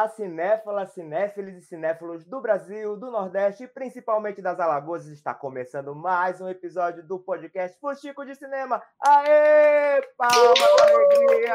[0.00, 5.06] Olá, cinéfilas, cinéfilos e cinéfilos do Brasil, do Nordeste e principalmente das Alagoas.
[5.06, 8.82] Está começando mais um episódio do podcast Fuxico de Cinema.
[8.98, 10.00] Aê!
[10.16, 11.52] Palma, alegria!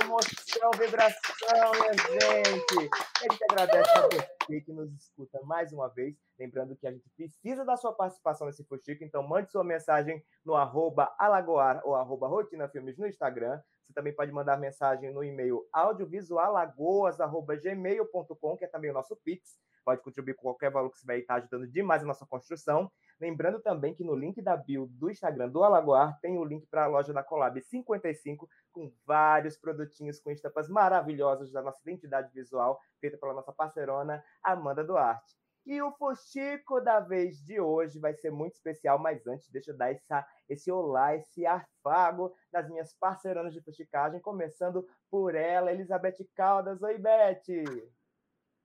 [0.00, 2.90] Emoção, vibração, minha gente!
[3.20, 6.16] A gente agradece a você que nos escuta mais uma vez.
[6.38, 10.54] Lembrando que a gente precisa da sua participação nesse Fuxico, então mande sua mensagem no
[10.54, 13.60] arroba alagoar ou arroba rotina filmes no Instagram.
[13.86, 19.60] Você também pode mandar mensagem no e-mail audiovisualagoas.gmail.com, que é também o nosso Pix.
[19.84, 22.90] Pode contribuir com qualquer valor que você vai estar ajudando demais a nossa construção.
[23.20, 26.82] Lembrando também que no link da bio do Instagram do Alagoar tem o link para
[26.84, 32.80] a loja da Colab 55, com vários produtinhos com estampas maravilhosas da nossa identidade visual,
[33.00, 35.36] feita pela nossa parceirona Amanda Duarte.
[35.66, 39.76] E o Fuxico da vez de hoje vai ser muito especial, mas antes, deixa eu
[39.76, 46.24] dar essa, esse olá, esse afago das minhas parceiranas de fuxicagem, começando por ela, Elizabeth
[46.36, 46.80] Caldas.
[46.82, 47.42] Oi, Beth!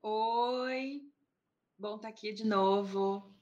[0.04, 1.02] Oi!
[1.76, 3.34] Bom estar tá aqui de novo.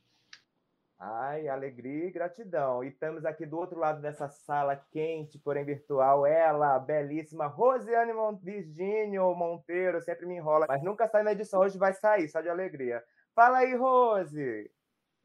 [0.98, 2.82] Ai, alegria e gratidão.
[2.82, 8.14] E estamos aqui do outro lado dessa sala quente, porém virtual, ela, a belíssima Rosiane
[8.42, 12.48] Virgínio Monteiro, sempre me enrola, mas nunca sai na edição, hoje vai sair, só de
[12.48, 13.04] alegria.
[13.40, 14.70] Fala aí, Rose!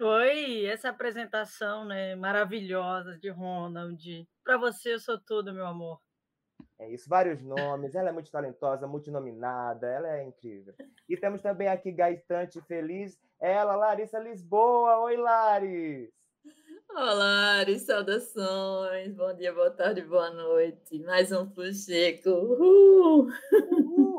[0.01, 4.29] Oi, essa apresentação né, maravilhosa de Ronald.
[4.45, 6.01] Para você, eu sou tudo, meu amor.
[6.79, 7.93] É isso, vários nomes.
[7.97, 10.73] Ela é muito talentosa, multinominada, ela é incrível.
[11.09, 15.01] E temos também aqui Gaitante Feliz, ela, Larissa Lisboa.
[15.01, 16.09] Oi, Laris!
[16.97, 19.13] Olá, Laris, saudações.
[19.17, 21.01] Bom dia, boa tarde, boa noite.
[21.01, 22.31] Mais um Fuxico.
[22.31, 23.33] Uhul!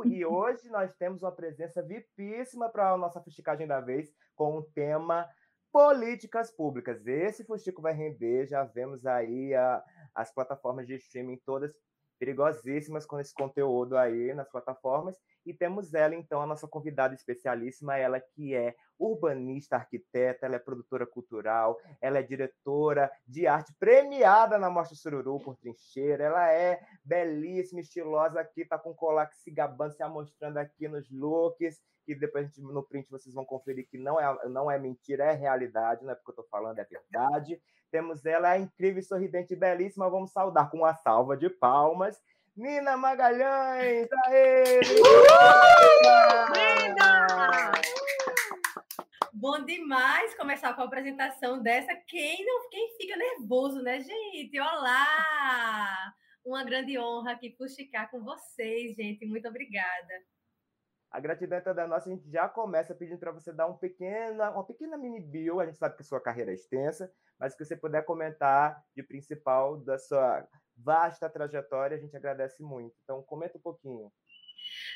[0.05, 4.61] E hoje nós temos uma presença vipíssima para a nossa fusticagem da vez, com o
[4.61, 5.25] tema
[5.71, 7.07] políticas públicas.
[7.07, 9.81] Esse fustico vai render, já vemos aí a,
[10.13, 11.73] as plataformas de streaming todas
[12.17, 15.17] perigosíssimas com esse conteúdo aí nas plataformas.
[15.45, 20.59] E temos ela, então, a nossa convidada especialíssima, ela que é urbanista, arquiteta, ela é
[20.59, 26.81] produtora cultural, ela é diretora de arte premiada na Mostra Sururu por Trincheira, ela é
[27.03, 32.45] belíssima, estilosa aqui, tá com colar se gabando, se amostrando aqui nos looks, que depois
[32.45, 36.11] gente, no print vocês vão conferir que não é, não é mentira, é realidade, não
[36.11, 37.59] é porque eu tô falando, é verdade.
[37.95, 42.21] Temos ela, a incrível, sorridente e belíssima, vamos saudar com uma salva de palmas.
[42.53, 44.09] Nina Magalhães!
[44.25, 44.81] Aê!
[46.83, 47.71] Linda!
[49.31, 51.95] Bom demais começar com a apresentação dessa.
[52.05, 54.59] Quem não, quem fica nervoso, né, gente?
[54.59, 56.13] Olá!
[56.43, 59.25] Uma grande honra aqui por ficar com vocês, gente.
[59.25, 60.13] Muito obrigada.
[61.09, 62.09] A gratidão é toda nossa.
[62.09, 65.61] A gente já começa pedindo para você dar um pequeno, uma pequena mini bio.
[65.61, 67.09] A gente sabe que a sua carreira é extensa,
[67.39, 70.47] mas que você puder comentar de principal da sua
[70.77, 72.95] vasta trajetória, a gente agradece muito.
[73.03, 74.11] Então, comenta um pouquinho.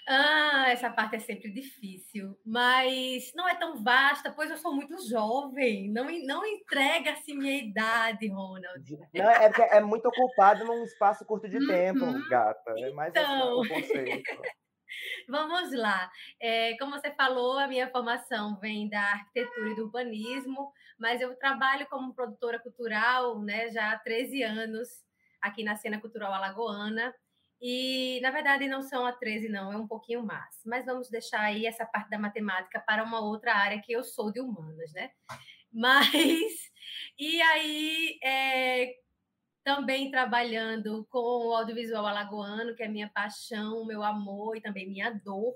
[0.07, 4.97] Ah, essa parte é sempre difícil, mas não é tão vasta, pois eu sou muito
[5.07, 5.91] jovem.
[5.91, 8.97] Não, não entrega-se minha idade, Ronald.
[9.13, 12.27] Não, é, é muito ocupado num espaço curto de tempo, uhum.
[12.29, 12.73] gata.
[12.77, 13.61] É mais então...
[13.61, 14.41] assim, o conceito.
[15.27, 16.11] Vamos lá.
[16.39, 21.35] É, como você falou, a minha formação vem da arquitetura e do urbanismo, mas eu
[21.35, 24.87] trabalho como produtora cultural né, já há 13 anos
[25.41, 27.13] aqui na cena cultural alagoana.
[27.61, 30.61] E, na verdade, não são a 13, não, é um pouquinho mais.
[30.65, 34.31] Mas vamos deixar aí essa parte da matemática para uma outra área que eu sou
[34.31, 35.11] de humanas, né?
[35.71, 36.09] Mas,
[37.19, 38.95] e aí, é,
[39.69, 45.11] também trabalhando com o audiovisual alagoano, que é minha paixão, meu amor e também minha
[45.11, 45.53] dor,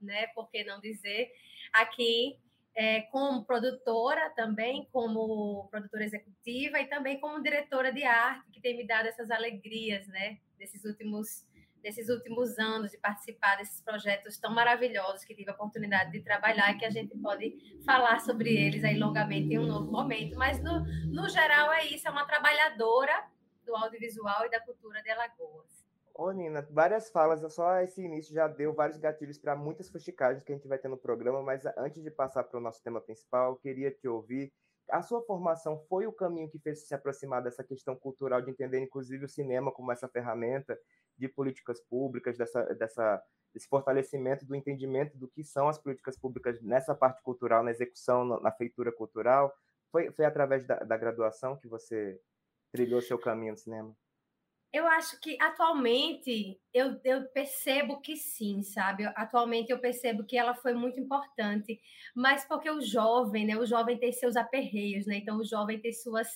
[0.00, 0.28] né?
[0.36, 1.28] Por que não dizer?
[1.72, 2.38] Aqui
[2.76, 8.76] é, como produtora também, como produtora executiva e também como diretora de arte, que tem
[8.76, 10.38] me dado essas alegrias, né?
[10.56, 11.44] Desses últimos,
[11.82, 16.70] desses últimos anos de participar desses projetos tão maravilhosos que tive a oportunidade de trabalhar
[16.70, 17.52] e que a gente pode
[17.84, 20.36] falar sobre eles aí longamente em um novo momento.
[20.36, 23.34] Mas, no, no geral, é isso, é uma trabalhadora
[23.66, 25.84] do audiovisual e da cultura de Alagoas.
[26.14, 30.50] Ô, Nina, várias falas, só esse início já deu vários gatilhos para muitas fusticagens que
[30.50, 33.52] a gente vai ter no programa, mas antes de passar para o nosso tema principal,
[33.52, 34.50] eu queria te ouvir.
[34.88, 38.78] A sua formação foi o caminho que fez se aproximar dessa questão cultural, de entender
[38.78, 40.78] inclusive o cinema como essa ferramenta
[41.18, 43.22] de políticas públicas, dessa, dessa,
[43.52, 48.24] desse fortalecimento do entendimento do que são as políticas públicas nessa parte cultural, na execução,
[48.40, 49.52] na feitura cultural?
[49.92, 52.18] Foi, foi através da, da graduação que você
[52.76, 53.96] trilhou seu caminho no cinema?
[54.72, 59.06] Eu acho que atualmente eu, eu percebo que sim, sabe?
[59.16, 61.80] Atualmente eu percebo que ela foi muito importante,
[62.14, 63.56] mas porque o jovem, né?
[63.56, 65.16] O jovem tem seus aperreios, né?
[65.16, 66.28] Então o jovem tem suas,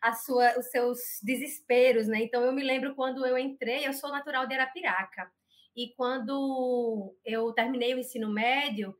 [0.00, 2.22] a sua, os seus desesperos, né?
[2.22, 5.28] Então eu me lembro quando eu entrei, eu sou natural de Arapiraca.
[5.74, 8.96] E quando eu terminei o ensino médio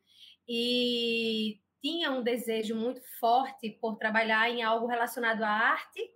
[0.49, 6.11] e tinha um desejo muito forte por trabalhar em algo relacionado à arte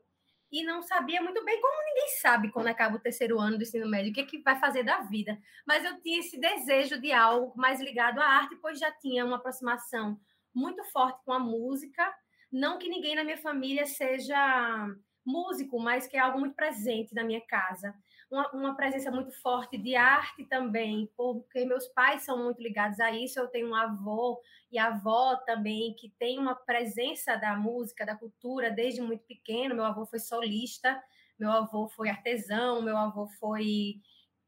[0.54, 3.88] e não sabia muito bem como ninguém sabe quando acaba o terceiro ano do ensino
[3.88, 5.36] médio o que, é que vai fazer da vida.
[5.66, 9.36] Mas eu tinha esse desejo de algo mais ligado à arte, pois já tinha uma
[9.36, 10.16] aproximação
[10.54, 12.08] muito forte com a música.
[12.52, 14.86] Não que ninguém na minha família seja
[15.26, 17.92] músico, mas que é algo muito presente na minha casa.
[18.34, 23.12] Uma, uma, presença muito forte de arte também, porque meus pais são muito ligados a
[23.12, 23.38] isso.
[23.38, 24.42] Eu tenho um avô
[24.72, 29.76] e avó também que tem uma presença da música, da cultura desde muito pequeno.
[29.76, 31.00] Meu avô foi solista,
[31.38, 34.00] meu avô foi artesão, meu avô foi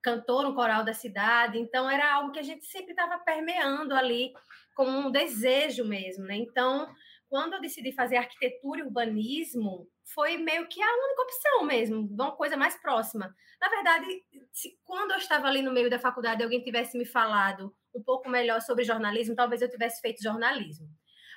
[0.02, 1.56] cantor no coral da cidade.
[1.56, 4.32] Então era algo que a gente sempre estava permeando ali
[4.74, 6.34] como um desejo mesmo, né?
[6.34, 6.92] Então
[7.28, 12.32] quando eu decidi fazer arquitetura e urbanismo, foi meio que a única opção mesmo, uma
[12.36, 13.34] coisa mais próxima.
[13.60, 14.06] Na verdade,
[14.52, 18.28] se quando eu estava ali no meio da faculdade alguém tivesse me falado um pouco
[18.28, 20.88] melhor sobre jornalismo, talvez eu tivesse feito jornalismo.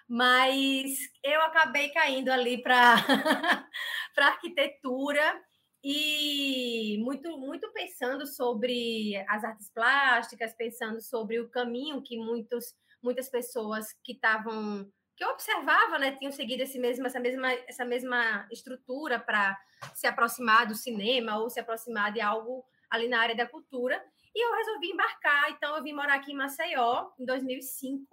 [0.07, 2.95] Mas eu acabei caindo ali para
[4.18, 5.42] arquitetura
[5.83, 13.30] e muito muito pensando sobre as artes plásticas, pensando sobre o caminho que muitos muitas
[13.30, 18.48] pessoas que estavam que eu observava, né, tinham seguido esse mesmo, essa, mesma, essa mesma
[18.50, 19.60] estrutura para
[19.94, 24.01] se aproximar do cinema ou se aproximar de algo ali na área da cultura.
[24.33, 28.07] E eu resolvi embarcar, então eu vim morar aqui em Maceió em 2005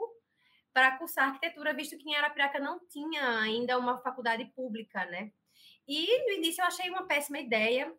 [0.73, 5.31] para cursar arquitetura, visto que em Arapiraca não tinha ainda uma faculdade pública, né?
[5.87, 7.95] E no início eu achei uma péssima ideia,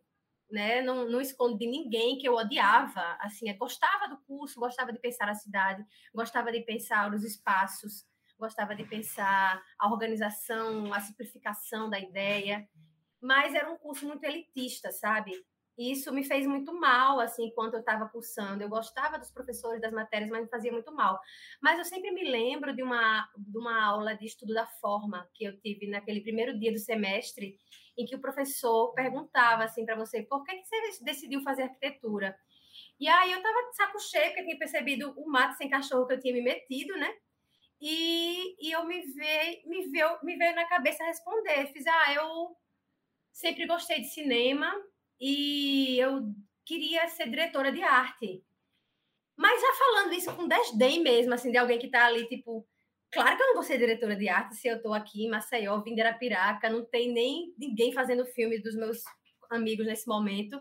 [0.52, 0.82] né?
[0.82, 5.00] Não, não escondo de ninguém que eu odiava, assim, eu gostava do curso, gostava de
[5.00, 5.82] pensar a cidade,
[6.14, 8.06] gostava de pensar os espaços,
[8.38, 12.68] gostava de pensar a organização, a simplificação da ideia,
[13.22, 15.32] mas era um curso muito elitista, sabe?
[15.78, 18.64] E isso me fez muito mal, assim, enquanto eu estava cursando.
[18.64, 21.20] Eu gostava dos professores, das matérias, mas me fazia muito mal.
[21.62, 25.44] Mas eu sempre me lembro de uma, de uma aula de estudo da forma que
[25.44, 27.60] eu tive naquele primeiro dia do semestre,
[27.96, 32.36] em que o professor perguntava, assim, para você, por que, que você decidiu fazer arquitetura?
[33.00, 36.08] E aí eu estava de saco cheio, porque eu tinha percebido o mato sem cachorro
[36.08, 37.14] que eu tinha me metido, né?
[37.80, 41.68] E, e eu me veio, me, veio, me veio na cabeça responder.
[41.68, 42.56] Fiz, ah, eu
[43.32, 44.74] sempre gostei de cinema
[45.20, 46.24] e eu
[46.66, 48.44] queria ser diretora de arte.
[49.38, 52.68] Mas já falando isso com desdém mesmo, assim, de alguém que está ali, tipo,
[53.12, 55.80] claro que eu não vou ser diretora de arte se eu estou aqui em Maceió,
[55.82, 59.04] vim de Arapiraca, não tem nem ninguém fazendo filme dos meus
[59.52, 60.60] amigos nesse momento.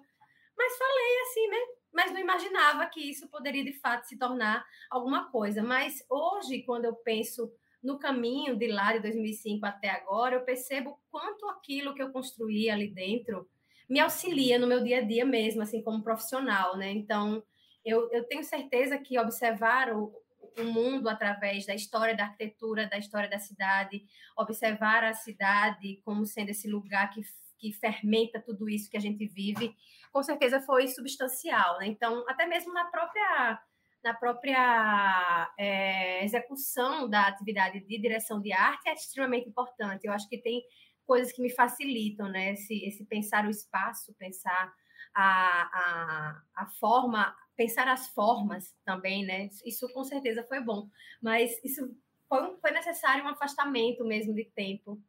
[0.57, 1.76] Mas falei assim, né?
[1.97, 5.63] Mas não imaginava que isso poderia de fato se tornar alguma coisa.
[5.63, 7.51] Mas hoje, quando eu penso
[7.83, 12.69] no caminho de lá de 2005 até agora, eu percebo quanto aquilo que eu construí
[12.69, 13.49] ali dentro
[13.89, 16.91] me auxilia no meu dia a dia mesmo, assim como profissional, né?
[16.91, 17.43] Então,
[17.83, 20.13] eu, eu tenho certeza que observar o,
[20.59, 24.05] o mundo através da história da arquitetura, da história da cidade,
[24.37, 27.23] observar a cidade como sendo esse lugar que
[27.59, 29.75] que fermenta tudo isso que a gente vive,
[30.13, 31.79] com certeza foi substancial.
[31.79, 31.87] Né?
[31.87, 33.61] Então, até mesmo na própria
[34.05, 40.07] na própria é, execução da atividade de direção de arte é extremamente importante.
[40.07, 40.63] Eu acho que tem
[41.05, 42.53] coisas que me facilitam, né?
[42.53, 44.73] Esse, esse pensar o espaço, pensar
[45.13, 49.49] a, a, a forma, pensar as formas também, né?
[49.65, 50.89] Isso com certeza foi bom,
[51.21, 51.83] mas isso
[52.29, 55.01] foi, foi necessário um afastamento mesmo de tempo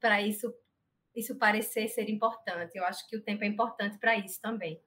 [0.00, 0.54] para isso
[1.18, 2.76] isso parecer ser importante.
[2.76, 4.80] Eu acho que o tempo é importante para isso também.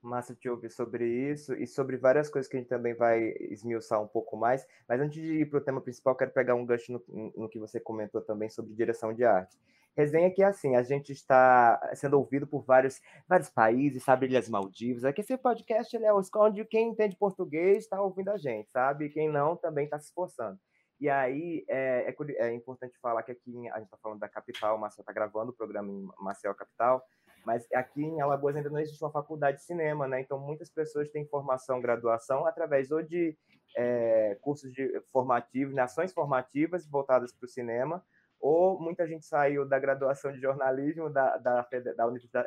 [0.00, 4.02] Massa te ouvir sobre isso e sobre várias coisas que a gente também vai esmiuçar
[4.02, 4.66] um pouco mais.
[4.86, 7.58] Mas antes de ir para o tema principal, quero pegar um gancho no, no, que
[7.58, 9.58] você comentou também sobre direção de arte.
[9.96, 14.48] Resenha que é assim, a gente está sendo ouvido por vários, vários países, sabe, Ilhas
[14.48, 15.04] Maldivas.
[15.04, 19.08] Aqui esse podcast ele é o esconde quem entende português está ouvindo a gente, sabe?
[19.08, 20.58] Quem não também está se esforçando.
[21.04, 24.74] E aí é, é, é, importante falar que aqui a gente está falando da capital,
[24.74, 27.04] o Marcel está gravando o programa em Marcel Capital,
[27.44, 30.22] mas aqui em Alagoas ainda não existe uma faculdade de cinema, né?
[30.22, 33.36] Então muitas pessoas têm formação, graduação através ou de
[33.76, 35.82] é, cursos de formativos, né?
[35.82, 38.02] ações formativas voltadas para o cinema,
[38.40, 42.06] ou muita gente saiu da graduação de jornalismo da, da, da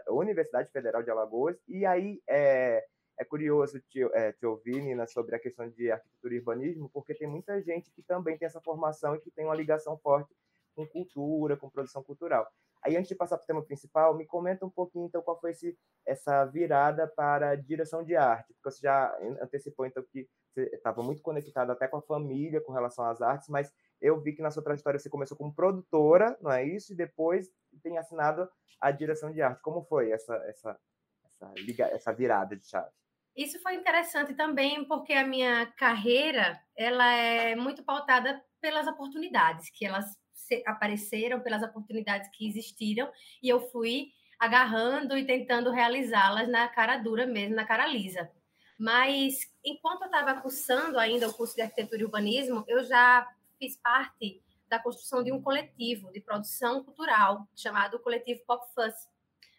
[0.09, 2.83] Universidade Federal de Alagoas e aí é,
[3.19, 7.15] é curioso te, é, te ouvir, Nina, sobre a questão de arquitetura e urbanismo, porque
[7.15, 10.35] tem muita gente que também tem essa formação e que tem uma ligação forte
[10.75, 12.47] com cultura, com produção cultural.
[12.83, 15.51] Aí, antes de passar para o tema principal, me comenta um pouquinho, então, qual foi
[15.51, 21.01] esse, essa virada para direção de arte, porque você já antecipou, então, que você estava
[21.01, 24.51] muito conectado até com a família com relação às artes, mas eu vi que na
[24.51, 26.93] sua trajetória você começou como produtora, não é isso?
[26.93, 28.47] E depois tem assinado
[28.79, 29.61] a direção de arte.
[29.61, 30.79] Como foi essa, essa,
[31.25, 31.53] essa,
[31.91, 32.91] essa virada de chave?
[33.37, 39.85] Isso foi interessante também porque a minha carreira ela é muito pautada pelas oportunidades que
[39.85, 40.17] elas
[40.65, 43.11] apareceram, pelas oportunidades que existiram
[43.43, 48.31] e eu fui agarrando e tentando realizá-las na cara dura mesmo, na cara lisa.
[48.79, 53.27] Mas enquanto eu estava cursando ainda o curso de arquitetura e urbanismo, eu já
[53.59, 58.95] fiz parte da construção de um coletivo de produção cultural chamado Coletivo Pop Fuzz,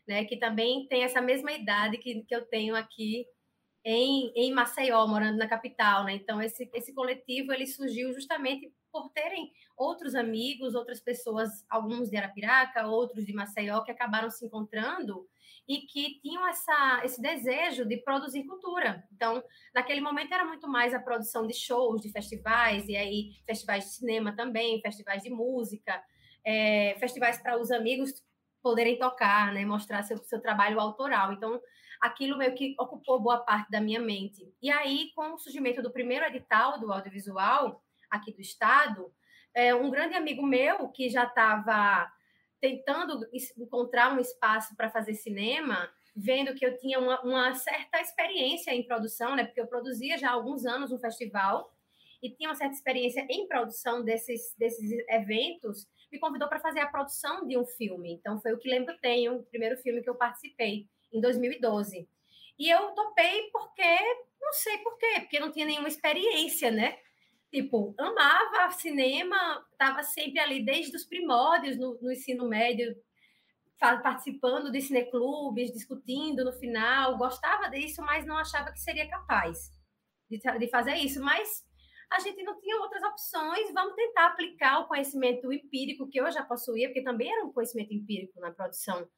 [0.06, 3.24] né, que também tem essa mesma idade que, que eu tenho aqui
[3.90, 6.14] em, em Maceió, morando na capital, né?
[6.14, 12.16] Então esse esse coletivo ele surgiu justamente por terem outros amigos, outras pessoas, alguns de
[12.16, 15.26] Arapiraca, outros de Maceió, que acabaram se encontrando
[15.66, 19.06] e que tinham essa, esse desejo de produzir cultura.
[19.12, 19.42] Então,
[19.74, 23.90] naquele momento era muito mais a produção de shows, de festivais, e aí festivais de
[23.90, 26.02] cinema também, festivais de música,
[26.44, 28.12] é, festivais para os amigos
[28.62, 31.32] poderem tocar, né, mostrar seu, seu trabalho autoral.
[31.32, 31.60] Então,
[32.00, 34.54] aquilo meio que ocupou boa parte da minha mente.
[34.62, 39.12] E aí, com o surgimento do primeiro edital do audiovisual aqui do estado,
[39.54, 42.10] é, um grande amigo meu que já estava
[42.60, 43.20] tentando
[43.56, 48.82] encontrar um espaço para fazer cinema, vendo que eu tinha uma, uma, certa experiência em
[48.82, 49.44] produção, né?
[49.44, 51.72] Porque eu produzia já há alguns anos um festival
[52.22, 56.88] e tinha uma certa experiência em produção desses, desses eventos, me convidou para fazer a
[56.88, 58.12] produção de um filme.
[58.12, 62.08] Então, foi o que lembro tenho, o primeiro filme que eu participei em 2012.
[62.58, 63.98] E eu topei porque,
[64.40, 66.98] não sei por quê, porque não tinha nenhuma experiência, né?
[67.50, 72.94] Tipo, amava cinema, estava sempre ali desde os primórdios no, no ensino médio,
[73.78, 79.70] participando de cineclubes, discutindo no final, gostava disso, mas não achava que seria capaz
[80.28, 81.22] de, de fazer isso.
[81.22, 81.64] Mas
[82.10, 86.42] a gente não tinha outras opções, vamos tentar aplicar o conhecimento empírico que eu já
[86.42, 89.08] possuía, porque também era um conhecimento empírico na produção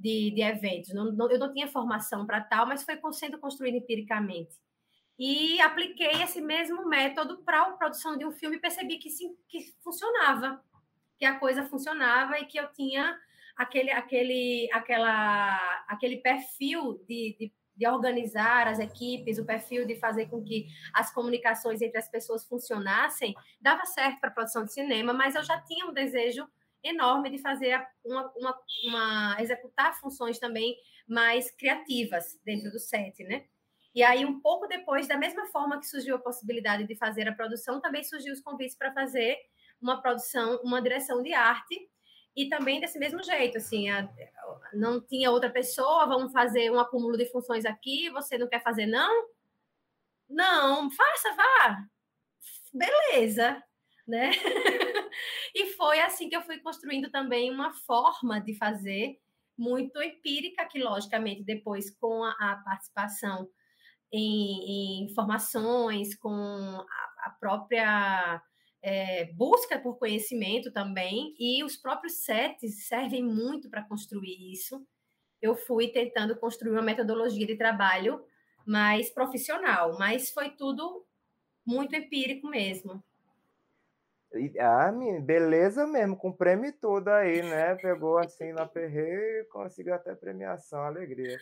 [0.00, 0.94] de, de eventos.
[0.94, 4.56] Não, não, eu não tinha formação para tal, mas foi sendo construído empiricamente.
[5.18, 9.36] E apliquei esse mesmo método para a produção de um filme e percebi que, sim,
[9.46, 10.64] que funcionava,
[11.18, 13.18] que a coisa funcionava e que eu tinha
[13.54, 20.30] aquele, aquele, aquela, aquele perfil de, de, de organizar as equipes, o perfil de fazer
[20.30, 25.12] com que as comunicações entre as pessoas funcionassem, dava certo para a produção de cinema,
[25.12, 26.48] mas eu já tinha um desejo
[26.82, 33.44] enorme de fazer uma, uma, uma, executar funções também mais criativas dentro do set, né?
[33.94, 37.34] E aí, um pouco depois, da mesma forma que surgiu a possibilidade de fazer a
[37.34, 39.36] produção, também surgiu os convites para fazer
[39.80, 41.90] uma produção, uma direção de arte,
[42.36, 44.08] e também desse mesmo jeito, assim, a,
[44.72, 48.86] não tinha outra pessoa, vamos fazer um acúmulo de funções aqui, você não quer fazer,
[48.86, 49.28] não?
[50.28, 51.84] Não, faça, vá.
[52.72, 53.60] Beleza,
[54.06, 54.30] né?
[55.54, 59.18] e foi assim que eu fui construindo também uma forma de fazer
[59.58, 63.48] muito empírica, que logicamente depois com a, a participação
[64.12, 68.42] em, em, formações, com a, a própria
[68.82, 74.84] é, busca por conhecimento também, e os próprios sets servem muito para construir isso.
[75.40, 78.24] Eu fui tentando construir uma metodologia de trabalho
[78.66, 81.06] mais profissional, mas foi tudo
[81.66, 83.02] muito empírico mesmo.
[84.60, 87.74] Ah, beleza mesmo, com prêmio todo aí, né?
[87.74, 91.36] Pegou assim na perreira e conseguiu até premiação, alegria.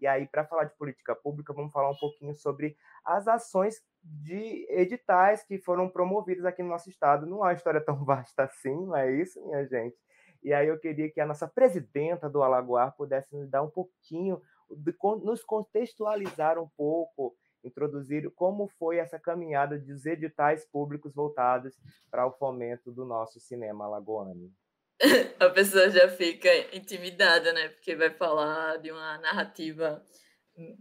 [0.00, 4.66] E aí, para falar de política pública, vamos falar um pouquinho sobre as ações de
[4.70, 7.26] editais que foram promovidas aqui no nosso estado.
[7.26, 9.96] Não é uma história tão vasta assim, não é isso, minha gente?
[10.42, 14.40] E aí eu queria que a nossa presidenta do Alagoar pudesse nos dar um pouquinho,
[15.22, 21.74] nos contextualizar um pouco introduzir como foi essa caminhada dos editais públicos voltados
[22.10, 24.50] para o fomento do nosso cinema alagoano.
[25.40, 27.68] A pessoa já fica intimidada, né?
[27.68, 30.02] Porque vai falar de uma narrativa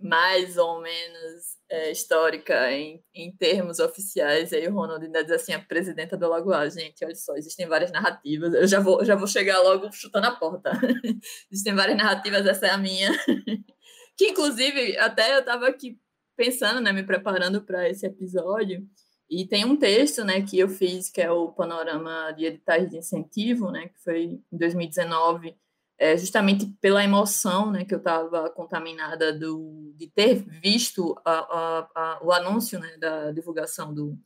[0.02, 4.52] mais ou menos é, histórica em, em termos oficiais.
[4.52, 7.92] Aí o Ronald ainda diz assim, a presidenta do Alagoas, gente, olha só, existem várias
[7.92, 8.54] narrativas.
[8.54, 10.72] Eu já vou, já vou chegar logo chutando a porta.
[11.50, 13.12] existem várias narrativas, essa é a minha.
[14.18, 15.98] que inclusive, até eu estava aqui
[16.36, 18.88] pensando, né, me preparando para esse episódio,
[19.30, 22.98] e tem um texto, né, que eu fiz, que é o panorama de editais de
[22.98, 25.56] incentivo, né, que foi em 2019,
[25.98, 31.90] é, justamente pela emoção, né, que eu estava contaminada do, de ter visto a, a,
[31.96, 34.18] a, o anúncio, né, da divulgação do,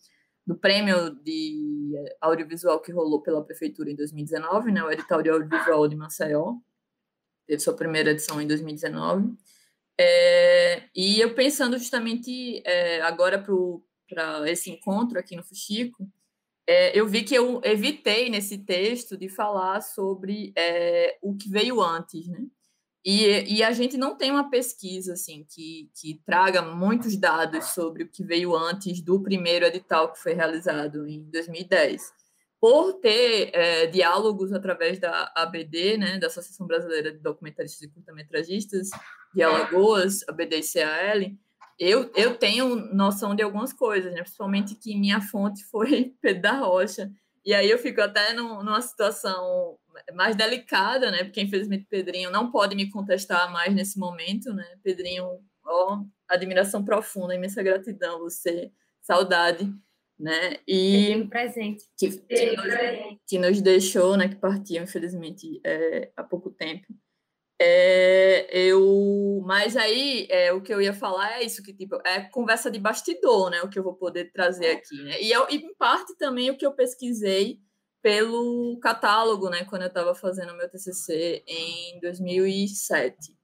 [0.48, 5.88] do prêmio de audiovisual que rolou pela prefeitura em 2019, né, o edital de audiovisual
[5.88, 6.56] de Maceió,
[7.46, 9.36] teve sua primeira edição em 2019,
[9.98, 13.44] é, e eu pensando justamente é, agora
[14.10, 16.08] para esse encontro aqui no Fuxico,
[16.68, 21.82] é, eu vi que eu evitei nesse texto de falar sobre é, o que veio
[21.82, 22.46] antes, né?
[23.06, 28.02] E, e, a gente não tem uma pesquisa assim que, que traga muitos dados sobre
[28.02, 32.02] o que veio antes do primeiro edital que foi realizado em 2010.
[32.66, 38.90] Por ter é, diálogos através da ABD, né, da Associação Brasileira de Documentaristas e Curta-Metragistas
[39.36, 41.32] de Alagoas, ABD e CAL,
[41.78, 46.54] eu, eu tenho noção de algumas coisas, né, principalmente que minha fonte foi Pedro da
[46.54, 47.12] Rocha.
[47.46, 49.78] E aí eu fico até num, numa situação
[50.16, 51.24] mais delicada, né?
[51.24, 54.66] Porque infelizmente Pedrinho não pode me contestar mais nesse momento, né?
[54.82, 58.72] Pedrinho, ó, admiração profunda, imensa gratidão, você,
[59.04, 59.72] saudade,
[60.20, 60.58] né?
[60.68, 61.84] E presente.
[61.98, 64.28] Que, que, nos, que nos deixou, né?
[64.28, 66.86] Que partiu, infelizmente, é, há pouco tempo.
[67.60, 72.22] É, eu, mas aí é, o que eu ia falar é isso que tipo é
[72.22, 73.62] conversa de bastidor, né?
[73.62, 75.22] O que eu vou poder trazer aqui, né?
[75.22, 77.60] E, eu, e em parte também o que eu pesquisei
[78.06, 83.36] pelo catálogo, né, quando eu estava fazendo meu TCC em 2007.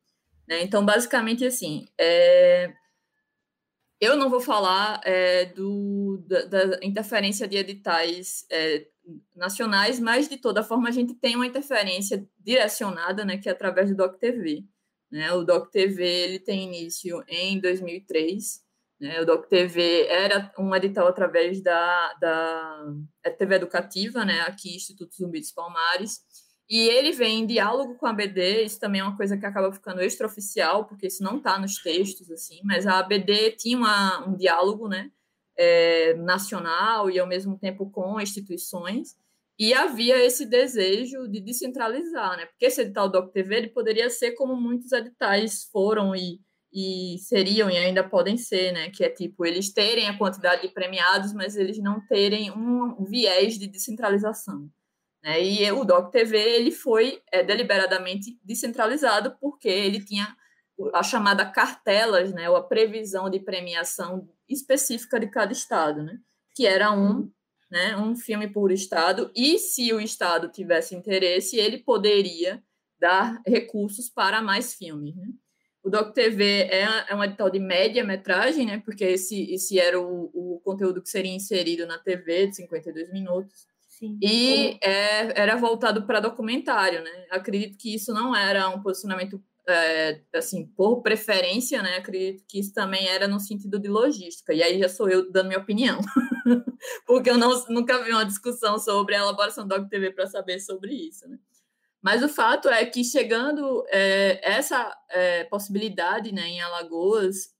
[0.47, 0.61] Né?
[0.61, 2.71] Então, basicamente, assim, é...
[4.01, 8.87] eu não vou falar é, do, da, da, interferência de editais é,
[9.35, 13.89] nacionais, mas, de toda forma, a gente tem uma interferência direcionada, né, que é através
[13.89, 14.65] do DocTV.
[15.11, 15.31] Né?
[15.33, 18.61] O DocTV ele tem início em 2003,
[19.01, 19.19] né?
[19.19, 22.85] O Doc TV era um edital através da, da
[23.23, 24.41] é TV educativa, né?
[24.41, 26.19] aqui Instituto Zumbi dos Palmares,
[26.71, 29.73] e ele vem em diálogo com a ABD, isso também é uma coisa que acaba
[29.73, 34.37] ficando extraoficial, porque isso não está nos textos, assim, mas a ABD tinha uma, um
[34.37, 35.11] diálogo né,
[35.57, 39.17] é, nacional e, ao mesmo tempo, com instituições,
[39.59, 42.45] e havia esse desejo de descentralizar, né?
[42.45, 46.39] porque esse edital Doc TV ele poderia ser como muitos editais foram e
[46.73, 48.89] e seriam e ainda podem ser, né?
[48.91, 53.59] Que é tipo eles terem a quantidade de premiados, mas eles não terem um viés
[53.59, 54.69] de descentralização.
[55.23, 55.43] Né?
[55.43, 60.35] E o Doc TV ele foi é, deliberadamente descentralizado porque ele tinha
[60.93, 62.49] a chamada cartelas, né?
[62.49, 66.17] Ou a previsão de premiação específica de cada estado, né?
[66.55, 67.31] Que era um
[67.71, 72.61] né, um filme por estado, e se o estado tivesse interesse, ele poderia
[72.99, 75.15] dar recursos para mais filmes.
[75.15, 75.29] Né?
[75.81, 78.81] O Doc TV é, é um edital de média metragem, né?
[78.83, 83.65] Porque esse, esse era o, o conteúdo que seria inserido na TV de 52 minutos.
[84.01, 84.17] Sim.
[84.19, 87.27] E é, era voltado para documentário, né?
[87.29, 91.97] Acredito que isso não era um posicionamento é, assim, por preferência, né?
[91.97, 94.55] Acredito que isso também era no sentido de logística.
[94.55, 95.99] E aí já sou eu dando minha opinião,
[97.05, 100.95] porque eu não, nunca vi uma discussão sobre a elaboração do TV para saber sobre
[100.95, 101.37] isso, né?
[102.01, 107.53] Mas o fato é que chegando é, essa é, possibilidade né, em Alagoas,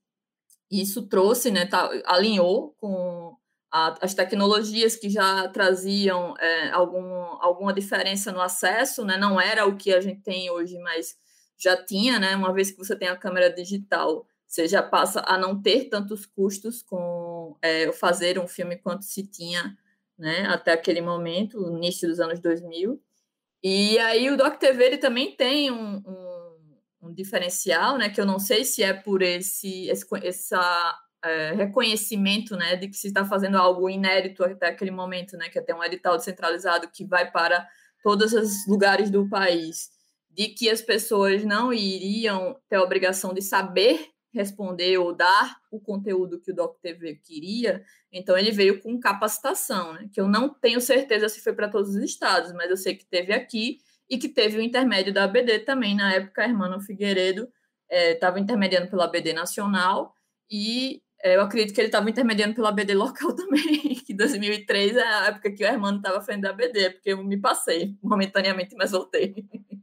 [0.68, 3.36] isso trouxe, né, tá, alinhou com
[3.72, 7.02] a, as tecnologias que já traziam é, algum,
[7.40, 11.16] alguma diferença no acesso, né, não era o que a gente tem hoje, mas
[11.58, 15.38] já tinha, né, uma vez que você tem a câmera digital, você já passa a
[15.38, 19.76] não ter tantos custos com é, fazer um filme quanto se tinha
[20.18, 23.00] né, até aquele momento, início dos anos 2000.
[23.62, 26.58] E aí o Doc TV ele também tem um, um,
[27.02, 28.10] um, diferencial, né?
[28.10, 32.76] Que eu não sei se é por esse, esse essa, é, reconhecimento, né?
[32.76, 35.48] De que se está fazendo algo inédito até aquele momento, né?
[35.48, 37.66] Que é ter um edital descentralizado que vai para
[38.02, 39.90] todos os lugares do país,
[40.30, 45.78] de que as pessoas não iriam ter a obrigação de saber responder ou dar o
[45.78, 50.08] conteúdo que o Doc TV queria, então ele veio com capacitação, né?
[50.10, 53.04] que eu não tenho certeza se foi para todos os estados, mas eu sei que
[53.04, 55.94] teve aqui e que teve o intermédio da ABD também.
[55.94, 57.48] Na época, a Hermano Figueiredo
[57.90, 60.14] estava é, intermediando pela ABD nacional
[60.50, 65.26] e eu acredito que ele estava intermediando pela ABD local também, que 2003 é a
[65.26, 69.34] época que o Hermano estava frente da ABD, porque eu me passei momentaneamente, mas voltei.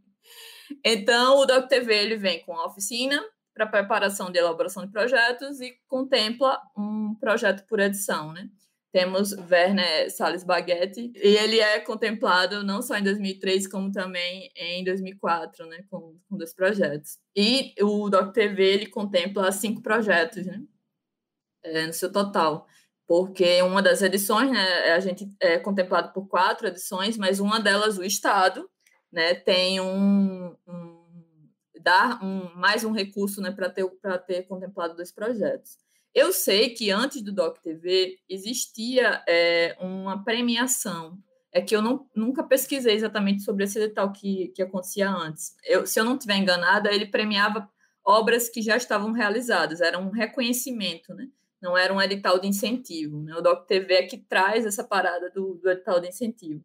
[0.85, 3.21] Então, o Doc TV ele vem com a oficina,
[3.53, 8.47] para preparação de elaboração de projetos e contempla um projeto por edição, né?
[8.91, 14.83] Temos Werner Salles Baguetti, e ele é contemplado não só em 2003, como também em
[14.83, 17.19] 2004, né, com, com dois projetos.
[17.35, 20.59] E o Doc TV, ele contempla cinco projetos, né,
[21.63, 22.67] é, no seu total,
[23.07, 27.97] porque uma das edições, né, a gente é contemplado por quatro edições, mas uma delas,
[27.97, 28.69] o Estado,
[29.11, 30.99] né, tem um, um
[31.81, 33.85] dar um, mais um recurso né, para ter,
[34.27, 35.77] ter contemplado dois projetos.
[36.13, 41.17] Eu sei que antes do Doc TV existia é, uma premiação.
[41.51, 45.55] É que eu não, nunca pesquisei exatamente sobre esse edital que, que acontecia antes.
[45.63, 47.67] Eu, se eu não estiver enganada, ele premiava
[48.05, 51.27] obras que já estavam realizadas, era um reconhecimento, né?
[51.61, 53.21] Não era um edital de incentivo.
[53.21, 53.35] Né?
[53.35, 56.63] O Doc TV é que traz essa parada do, do edital de incentivo.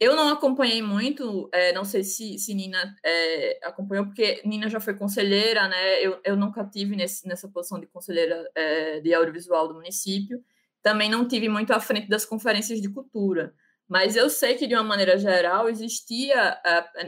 [0.00, 4.80] Eu não acompanhei muito, é, não sei se, se Nina é, acompanhou, porque Nina já
[4.80, 6.04] foi conselheira, né?
[6.04, 10.42] Eu, eu nunca tive nesse, nessa posição de conselheira é, de audiovisual do município.
[10.82, 13.54] Também não tive muito à frente das conferências de cultura.
[13.88, 16.60] Mas eu sei que, de uma maneira geral, existia,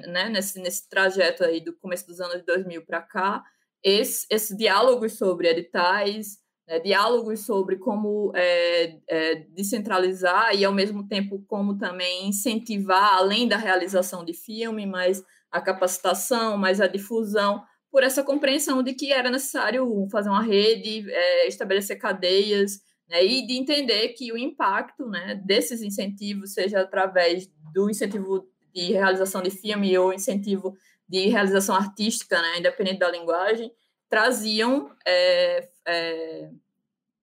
[0.09, 3.43] né, nesse, nesse trajeto aí do começo dos anos 2000 para cá,
[3.83, 11.07] esse, esse diálogo sobre editais, né, diálogos sobre como é, é, descentralizar e, ao mesmo
[11.07, 17.62] tempo, como também incentivar, além da realização de filme, mas a capacitação, mais a difusão,
[17.90, 23.46] por essa compreensão de que era necessário fazer uma rede, é, estabelecer cadeias, né, e
[23.46, 29.50] de entender que o impacto né, desses incentivos, seja através do incentivo de realização de
[29.50, 30.76] filme ou incentivo
[31.09, 33.70] de realização artística, né, independente da linguagem,
[34.09, 36.51] traziam é, é,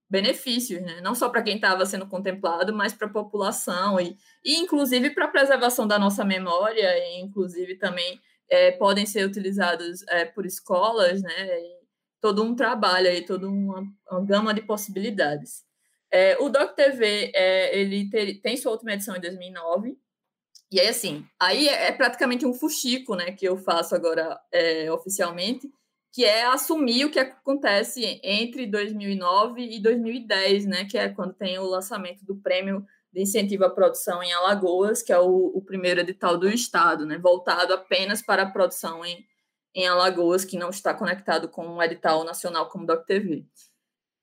[0.10, 1.02] benefícios, né?
[1.02, 5.26] não só para quem estava sendo contemplado, mas para a população e, e inclusive para
[5.26, 11.22] a preservação da nossa memória, e inclusive também é, podem ser utilizados é, por escolas,
[11.24, 11.60] né?
[11.60, 11.84] E
[12.22, 15.64] todo um trabalho aí, toda uma, uma gama de possibilidades.
[16.12, 18.08] É, o Doc TV é, ele
[18.40, 19.98] tem sua última edição em 2009
[20.72, 24.40] e aí assim, aí é, praticamente um fuxico, né, que eu faço agora
[24.94, 25.72] oficialmente
[26.14, 31.58] que é assumir o que acontece entre 2009 e 2010, né, que é quando tem
[31.58, 36.02] o lançamento do prêmio de incentivo à produção em Alagoas, que é o, o primeiro
[36.02, 39.26] edital do Estado, né, voltado apenas para a produção em,
[39.74, 43.48] em Alagoas, que não está conectado com um edital nacional como o DocTV.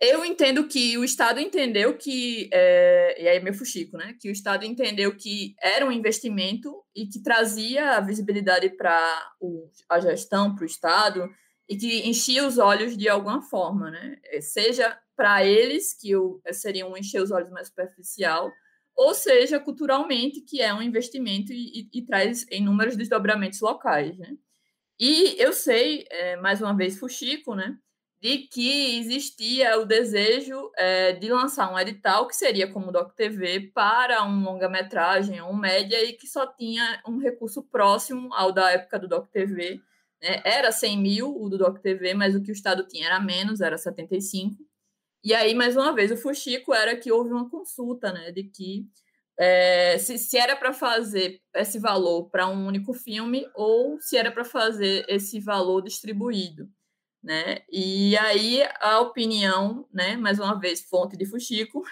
[0.00, 4.28] Eu entendo que o Estado entendeu que, é, e aí é meu fuxico, né, que
[4.28, 9.32] o Estado entendeu que era um investimento e que trazia a visibilidade para
[9.88, 11.28] a gestão, para o Estado,
[11.70, 14.18] e que enchia os olhos de alguma forma, né?
[14.24, 16.10] É, seja para eles, que
[16.52, 18.50] seria um encher os olhos mais superficial,
[18.96, 24.36] ou seja, culturalmente, que é um investimento e, e, e traz inúmeros desdobramentos locais, né?
[24.98, 27.78] E eu sei, é, mais uma vez, Fuxico, né?
[28.20, 33.14] De que existia o desejo é, de lançar um edital que seria como o Doc
[33.14, 38.52] TV para um longa-metragem ou um média e que só tinha um recurso próximo ao
[38.52, 39.80] da época do Doc TV,
[40.22, 40.42] né?
[40.44, 43.60] Era 100 mil o do Doc TV, mas o que o Estado tinha era menos,
[43.60, 44.56] era 75.
[45.22, 48.86] E aí, mais uma vez, o fuxico era que houve uma consulta, né, de que
[49.38, 54.30] é, se, se era para fazer esse valor para um único filme ou se era
[54.30, 56.68] para fazer esse valor distribuído,
[57.22, 57.58] né?
[57.70, 61.82] E aí a opinião, né, mais uma vez, fonte de fuxico,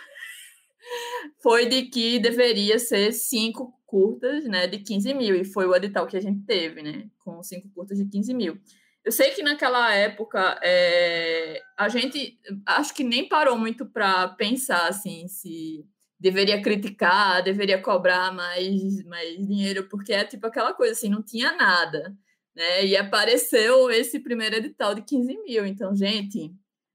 [1.42, 6.06] foi de que deveria ser cinco curtas, né, de 15 mil, e foi o edital
[6.06, 8.60] que a gente teve, né, com cinco curtas de 15 mil.
[9.02, 14.86] Eu sei que naquela época é, a gente acho que nem parou muito para pensar
[14.86, 15.82] assim se
[16.20, 21.56] deveria criticar, deveria cobrar mais, mais dinheiro, porque é tipo aquela coisa assim, não tinha
[21.56, 22.14] nada,
[22.54, 22.84] né?
[22.84, 25.64] E apareceu esse primeiro edital de 15 mil.
[25.64, 26.52] Então, gente,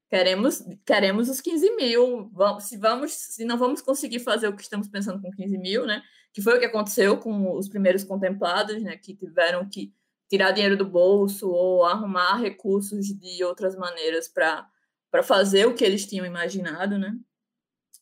[0.10, 2.30] queremos, queremos os 15 mil.
[2.34, 5.86] Vamos, se, vamos, se não vamos conseguir fazer o que estamos pensando com 15 mil,
[5.88, 6.04] né?
[6.34, 8.98] Que foi o que aconteceu com os primeiros contemplados, né?
[8.98, 9.94] Que tiveram que
[10.30, 14.68] tirar dinheiro do bolso ou arrumar recursos de outras maneiras para
[15.24, 17.16] fazer o que eles tinham imaginado, né?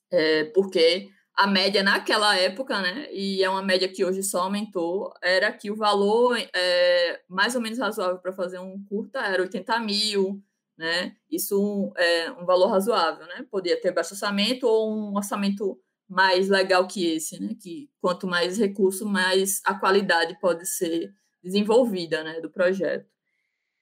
[0.09, 5.13] É, porque a média naquela época, né, e é uma média que hoje só aumentou,
[5.23, 9.79] era que o valor é, mais ou menos razoável para fazer um curta era 80
[9.79, 10.41] mil,
[10.77, 11.15] né?
[11.29, 13.45] Isso é um valor razoável, né?
[13.49, 15.79] Podia ter baixo orçamento ou um orçamento
[16.11, 17.55] mais legal que esse, né?
[17.59, 22.41] Que quanto mais recurso, mais a qualidade pode ser desenvolvida, né?
[22.41, 23.09] Do projeto.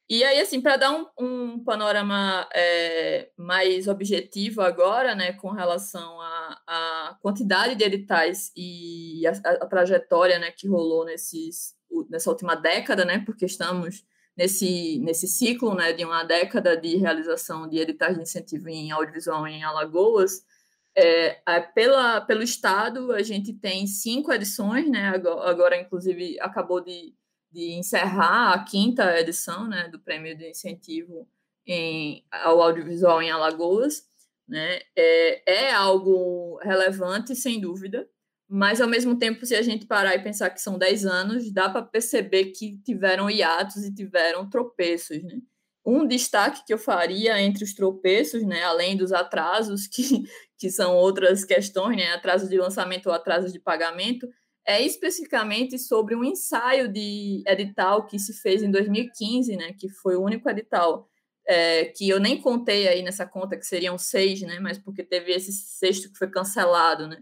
[0.08, 6.20] E aí, assim, para dar um, um panorama é, mais objetivo agora, né, com relação
[6.20, 11.76] à, quantidade de editais e a, a, a, trajetória, né, que rolou nesses,
[12.10, 14.04] nessa última década, né, porque estamos
[14.36, 19.46] nesse, nesse ciclo né, de uma década de realização de editais de incentivo em audiovisual
[19.46, 20.42] em Alagoas,
[21.00, 27.14] é, pela, pelo Estado, a gente tem cinco edições, né, agora, agora inclusive, acabou de,
[27.52, 31.28] de encerrar a quinta edição né, do Prêmio de Incentivo
[31.66, 34.08] em, ao Audiovisual em Alagoas.
[34.48, 38.10] Né, é, é algo relevante, sem dúvida,
[38.52, 41.70] mas, ao mesmo tempo, se a gente parar e pensar que são 10 anos, dá
[41.70, 45.22] para perceber que tiveram hiatos e tiveram tropeços.
[45.22, 45.40] Né?
[45.90, 50.24] Um destaque que eu faria entre os tropeços, né, além dos atrasos, que,
[50.58, 54.28] que são outras questões, né, atrasos de lançamento ou atrasos de pagamento,
[54.68, 60.16] é especificamente sobre um ensaio de edital que se fez em 2015, né, que foi
[60.16, 61.10] o único edital
[61.48, 65.32] é, que eu nem contei aí nessa conta, que seriam seis, né, mas porque teve
[65.32, 67.18] esse sexto que foi cancelado, né,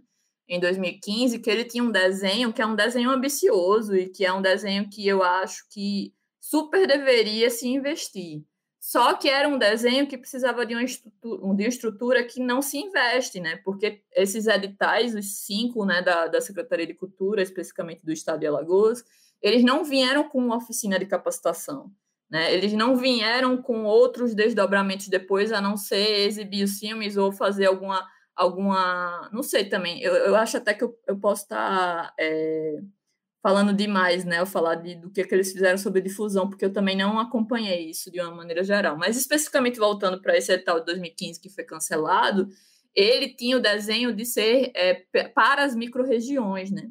[0.50, 4.34] em 2015, que ele tinha um desenho que é um desenho ambicioso e que é
[4.34, 8.44] um desenho que eu acho que super deveria se investir.
[8.88, 12.62] Só que era um desenho que precisava de uma estrutura, de uma estrutura que não
[12.62, 13.58] se investe, né?
[13.66, 18.48] Porque esses editais, os cinco né, da, da Secretaria de Cultura, especificamente do Estado de
[18.48, 19.04] Alagoas,
[19.42, 21.92] eles não vieram com uma oficina de capacitação.
[22.30, 22.54] Né?
[22.54, 27.66] Eles não vieram com outros desdobramentos depois, a não ser exibir os filmes ou fazer
[27.66, 28.08] alguma.
[28.34, 30.02] alguma não sei também.
[30.02, 32.14] Eu, eu acho até que eu, eu posso estar.
[32.18, 32.80] É
[33.48, 34.42] falando demais, né?
[34.42, 37.90] Eu falar de, do que, que eles fizeram sobre difusão, porque eu também não acompanhei
[37.90, 38.98] isso de uma maneira geral.
[38.98, 42.50] Mas especificamente voltando para esse edital de 2015 que foi cancelado,
[42.94, 44.96] ele tinha o desenho de ser é,
[45.34, 46.90] para as microrregiões, né?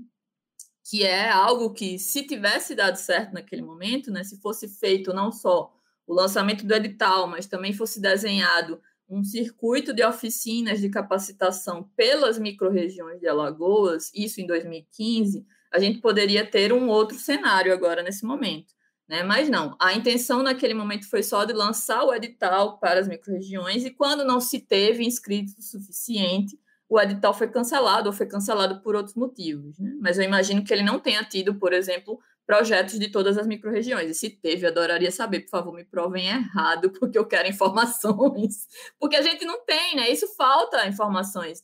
[0.88, 4.25] Que é algo que, se tivesse dado certo naquele momento, né?
[4.25, 5.71] Se fosse feito não só
[6.07, 12.38] o lançamento do edital, mas também fosse desenhado um circuito de oficinas de capacitação pelas
[12.38, 15.45] microrregiões de Alagoas, isso em 2015
[15.77, 18.75] a gente poderia ter um outro cenário agora nesse momento.
[19.09, 19.23] Né?
[19.23, 23.85] Mas não, a intenção naquele momento foi só de lançar o edital para as microrregiões
[23.85, 26.59] e quando não se teve inscritos o suficiente,
[26.89, 29.79] o edital foi cancelado ou foi cancelado por outros motivos.
[29.79, 29.93] Né?
[30.01, 34.11] Mas eu imagino que ele não tenha tido, por exemplo, projetos de todas as microrregiões.
[34.11, 38.67] E se teve, adoraria saber, por favor, me provem errado, porque eu quero informações.
[38.99, 40.09] Porque a gente não tem, né?
[40.11, 41.62] Isso falta informações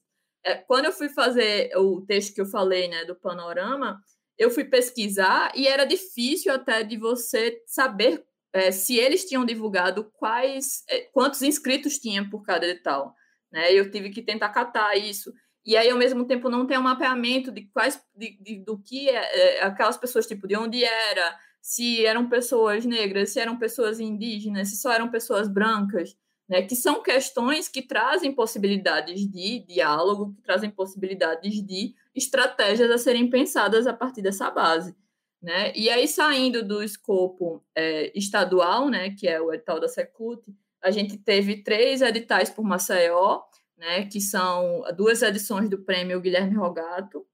[0.67, 4.01] quando eu fui fazer o texto que eu falei, né, do panorama,
[4.39, 10.11] eu fui pesquisar e era difícil até de você saber é, se eles tinham divulgado
[10.15, 13.15] quais, é, quantos inscritos tinham por cada edital,
[13.51, 13.73] né?
[13.73, 15.33] Eu tive que tentar catar isso.
[15.65, 19.09] E aí, ao mesmo tempo, não tem um mapeamento de quais, de, de do que
[19.09, 24.01] é, é, aquelas pessoas, tipo, de onde era, se eram pessoas negras, se eram pessoas
[24.01, 26.17] indígenas, se só eram pessoas brancas
[26.53, 32.99] né, que são questões que trazem possibilidades de diálogo, que trazem possibilidades de estratégias a
[32.99, 34.95] serem pensadas a partir dessa base.
[35.41, 35.73] Né?
[35.75, 40.47] E aí, saindo do escopo é, estadual, né, que é o edital da Secult,
[40.83, 43.41] a gente teve três editais por Maceió,
[43.75, 47.27] né, que são duas edições do prêmio Guilherme Rogato,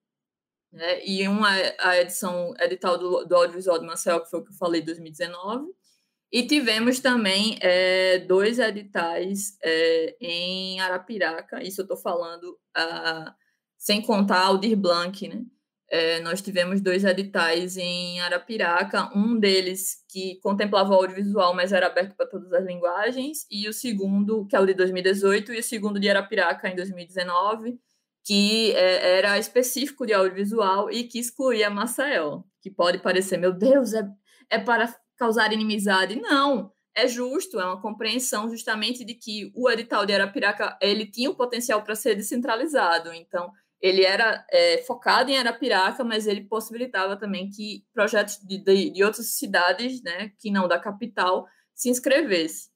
[0.72, 1.50] né, e uma
[1.80, 5.74] a edição edital do, do audiovisual de Maceió, que foi o que eu falei, 2019,
[6.30, 12.58] e tivemos também é, dois editais é, em Arapiraca, isso eu estou falando
[13.76, 15.44] sem contar Aldir Blanc, né?
[15.90, 21.86] É, nós tivemos dois editais em Arapiraca, um deles que contemplava o audiovisual, mas era
[21.86, 25.62] aberto para todas as linguagens, e o segundo, que é o de 2018, e o
[25.62, 27.80] segundo de Arapiraca em 2019,
[28.22, 33.94] que é, era específico de audiovisual e que excluía Maceió, que pode parecer, meu Deus,
[33.94, 34.06] é,
[34.50, 36.16] é para causar inimizade.
[36.16, 41.30] Não, é justo, é uma compreensão justamente de que o edital de Arapiraca ele tinha
[41.30, 43.12] o potencial para ser descentralizado.
[43.12, 43.50] Então,
[43.80, 49.04] ele era é, focado em Arapiraca, mas ele possibilitava também que projetos de, de, de
[49.04, 52.70] outras cidades, né, que não da capital, se inscrevessem.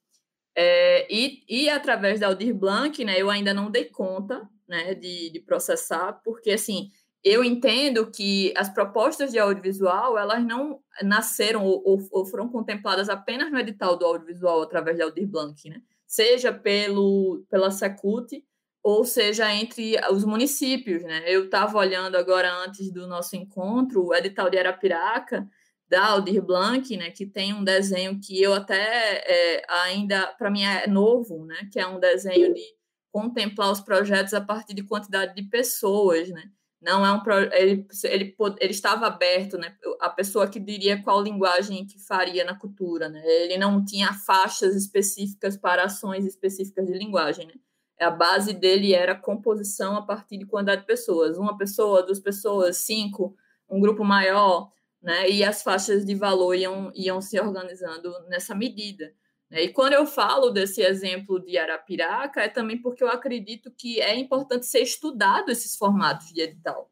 [0.55, 5.31] É, e, e através da Aldir Blanc, né, eu ainda não dei conta né, de,
[5.31, 6.89] de processar, porque assim
[7.23, 11.81] eu entendo que as propostas de audiovisual elas não nasceram ou,
[12.11, 15.81] ou, foram contempladas apenas no edital do audiovisual através de Aldir Blanc, né?
[16.05, 18.43] seja pelo, pela Secult
[18.83, 21.01] ou seja entre os municípios.
[21.01, 21.23] Né?
[21.25, 25.47] Eu estava olhando agora antes do nosso encontro o edital de Arapiraca,
[25.87, 30.63] da Aldir Blanc, né, que tem um desenho que eu até é, ainda, para mim,
[30.63, 32.63] é novo, né, que é um desenho de
[33.11, 36.49] contemplar os projetos a partir de quantidade de pessoas, né?
[36.83, 37.21] Não é um
[37.53, 39.75] ele, ele, ele estava aberto, né?
[40.01, 43.23] A pessoa que diria qual linguagem que faria na cultura, né?
[43.25, 47.53] Ele não tinha faixas específicas para ações específicas de linguagem, né?
[47.99, 52.77] A base dele era composição a partir de quantidade de pessoas, uma pessoa, duas pessoas,
[52.77, 53.33] cinco,
[53.69, 54.69] um grupo maior,
[55.01, 55.29] né?
[55.29, 59.13] E as faixas de valor iam, iam se organizando nessa medida.
[59.53, 59.65] Né?
[59.65, 64.17] E quando eu falo desse exemplo de Arapiraca, é também porque eu acredito que é
[64.17, 66.91] importante ser estudado esses formatos de edital,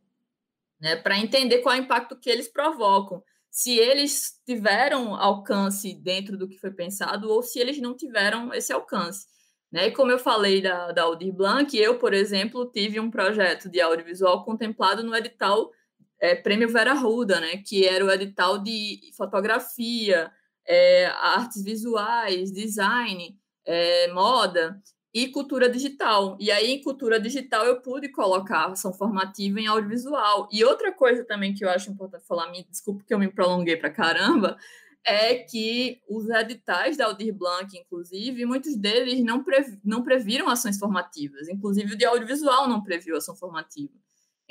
[0.79, 0.95] né?
[0.95, 3.23] para entender qual é o impacto que eles provocam.
[3.49, 8.71] Se eles tiveram alcance dentro do que foi pensado ou se eles não tiveram esse
[8.71, 9.25] alcance.
[9.71, 9.87] Né?
[9.87, 13.81] E como eu falei da, da Aldir Blanc, eu, por exemplo, tive um projeto de
[13.81, 15.71] audiovisual contemplado no edital
[16.19, 17.57] é, Prêmio Vera Ruda, né?
[17.57, 20.31] que era o edital de fotografia,
[20.67, 24.81] é, artes visuais, design, é, moda
[25.13, 26.37] e cultura digital.
[26.39, 30.47] E aí, em cultura digital, eu pude colocar ação formativa em audiovisual.
[30.51, 33.75] E outra coisa também que eu acho importante falar, me desculpa que eu me prolonguei
[33.75, 34.57] para caramba,
[35.03, 39.43] é que os editais da Aldir Blanc, inclusive, muitos deles não,
[39.83, 41.49] não previram ações formativas.
[41.49, 43.93] Inclusive, o de audiovisual não previu ação formativa.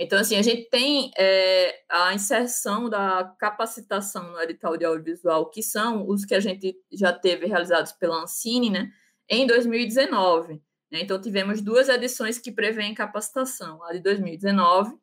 [0.02, 5.62] Então, assim, a gente tem é, a inserção da capacitação no edital de audiovisual, que
[5.62, 8.90] são os que a gente já teve realizados pela Ancine, né,
[9.28, 10.54] em 2019.
[10.90, 11.02] Né?
[11.02, 14.96] Então, tivemos duas edições que prevêem capacitação, a de 2019,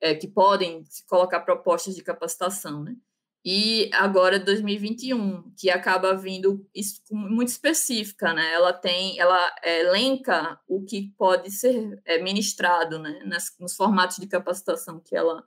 [0.00, 2.94] é, que podem colocar propostas de capacitação, né?
[3.44, 6.66] E agora 2021, que acaba vindo
[7.10, 8.52] muito específica, né?
[8.54, 13.20] Ela tem, ela é, elenca o que pode ser é, ministrado, né?
[13.60, 15.44] Nos formatos de capacitação que ela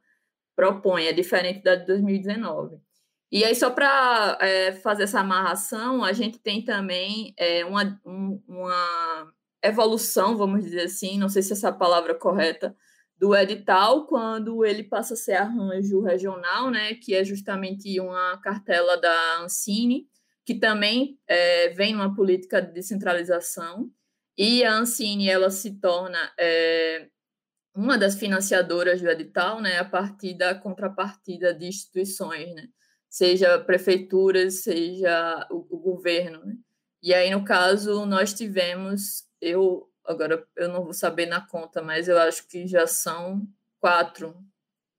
[0.56, 2.80] propõe, é diferente da de 2019.
[3.32, 8.42] E aí, só para é, fazer essa amarração, a gente tem também é, uma, um,
[8.48, 9.34] uma
[9.64, 12.76] evolução, vamos dizer assim, não sei se essa palavra é correta,
[13.20, 18.96] do edital quando ele passa a ser arranjo regional, né, que é justamente uma cartela
[18.96, 20.08] da Ancine,
[20.46, 23.90] que também é, vem numa política de descentralização,
[24.38, 27.10] e a Ancine ela se torna é,
[27.76, 32.68] uma das financiadoras do edital, né, a partir da contrapartida de instituições, né,
[33.10, 36.46] seja prefeituras, seja o, o governo.
[36.46, 36.56] Né.
[37.02, 42.08] E aí, no caso, nós tivemos, eu agora eu não vou saber na conta, mas
[42.08, 43.48] eu acho que já são
[43.80, 44.36] quatro,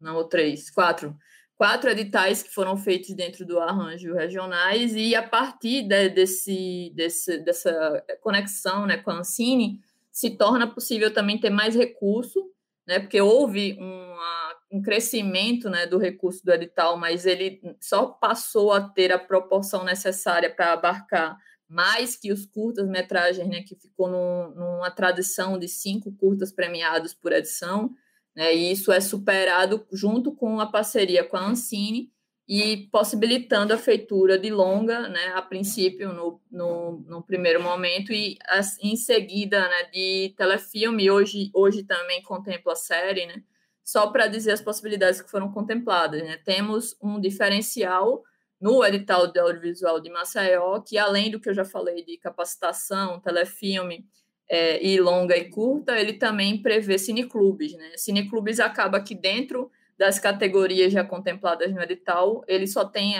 [0.00, 1.16] não três, quatro,
[1.56, 7.38] quatro editais que foram feitos dentro do arranjo regionais e a partir de, desse, desse,
[7.38, 9.80] dessa conexão né, com a Ancine,
[10.12, 12.50] se torna possível também ter mais recurso,
[12.86, 18.72] né, porque houve uma, um crescimento né, do recurso do edital, mas ele só passou
[18.72, 21.36] a ter a proporção necessária para abarcar
[21.68, 27.32] mais que os curtas-metragens, né, que ficou num, numa tradição de cinco curtas premiados por
[27.32, 27.90] edição,
[28.34, 32.10] né, e isso é superado junto com a parceria com a Ancine
[32.48, 38.38] e possibilitando a feitura de longa, né, a princípio, no, no, no primeiro momento, e
[38.82, 43.42] em seguida né, de telefilme, hoje, hoje também contempla a série, né,
[43.84, 46.22] só para dizer as possibilidades que foram contempladas.
[46.22, 48.24] Né, temos um diferencial
[48.60, 53.20] no edital de audiovisual de Maceió, que além do que eu já falei de capacitação,
[53.20, 54.04] telefilme
[54.48, 57.74] é, e longa e curta, ele também prevê cineclubes.
[57.74, 57.92] Né?
[57.96, 63.16] Cineclubes acaba que dentro das categorias já contempladas no edital, ele só tem,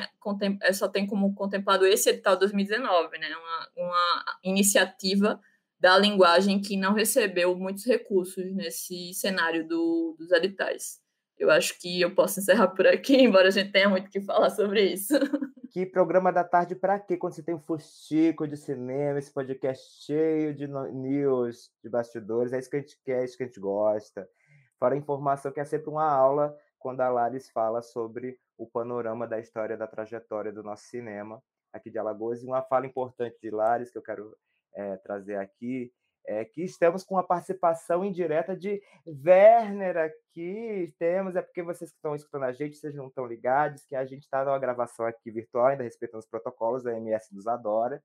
[0.62, 3.28] é, só tem como contemplado esse edital 2019, né?
[3.36, 5.40] uma, uma iniciativa
[5.78, 11.00] da linguagem que não recebeu muitos recursos nesse cenário do, dos editais
[11.38, 14.50] eu acho que eu posso encerrar por aqui, embora a gente tenha muito que falar
[14.50, 15.14] sobre isso.
[15.70, 17.16] Que programa da tarde para quê?
[17.16, 22.58] Quando você tem um fustico de cinema, esse podcast cheio de news, de bastidores, é
[22.58, 24.28] isso que a gente quer, é isso que a gente gosta.
[24.78, 29.26] Fora a informação que é sempre uma aula quando a Laris fala sobre o panorama
[29.26, 32.42] da história da trajetória do nosso cinema aqui de Alagoas.
[32.42, 34.36] E uma fala importante de Laris que eu quero
[34.74, 35.92] é, trazer aqui
[36.26, 40.94] é, que estamos com a participação indireta de Werner aqui.
[40.98, 44.04] Temos, é porque vocês que estão escutando a gente, vocês não estão ligados, que a
[44.04, 48.02] gente está numa gravação aqui virtual, ainda respeitando os protocolos, a MS nos adora.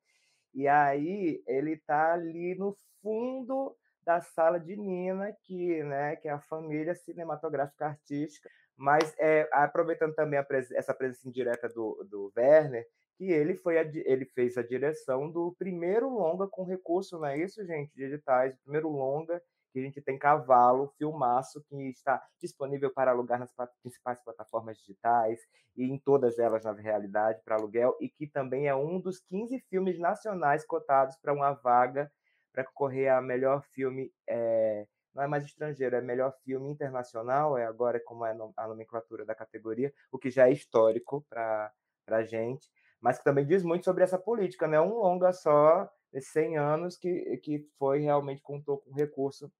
[0.53, 6.31] E aí ele está ali no fundo da sala de Nina, que, né, que é
[6.31, 8.49] a família cinematográfica artística.
[8.75, 12.85] Mas é, aproveitando também pres essa presença indireta do, do Werner,
[13.17, 17.37] que ele foi a, ele fez a direção do primeiro longa com recurso, não é
[17.37, 19.41] isso, gente, de editais, o primeiro longa
[19.73, 25.39] que a gente tem Cavalo, filmaço, que está disponível para alugar nas principais plataformas digitais
[25.75, 29.59] e em todas elas, na realidade, para aluguel, e que também é um dos 15
[29.69, 32.11] filmes nacionais cotados para uma vaga
[32.53, 37.65] para concorrer a melhor filme, é, não é mais estrangeiro, é melhor filme internacional, é
[37.65, 41.73] agora como é a nomenclatura da categoria, o que já é histórico para
[42.09, 42.69] a gente
[43.03, 44.79] mas que também diz muito sobre essa política, né?
[44.79, 49.51] Um longa só, esses 100 anos, que, que foi realmente contou com recurso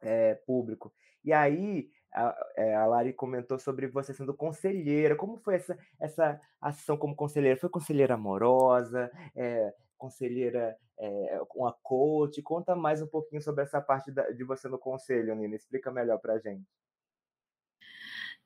[0.00, 0.94] é, público.
[1.24, 5.16] E aí, a, é, a Lari comentou sobre você sendo conselheira.
[5.16, 7.58] Como foi essa, essa ação como conselheira?
[7.58, 9.10] Foi conselheira amorosa?
[9.34, 12.40] É, conselheira, é, uma coach?
[12.40, 15.56] Conta mais um pouquinho sobre essa parte da, de você no conselho, Nina.
[15.56, 16.64] Explica melhor para gente.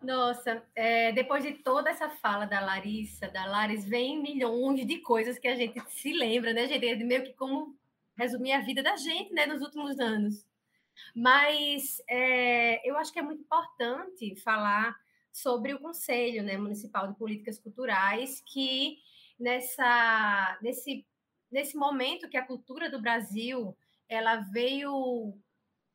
[0.03, 5.38] Nossa, é, depois de toda essa fala da Larissa, da Laris, vem milhões de coisas
[5.38, 6.86] que a gente se lembra, né, gente?
[6.86, 7.76] É meio que como
[8.16, 10.46] resumir a vida da gente, né, nos últimos anos.
[11.14, 14.96] Mas é, eu acho que é muito importante falar
[15.32, 18.98] sobre o Conselho né, Municipal de Políticas Culturais, que
[19.38, 21.07] nessa, nesse,
[21.51, 23.76] nesse momento que a cultura do Brasil
[24.09, 25.38] ela veio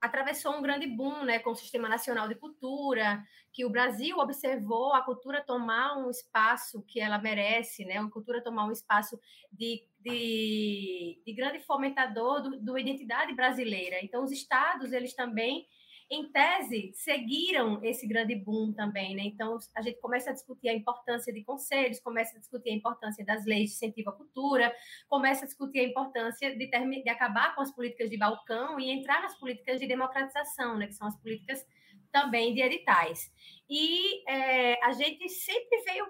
[0.06, 4.94] atravessou um grande boom né, com o Sistema Nacional de Cultura, que o Brasil observou
[4.94, 9.20] a cultura tomar um espaço que ela merece, né, a cultura tomar um espaço
[9.52, 13.98] de, de, de grande fomentador do, do identidade brasileira.
[14.04, 15.68] Então, os estados, eles também
[16.10, 19.24] em tese, seguiram esse grande boom também, né?
[19.24, 23.26] Então, a gente começa a discutir a importância de conselhos, começa a discutir a importância
[23.26, 24.74] das leis de incentivo à cultura,
[25.10, 29.22] começa a discutir a importância de, de acabar com as políticas de balcão e entrar
[29.24, 30.88] nas políticas de democratização, né?
[30.88, 31.66] Que são as políticas
[32.12, 33.32] também de editais.
[33.70, 36.06] E é, a gente sempre veio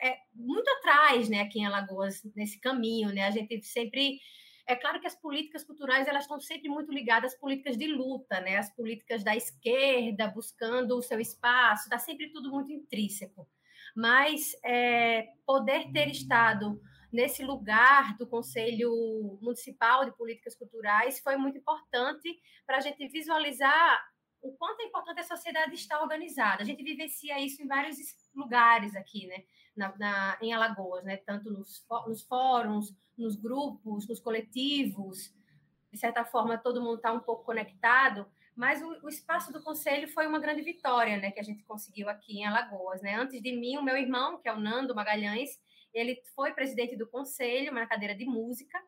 [0.00, 3.26] é, muito atrás, né, aqui em Alagoas, nesse caminho, né?
[3.26, 4.18] A gente sempre
[4.66, 8.40] é claro que as políticas culturais elas estão sempre muito ligadas às políticas de luta,
[8.40, 8.56] né?
[8.56, 13.48] As políticas da esquerda buscando o seu espaço, está sempre tudo muito intrínseco.
[13.94, 16.80] Mas é, poder ter estado
[17.12, 24.11] nesse lugar do Conselho Municipal de Políticas Culturais foi muito importante para a gente visualizar
[24.42, 26.62] o quanto é importante a sociedade estar organizada.
[26.62, 27.96] A gente vivencia isso em vários
[28.34, 29.44] lugares aqui, né?
[29.74, 31.16] Na, na, em Alagoas, né?
[31.16, 35.32] Tanto nos, nos fóruns, nos grupos, nos coletivos.
[35.92, 38.26] De certa forma, todo mundo está um pouco conectado.
[38.54, 41.30] Mas o, o, espaço do conselho foi uma grande vitória, né?
[41.30, 43.14] Que a gente conseguiu aqui em Alagoas, né?
[43.14, 45.58] Antes de mim, o meu irmão, que é o Nando Magalhães,
[45.94, 48.78] ele foi presidente do conselho, na cadeira de música,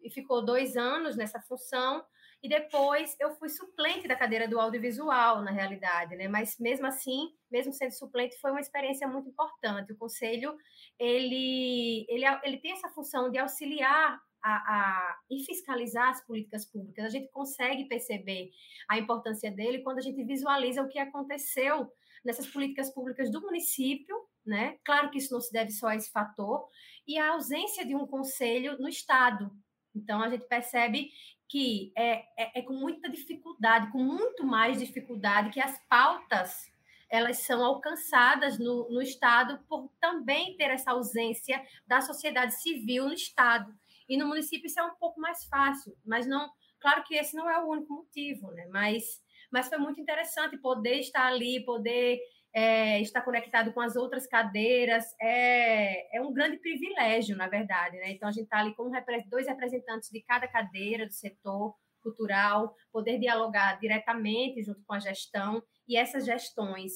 [0.00, 2.04] e ficou dois anos nessa função.
[2.42, 6.26] E depois eu fui suplente da cadeira do audiovisual, na realidade, né?
[6.26, 9.92] Mas mesmo assim, mesmo sendo suplente, foi uma experiência muito importante.
[9.92, 10.56] O conselho,
[10.98, 17.04] ele, ele, ele tem essa função de auxiliar a, a, e fiscalizar as políticas públicas.
[17.04, 18.50] A gente consegue perceber
[18.88, 21.88] a importância dele quando a gente visualiza o que aconteceu
[22.24, 24.78] nessas políticas públicas do município, né?
[24.84, 26.68] Claro que isso não se deve só a esse fator,
[27.06, 29.50] e a ausência de um conselho no Estado.
[29.94, 31.10] Então, a gente percebe
[31.52, 36.72] que é, é, é, com muita dificuldade, com muito mais dificuldade, que as pautas
[37.10, 43.12] elas são alcançadas no, no Estado por também ter essa ausência da sociedade civil no
[43.12, 43.70] Estado.
[44.08, 46.50] E no município isso é um pouco mais fácil, mas não.
[46.80, 48.66] Claro que esse não é o único motivo, né?
[48.70, 52.18] Mas, mas foi muito interessante poder estar ali, poder
[52.54, 57.96] é, estar conectado com as outras cadeiras, é, é um grande privilégio, na verdade.
[57.96, 58.12] Né?
[58.12, 58.90] Então, a gente está ali com
[59.28, 65.62] dois representantes de cada cadeira do setor cultural, poder dialogar diretamente junto com a gestão
[65.88, 66.92] e essas gestões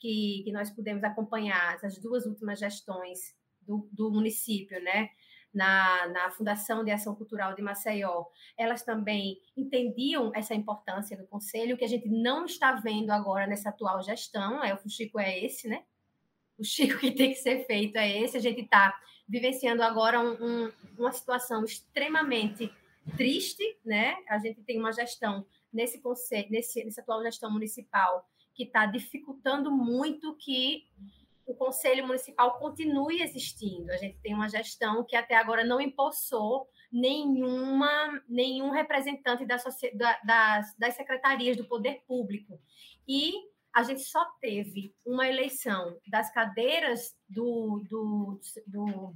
[0.00, 5.10] que, que nós pudemos acompanhar, essas duas últimas gestões do, do município, né?
[5.56, 8.26] Na, na Fundação de Ação Cultural de Maceió,
[8.58, 13.70] elas também entendiam essa importância do conselho, que a gente não está vendo agora nessa
[13.70, 15.82] atual gestão, é, o Chico é esse, né?
[16.58, 18.94] O Chico que tem que ser feito é esse, a gente está
[19.26, 20.36] vivenciando agora um,
[20.66, 22.70] um, uma situação extremamente
[23.16, 24.14] triste, né?
[24.28, 29.70] A gente tem uma gestão nesse conselho, nesse, nessa atual gestão municipal que está dificultando
[29.70, 30.84] muito que
[31.46, 33.92] o Conselho Municipal continue existindo.
[33.92, 39.56] A gente tem uma gestão que até agora não impulsou nenhuma, nenhum representante da,
[40.24, 42.60] das, das secretarias do poder público.
[43.06, 43.32] E
[43.72, 49.14] a gente só teve uma eleição das cadeiras do, do, do,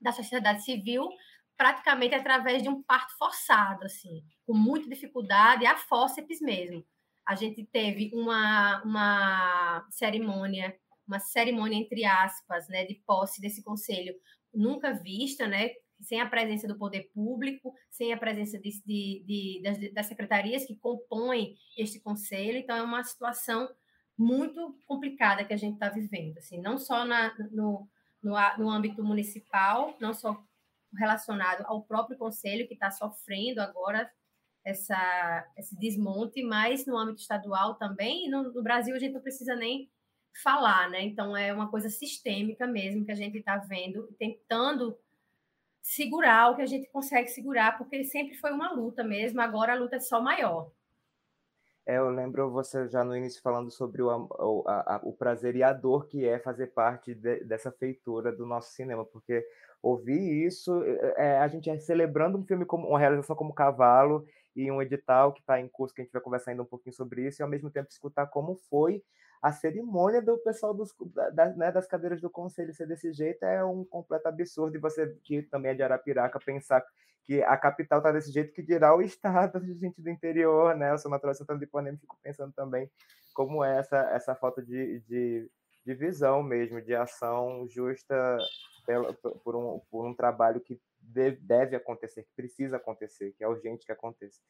[0.00, 1.08] da sociedade civil
[1.56, 6.84] praticamente através de um parto forçado, assim, com muita dificuldade, a fórceps mesmo.
[7.24, 14.14] A gente teve uma, uma cerimônia uma cerimônia, entre aspas, né, de posse desse conselho
[14.52, 19.62] nunca vista, né, sem a presença do poder público, sem a presença de, de, de
[19.62, 22.58] das, das, secretarias que compõem este conselho.
[22.58, 23.68] Então, é uma situação
[24.16, 27.88] muito complicada que a gente está vivendo, assim, não só na, no,
[28.22, 30.40] no, no âmbito municipal, não só
[30.96, 34.08] relacionado ao próprio conselho que está sofrendo agora
[34.64, 38.26] essa, esse desmonte, mas no âmbito estadual também.
[38.26, 39.90] E no, no Brasil a gente não precisa nem
[40.42, 41.02] falar, né?
[41.02, 44.96] Então é uma coisa sistêmica mesmo que a gente está vendo, tentando
[45.80, 49.76] segurar o que a gente consegue segurar, porque sempre foi uma luta mesmo, agora a
[49.76, 50.70] luta é só maior.
[51.86, 55.62] É, eu lembro você já no início falando sobre o, o, a, o prazer e
[55.62, 59.46] a dor que é fazer parte de, dessa feitura do nosso cinema, porque
[59.82, 64.26] ouvir isso, é, é a gente é celebrando um filme como uma realização como Cavalo
[64.54, 66.94] e um edital que está em curso, que a gente vai conversar ainda um pouquinho
[66.94, 69.02] sobre isso, e ao mesmo tempo escutar como foi
[69.44, 70.94] a cerimônia do pessoal dos,
[71.34, 74.74] da, né, das cadeiras do conselho ser desse jeito é um completo absurdo.
[74.74, 76.82] E você, que também é de Arapiraca, pensar
[77.24, 80.92] que a capital está desse jeito, que dirá o estado de gente do interior, né?
[80.92, 82.90] Eu sou natural Santana de Ipanema fico pensando também
[83.34, 85.50] como é essa, essa falta de, de,
[85.84, 88.38] de visão mesmo, de ação justa
[88.86, 90.80] pela, por, um, por um trabalho que
[91.40, 94.40] deve acontecer, que precisa acontecer, que é urgente que aconteça.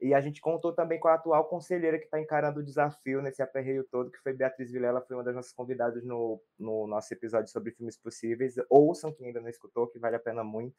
[0.00, 3.42] E a gente contou também com a atual conselheira que está encarando o desafio nesse
[3.42, 7.50] aperreio todo, que foi Beatriz Vilela, foi uma das nossas convidadas no, no nosso episódio
[7.50, 8.56] sobre filmes possíveis.
[8.68, 10.76] Ouçam, quem ainda não escutou, que vale a pena muito.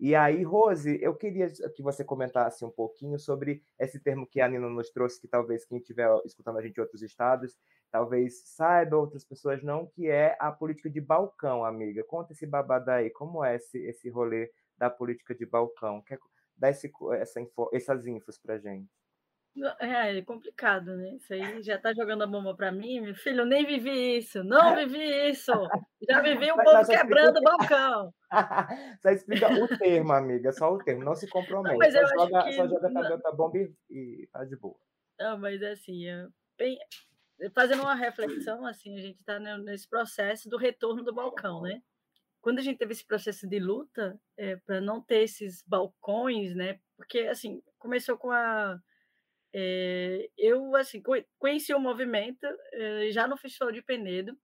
[0.00, 4.48] E aí, Rose, eu queria que você comentasse um pouquinho sobre esse termo que a
[4.48, 7.58] Nina nos trouxe, que talvez quem estiver escutando a gente em outros estados,
[7.90, 12.04] talvez saiba, outras pessoas não, que é a política de balcão, amiga.
[12.04, 16.02] Conta esse babado aí, como é esse, esse rolê da política de balcão?
[16.02, 16.18] Quer
[16.56, 17.40] dar esse, essa
[17.72, 18.88] essas infos pra gente?
[19.80, 21.16] É, é complicado, né?
[21.16, 23.40] Isso aí já tá jogando a bomba para mim, meu filho.
[23.40, 25.52] Eu nem vivi isso, não vivi isso.
[26.08, 28.14] Já vivi o povo quebrando o balcão.
[29.02, 31.72] Só explica o termo, amiga, só o termo, não se compromete.
[31.72, 32.52] Não, mas só, joga, que...
[32.52, 34.76] só joga tabela bomba e, e tá de boa.
[35.18, 36.04] Não, mas assim,
[36.58, 36.78] bem,
[37.54, 41.82] fazendo uma reflexão, assim, a gente está nesse processo do retorno do balcão, né?
[42.40, 46.80] Quando a gente teve esse processo de luta é, para não ter esses balcões, né?
[46.96, 48.80] Porque assim começou com a
[49.52, 51.02] é, eu assim
[51.38, 54.36] conheci o movimento é, já no Festival de Penedo,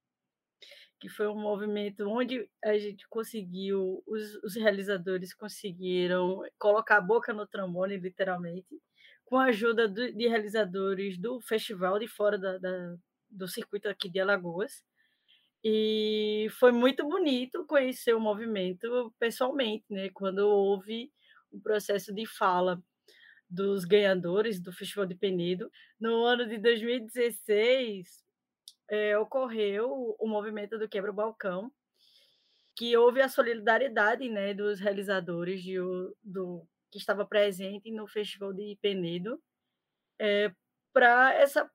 [1.00, 7.32] que foi um movimento onde a gente conseguiu, os, os realizadores conseguiram colocar a boca
[7.32, 8.80] no trombone, literalmente,
[9.24, 12.96] com a ajuda de realizadores do festival de fora da, da,
[13.30, 14.82] do circuito aqui de Alagoas.
[15.62, 20.10] E foi muito bonito conhecer o movimento pessoalmente, né?
[20.10, 21.10] quando houve
[21.50, 22.82] o processo de fala
[23.48, 25.70] dos ganhadores do Festival de Penedo.
[25.98, 28.24] No ano de 2016,
[28.90, 31.72] é, ocorreu o movimento do Quebra o Balcão,
[32.76, 35.76] que houve a solidariedade né, dos realizadores de,
[36.22, 39.42] do, que estava presente no Festival de Penedo
[40.20, 40.52] é,
[40.92, 41.68] para essa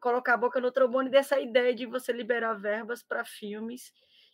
[0.00, 3.92] colocar a boca no trombone dessa ideia de você liberar verbas para filmes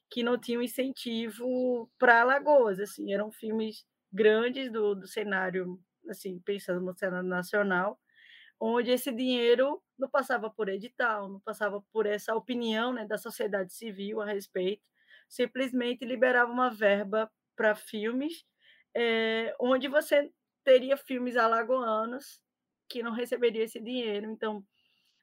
[0.08, 6.80] que não tinham incentivo para Alagoas, assim, eram filmes grandes do, do cenário assim, pensando
[6.80, 7.98] no cenário nacional,
[8.60, 13.74] onde esse dinheiro não passava por edital, não passava por essa opinião né, da sociedade
[13.74, 14.82] civil a respeito,
[15.28, 18.44] simplesmente liberava uma verba para filmes,
[18.94, 20.30] é, onde você
[20.64, 22.40] teria filmes alagoanos
[22.88, 24.30] que não receberiam esse dinheiro.
[24.30, 24.64] Então,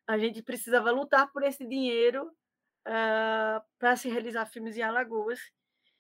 [0.08, 2.32] a gente precisava lutar por esse dinheiro uh,
[2.88, 5.40] ah, para se realizar filmes em Alagoas.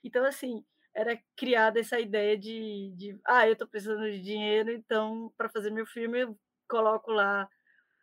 [0.03, 5.31] Então, assim, era criada essa ideia de, de ah, eu estou precisando de dinheiro, então
[5.37, 7.47] para fazer meu filme eu coloco lá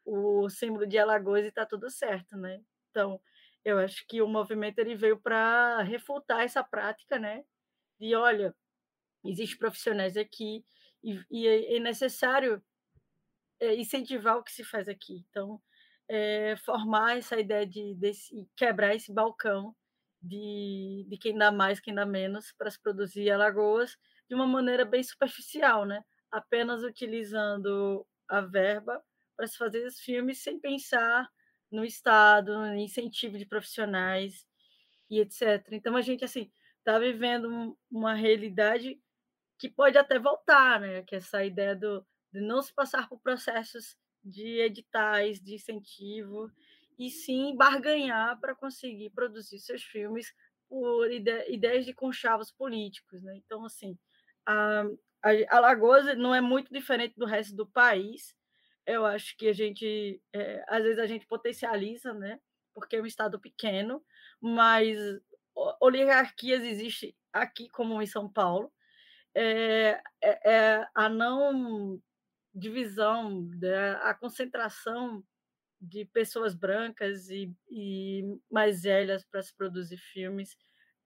[0.05, 2.63] o símbolo de Alagoas e está tudo certo, né?
[2.91, 3.21] Então,
[3.65, 7.45] eu acho que o movimento ele veio para refutar essa prática, né?
[8.01, 8.55] De olha,
[9.25, 10.65] existem profissionais aqui
[11.03, 12.63] e, e é, é necessário
[13.61, 15.25] é, incentivar o que se faz aqui.
[15.31, 15.61] Então,
[16.09, 18.13] é, formar essa ideia de, de
[18.57, 19.75] quebrar esse balcão
[20.23, 23.97] de, de quem dá mais, quem dá menos, para se produzir Alagoas
[24.29, 26.03] de uma maneira bem superficial, né?
[26.31, 29.03] apenas utilizando a verba
[29.37, 31.29] para se fazer os filmes sem pensar
[31.71, 34.47] no Estado, no incentivo de profissionais
[35.11, 35.67] e etc.
[35.73, 39.01] Então a gente assim está vivendo uma realidade
[39.59, 41.03] que pode até voltar, né?
[41.03, 46.51] Que é essa ideia do, de não se passar por processos de editais, de incentivo,
[46.99, 50.35] e sim barganhar para conseguir produzir seus filmes
[50.69, 53.23] por ide ideias de conchavos políticos.
[53.23, 53.37] Né?
[53.37, 53.99] Então, assim,
[54.47, 54.85] a,
[55.23, 58.37] a Alagoas não é muito diferente do resto do país.
[58.87, 62.41] Eu acho que a gente, é, às vezes, a gente potencializa, né?
[62.75, 64.03] porque é um estado pequeno,
[64.41, 64.97] mas
[65.81, 68.73] oligarquias existem aqui, como em São Paulo.
[69.41, 72.03] É, é, é a não
[72.53, 73.93] divisão, né?
[74.03, 75.23] a concentração
[75.81, 80.57] de pessoas brancas e, e mais velhas para se produzir filmes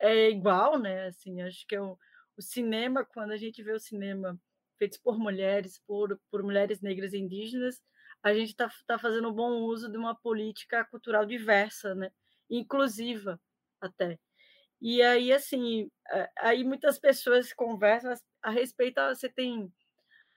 [0.01, 1.07] é igual, né?
[1.09, 1.99] Assim, acho que é o,
[2.37, 4.41] o cinema, quando a gente vê o cinema
[4.79, 7.83] feito por mulheres, por, por mulheres negras e indígenas,
[8.23, 12.11] a gente está tá fazendo um bom uso de uma política cultural diversa, né?
[12.49, 13.41] inclusiva
[13.81, 14.19] até.
[14.83, 15.89] E aí, assim,
[16.39, 19.73] aí muitas pessoas conversam a respeito, você tem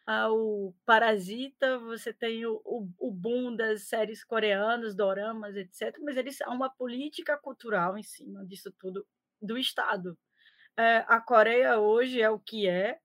[0.05, 5.97] ao Parasita, você tem o, o, o, boom das séries coreanas, doramas, etc.
[6.03, 9.03] Mas eles há uma política cultural em cima disso tudo
[9.41, 10.15] do Estado.
[10.77, 12.99] É, a Coreia hoje é o que é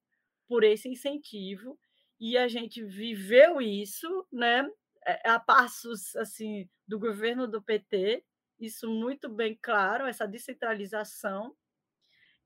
[0.47, 1.78] por esse incentivo
[2.20, 4.68] e a gente viveu isso, né?
[5.07, 8.22] É, a passos assim do governo do PT,
[8.61, 11.56] isso muito bem claro, essa descentralização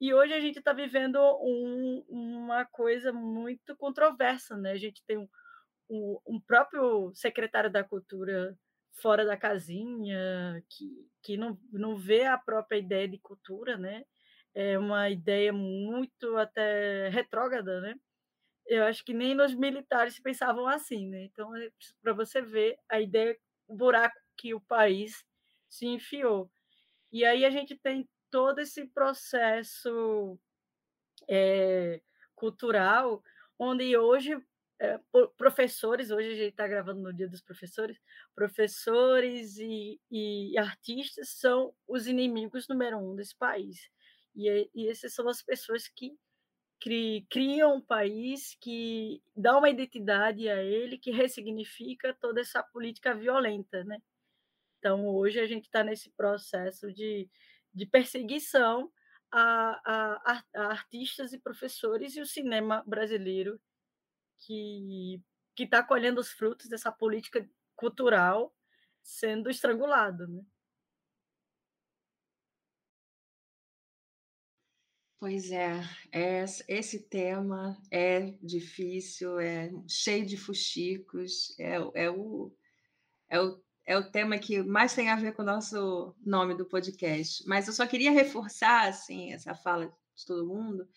[0.00, 4.72] e hoje a gente está vivendo um, uma coisa muito controversa, né?
[4.72, 5.28] A gente tem um,
[5.88, 8.54] um, um, próprio secretário da Cultura
[8.92, 14.04] fora da casinha, que, que não, não vê a própria ideia de cultura, né?
[14.54, 17.94] É uma ideia muito até retrógrada, né?
[18.66, 21.24] Eu acho que nem nos militares pensavam assim, né?
[21.24, 21.70] Então, é
[22.02, 23.36] para você ver a ideia,
[23.66, 25.24] o buraco que o país
[25.74, 26.50] se enfiou.
[27.12, 30.38] E aí a gente tem todo esse processo
[31.28, 32.00] é,
[32.34, 33.22] cultural,
[33.58, 34.36] onde hoje
[34.80, 35.00] é,
[35.36, 37.96] professores, hoje a gente está gravando no Dia dos Professores,
[38.34, 43.88] professores e, e, artistas são os inimigos número um desse país.
[44.34, 46.16] E, e essas são as pessoas que
[46.80, 53.14] cri, criam um país, que dá uma identidade a ele, que ressignifica toda essa política
[53.14, 53.84] violenta.
[53.84, 53.98] Né?
[54.84, 57.26] Então, hoje a gente está nesse processo de,
[57.72, 58.92] de perseguição
[59.32, 63.58] a, a, a artistas e professores e o cinema brasileiro
[64.40, 65.22] que
[65.56, 68.54] que está colhendo os frutos dessa política cultural
[69.02, 70.44] sendo estrangulado, né?
[75.18, 75.80] Pois é,
[76.12, 82.54] é, esse tema é difícil, é cheio de fuxicos, é, é, o,
[83.30, 86.64] é, o, é o tema que mais tem a ver com o nosso nome do
[86.64, 87.46] podcast.
[87.46, 90.88] Mas eu só queria reforçar assim, essa fala de todo mundo,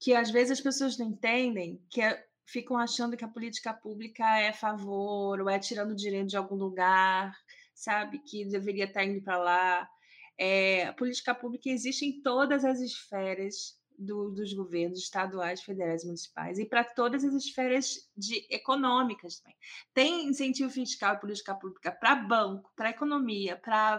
[0.00, 4.24] que às vezes as pessoas não entendem que é ficam achando que a política pública
[4.38, 7.34] é favor ou é tirando dinheiro de algum lugar,
[7.74, 8.18] sabe?
[8.18, 9.88] Que deveria estar indo para lá.
[10.36, 16.06] É, a política pública existe em todas as esferas do, dos governos estaduais, federais e
[16.06, 19.56] municipais e para todas as esferas de, econômicas também.
[19.94, 23.98] Tem incentivo fiscal e política pública para banco, para economia, para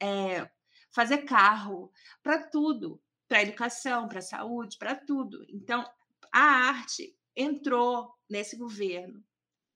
[0.00, 0.48] é,
[0.90, 5.44] fazer carro, para tudo, para educação, para saúde, para tudo.
[5.48, 5.84] Então,
[6.32, 9.22] a arte entrou nesse governo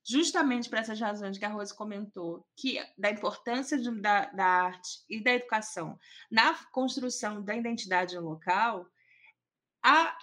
[0.03, 5.05] justamente para essas razões que a Rose comentou, que da importância de, da, da arte
[5.09, 5.99] e da educação
[6.31, 8.87] na construção da identidade local,
[9.83, 10.17] a,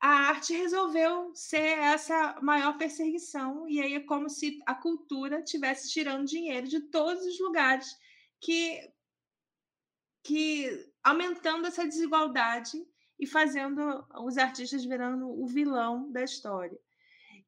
[0.00, 5.90] a arte resolveu ser essa maior perseguição, e aí é como se a cultura tivesse
[5.90, 7.88] tirando dinheiro de todos os lugares
[8.40, 8.80] que,
[10.22, 12.78] que aumentando essa desigualdade
[13.18, 16.78] e fazendo os artistas virando o vilão da história.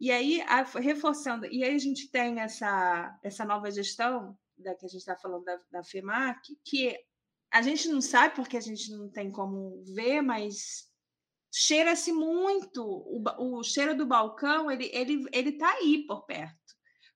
[0.00, 4.86] E aí, a, reforçando, e aí a gente tem essa, essa nova gestão, da que
[4.86, 6.98] a gente está falando da, da FEMAC, que
[7.50, 10.89] a gente não sabe porque a gente não tem como ver, mas
[11.52, 12.82] cheira-se muito.
[12.84, 16.58] O, o cheiro do balcão, ele ele ele está aí por perto.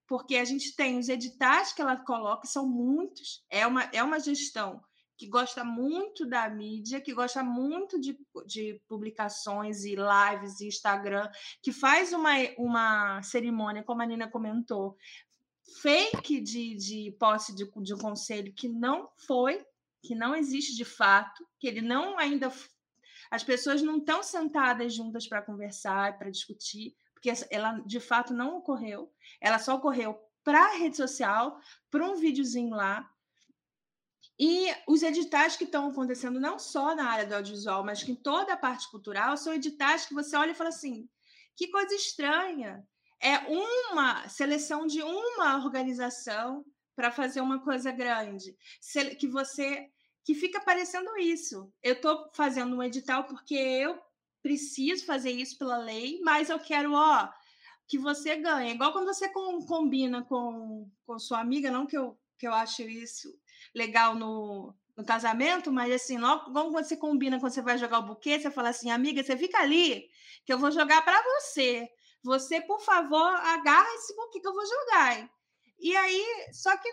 [0.06, 4.20] Porque a gente tem os editais que ela coloca, são muitos, é uma, é uma
[4.20, 4.82] gestão
[5.16, 11.30] que gosta muito da mídia, que gosta muito de, de publicações e lives e Instagram,
[11.62, 14.96] que faz uma, uma cerimônia, como a Nina comentou,
[15.80, 19.64] fake de, de posse de, de um conselho que não foi,
[20.02, 22.52] que não existe de fato, que ele não ainda.
[23.34, 28.58] As pessoas não estão sentadas juntas para conversar, para discutir, porque ela de fato não
[28.58, 29.12] ocorreu.
[29.40, 31.58] Ela só ocorreu para a rede social,
[31.90, 33.10] para um videozinho lá,
[34.38, 38.16] e os editais que estão acontecendo não só na área do audiovisual, mas que em
[38.16, 41.08] toda a parte cultural, são editais que você olha e fala assim:
[41.56, 42.86] que coisa estranha.
[43.20, 46.64] É uma seleção de uma organização
[46.94, 48.56] para fazer uma coisa grande.
[49.18, 49.90] Que você.
[50.24, 51.70] Que fica parecendo isso.
[51.82, 54.00] Eu estou fazendo um edital porque eu
[54.42, 57.28] preciso fazer isso pela lei, mas eu quero, ó,
[57.86, 58.72] que você ganhe.
[58.72, 63.28] Igual quando você combina com, com sua amiga, não que eu, que eu acho isso
[63.74, 68.06] legal no, no casamento, mas assim, logo como você combina quando você vai jogar o
[68.06, 70.08] buquê, você fala assim, amiga, você fica ali,
[70.44, 71.88] que eu vou jogar para você.
[72.22, 75.30] Você, por favor, agarra esse buquê que eu vou jogar.
[75.78, 76.88] E aí, só que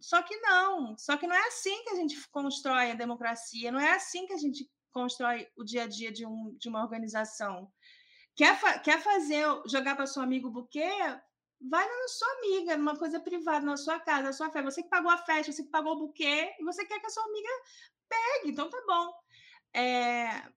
[0.00, 3.80] só que não, só que não é assim que a gente constrói a democracia, não
[3.80, 7.70] é assim que a gente constrói o dia a dia de, um, de uma organização.
[8.34, 10.88] Quer, fa quer fazer, jogar para seu amigo buquê?
[11.60, 14.70] vai na sua amiga, numa coisa privada, na sua casa, na sua festa.
[14.70, 17.10] Você que pagou a festa, você que pagou o buquê, e você quer que a
[17.10, 17.48] sua amiga
[18.08, 19.12] pegue, então tá bom.
[19.74, 20.48] É,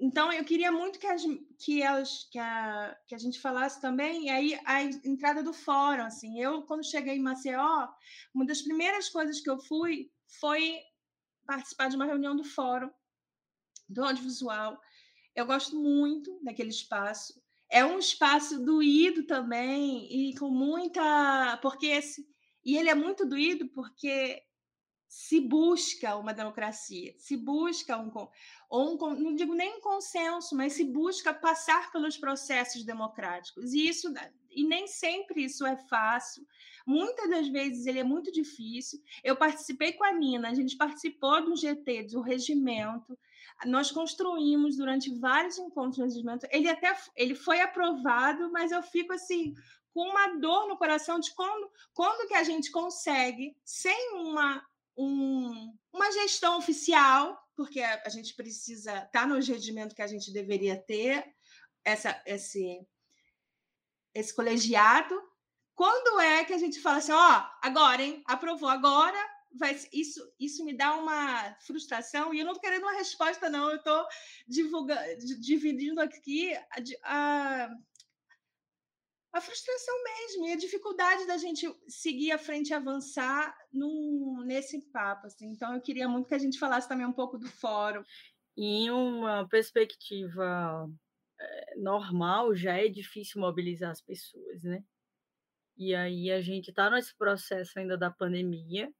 [0.00, 1.22] então, eu queria muito que, as,
[1.58, 6.04] que, elas, que, a, que a gente falasse também, e aí a entrada do fórum,
[6.04, 7.88] assim, eu, quando cheguei em Maceió,
[8.32, 10.08] uma das primeiras coisas que eu fui
[10.40, 10.78] foi
[11.44, 12.90] participar de uma reunião do fórum,
[13.88, 14.80] do audiovisual.
[15.34, 22.24] Eu gosto muito daquele espaço, é um espaço doído também e com muita porque esse,
[22.64, 24.42] e ele é muito doído porque
[25.08, 28.10] se busca uma democracia, se busca um,
[28.68, 33.72] ou um não digo nem um consenso, mas se busca passar pelos processos democráticos.
[33.72, 34.12] E isso
[34.50, 36.46] e nem sempre isso é fácil.
[36.86, 39.00] Muitas das vezes ele é muito difícil.
[39.22, 43.18] Eu participei com a Nina, a gente participou do GT, do regimento,
[43.66, 46.46] nós construímos durante vários encontros no regimento.
[46.50, 49.54] Ele até ele foi aprovado, mas eu fico assim
[49.92, 54.64] com uma dor no coração de quando, quando que a gente consegue, sem uma,
[54.96, 60.32] um, uma gestão oficial, porque a, gente precisa estar tá no regimento que a gente
[60.32, 61.26] deveria ter,
[61.84, 62.86] essa, esse,
[64.14, 65.20] esse colegiado,
[65.74, 68.22] quando é que a gente fala assim, ó, agora, hein?
[68.26, 69.18] Aprovou agora,
[69.52, 73.70] vai, isso, isso me dá uma frustração, e eu não estou querendo uma resposta, não,
[73.70, 74.06] eu estou
[75.40, 76.62] dividindo aqui a,
[77.02, 77.70] a,
[79.32, 84.80] a, frustração mesmo, e a dificuldade da gente seguir à frente e avançar num, nesse
[84.90, 85.26] papo.
[85.26, 85.46] Assim.
[85.50, 88.02] Então, eu queria muito que a gente falasse também um pouco do fórum.
[88.56, 90.90] Em uma perspectiva
[91.40, 94.82] é, normal, já é difícil mobilizar as pessoas, né?
[95.76, 98.92] E aí a gente está nesse processo ainda da pandemia,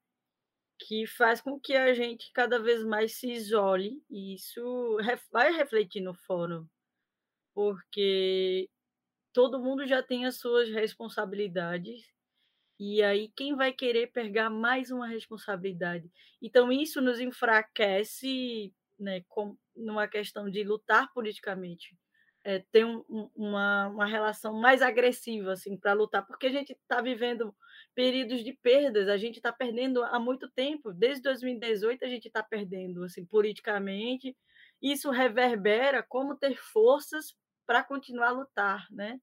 [0.79, 4.97] que faz com que a gente cada vez mais se isole, e isso
[5.33, 6.65] vai refletir no fórum,
[7.53, 8.71] porque
[9.33, 12.13] todo mundo já tem as suas responsabilidades,
[12.79, 16.11] e aí quem vai querer pegar mais uma responsabilidade?
[16.41, 21.97] Então isso nos enfraquece, né, com, numa questão de lutar politicamente
[22.49, 23.05] é, ter um,
[23.37, 27.55] uma, uma relação mais agressiva assim para lutar, porque a gente está vivendo
[27.95, 32.43] períodos de perdas, a gente está perdendo há muito tempo, desde 2018 a gente está
[32.43, 34.37] perdendo assim politicamente,
[34.81, 37.35] isso reverbera como ter forças
[37.69, 39.21] para continuar a lutar, né?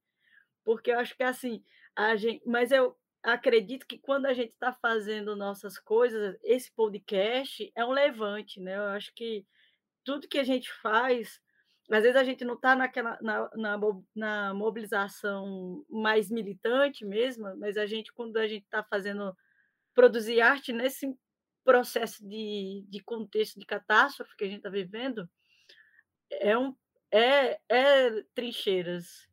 [0.63, 1.63] Porque eu acho que assim
[1.95, 7.71] a gente, mas eu acredito que quando a gente está fazendo nossas coisas, esse podcast
[7.75, 8.77] é um levante, né?
[8.77, 9.47] Eu acho que
[10.03, 11.41] tudo que a gente faz
[11.89, 13.79] às vezes a gente não está naquela na, na,
[14.15, 19.35] na, mobilização mais militante mesmo, mas a gente, quando a gente está fazendo
[19.93, 21.15] produzir arte nesse
[21.63, 25.29] processo de, de contexto de catástrofe que a gente está vivendo,
[26.31, 26.75] é um
[27.15, 29.25] é, é trincheiras,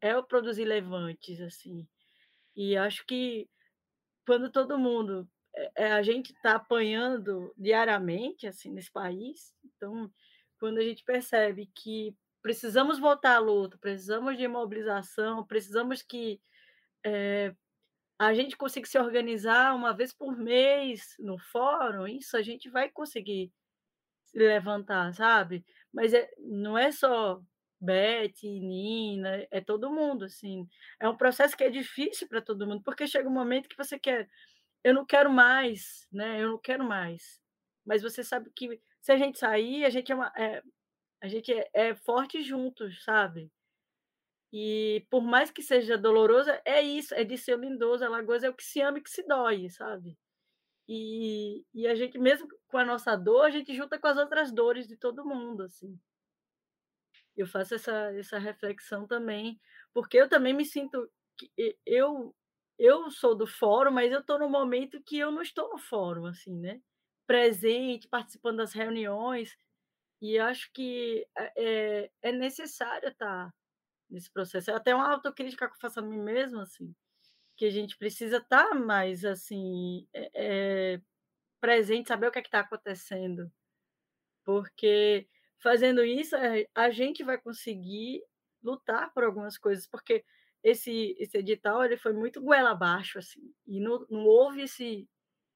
[0.00, 1.86] é produzir levantes assim.
[2.54, 3.48] E acho que
[4.24, 5.28] quando todo mundo
[5.76, 10.08] é, a gente está apanhando diariamente assim nesse país, então
[10.60, 16.40] quando a gente percebe que precisamos voltar à luta, precisamos de mobilização, precisamos que
[17.04, 17.52] é,
[18.16, 22.88] a gente consiga se organizar uma vez por mês no fórum, isso a gente vai
[22.88, 23.52] conseguir
[24.24, 25.64] se levantar, sabe?
[25.94, 27.40] Mas é, não é só
[27.80, 30.68] Beth, Nina, é todo mundo, assim.
[31.00, 33.98] É um processo que é difícil para todo mundo, porque chega um momento que você
[33.98, 34.28] quer,
[34.82, 36.42] eu não quero mais, né?
[36.42, 37.40] Eu não quero mais.
[37.86, 40.62] Mas você sabe que se a gente sair, a gente é, uma, é
[41.22, 43.50] a gente é, é, forte juntos, sabe?
[44.52, 48.54] E por mais que seja doloroso, é isso, é de ser lindoso, Alagoas é o
[48.54, 50.16] que se ama e que se dói, sabe?
[50.88, 54.52] E, e a gente, mesmo com a nossa dor, a gente junta com as outras
[54.52, 55.98] dores de todo mundo, assim.
[57.36, 59.60] Eu faço essa, essa reflexão também,
[59.92, 61.50] porque eu também me sinto que
[61.86, 62.34] eu
[62.78, 66.26] eu sou do fórum, mas eu estou no momento que eu não estou no fórum,
[66.26, 66.80] assim, né?
[67.26, 69.56] presente, participando das reuniões,
[70.22, 71.26] e acho que
[71.56, 73.52] é, é necessário estar
[74.10, 74.70] nesse processo.
[74.70, 76.94] É até uma autocrítica que eu faço a mim mesma, assim,
[77.56, 80.30] que a gente precisa estar mais, assim, é,
[80.94, 81.00] é,
[81.60, 83.50] presente, saber o que é está acontecendo,
[84.44, 85.28] porque
[85.60, 86.36] fazendo isso,
[86.74, 88.22] a gente vai conseguir
[88.62, 90.24] lutar por algumas coisas, porque
[90.62, 95.08] esse, esse edital ele foi muito goela abaixo, assim, e não, não houve esse,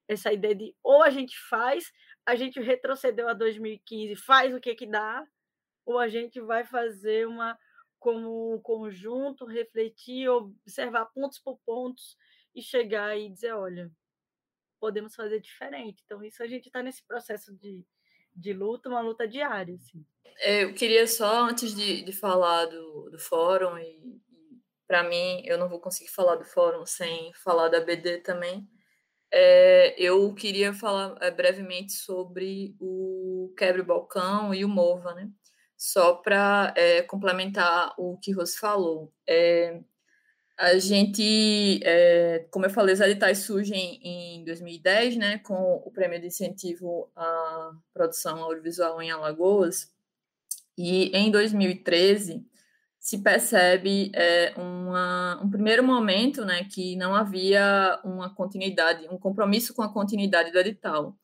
[0.07, 1.91] essa ideia de ou a gente faz,
[2.25, 5.25] a gente retrocedeu a 2015, faz o que que dá,
[5.85, 7.57] ou a gente vai fazer uma
[7.99, 12.17] como um conjunto, refletir, observar pontos por pontos
[12.55, 13.91] e chegar e dizer, olha,
[14.79, 16.01] podemos fazer diferente.
[16.05, 17.85] Então, isso a gente está nesse processo de,
[18.35, 19.75] de luta, uma luta diária.
[19.75, 20.05] Assim.
[20.37, 24.21] É, eu queria só, antes de, de falar do, do fórum, e,
[24.87, 28.67] para mim, eu não vou conseguir falar do fórum sem falar da BD também,
[29.31, 35.29] é, eu queria falar é, brevemente sobre o Quebre-Balcão e o Mova, né?
[35.79, 39.13] Só para é, complementar o que Rose falou.
[39.25, 39.79] É,
[40.57, 46.19] a gente, é, como eu falei, os editais surgem em 2010, né, com o prêmio
[46.19, 49.89] de incentivo à produção audiovisual em Alagoas,
[50.77, 52.45] e em 2013
[52.99, 59.73] se percebe é, uma, um primeiro momento né, que não havia uma continuidade, um compromisso
[59.73, 61.17] com a continuidade do edital.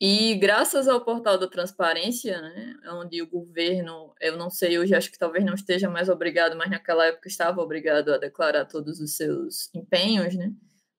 [0.00, 5.10] E graças ao portal da transparência, né, onde o governo, eu não sei, hoje acho
[5.10, 9.16] que talvez não esteja mais obrigado, mas naquela época estava obrigado a declarar todos os
[9.16, 10.52] seus empenhos, né,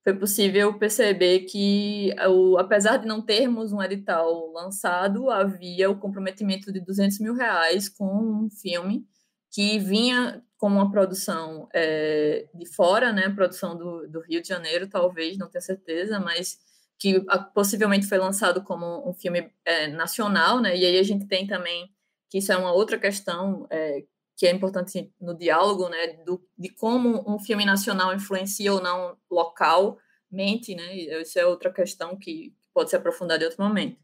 [0.04, 2.14] foi possível perceber que,
[2.58, 8.06] apesar de não termos um edital lançado, havia o comprometimento de 200 mil reais com
[8.06, 9.06] um filme
[9.52, 14.90] que vinha com uma produção é, de fora, né, produção do, do, Rio de Janeiro,
[14.90, 16.58] talvez, não tenho certeza, mas
[17.00, 17.24] que
[17.54, 21.90] possivelmente foi lançado como um filme é, nacional, né, e aí a gente tem também,
[22.30, 24.04] que isso é uma outra questão é,
[24.38, 29.18] que é importante no diálogo, né, do, de como um filme nacional influencia ou não
[29.32, 33.98] localmente, né, isso é outra questão que pode ser aprofundada em outro momento.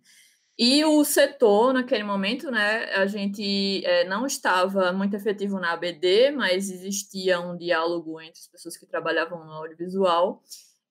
[0.57, 6.31] E o setor, naquele momento, né, a gente é, não estava muito efetivo na ABD,
[6.31, 10.41] mas existia um diálogo entre as pessoas que trabalhavam no audiovisual,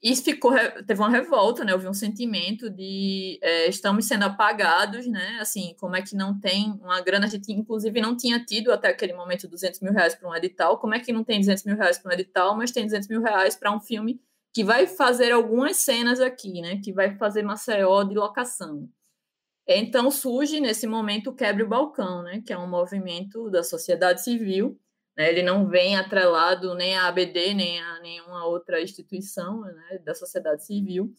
[0.05, 0.53] e ficou,
[0.87, 1.73] teve uma revolta, né?
[1.73, 5.39] Houve um sentimento de é, estamos sendo apagados, né?
[5.41, 7.25] Assim, como é que não tem uma grana?
[7.25, 10.79] A gente, inclusive, não tinha tido até aquele momento 200 mil reais para um edital.
[10.79, 13.23] Como é que não tem 200 mil reais para um edital, mas tem 200 mil
[13.23, 14.21] reais para um filme
[14.53, 16.79] que vai fazer algumas cenas aqui, né?
[16.85, 18.87] Que vai fazer Maceió de locação.
[19.67, 22.43] Então surge nesse momento o Quebre o Balcão, né?
[22.47, 24.79] Que é um movimento da sociedade civil
[25.17, 25.31] né?
[25.31, 30.65] Ele não vem atrelado nem à ABD, nem a nenhuma outra instituição né, da sociedade
[30.65, 31.13] civil,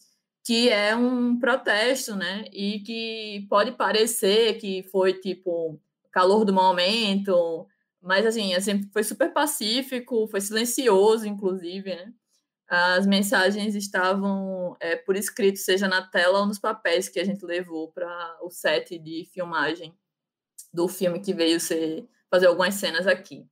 [0.44, 2.44] que é um protesto, né?
[2.52, 5.80] E que pode parecer que foi tipo
[6.12, 7.66] calor do momento,
[8.00, 12.12] mas assim, assim foi super pacífico, foi silencioso, inclusive, né?
[12.68, 17.44] As mensagens estavam é, por escrito, seja na tela ou nos papéis que a gente
[17.44, 19.96] levou para o set de filmagem
[20.72, 23.46] do filme que veio ser fazer algumas cenas aqui.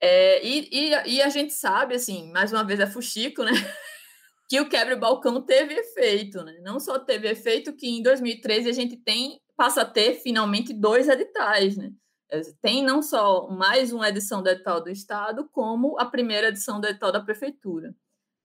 [0.00, 3.50] É, e, e, e, a gente sabe, assim, mais uma vez é fuxico, né?
[4.48, 6.58] que o quebra-balcão teve efeito, né?
[6.62, 11.08] Não só teve efeito que em 2013 a gente tem passa a ter finalmente dois
[11.08, 11.92] editais, né?
[12.30, 16.80] É, tem não só mais uma edição do edital do Estado, como a primeira edição
[16.80, 17.94] do edital da Prefeitura,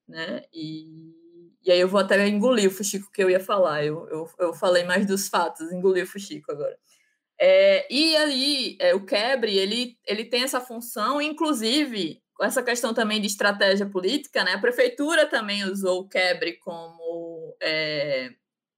[0.07, 0.41] né?
[0.51, 1.13] E,
[1.63, 3.85] e aí eu vou até engolir o fuxico que eu ia falar.
[3.85, 6.77] Eu, eu, eu falei mais dos fatos, engoli o fuxico agora.
[7.39, 13.19] É, e aí, é, o Quebre, ele, ele tem essa função, inclusive, essa questão também
[13.21, 14.53] de estratégia política, né?
[14.53, 18.29] A prefeitura também usou o Quebre como, é,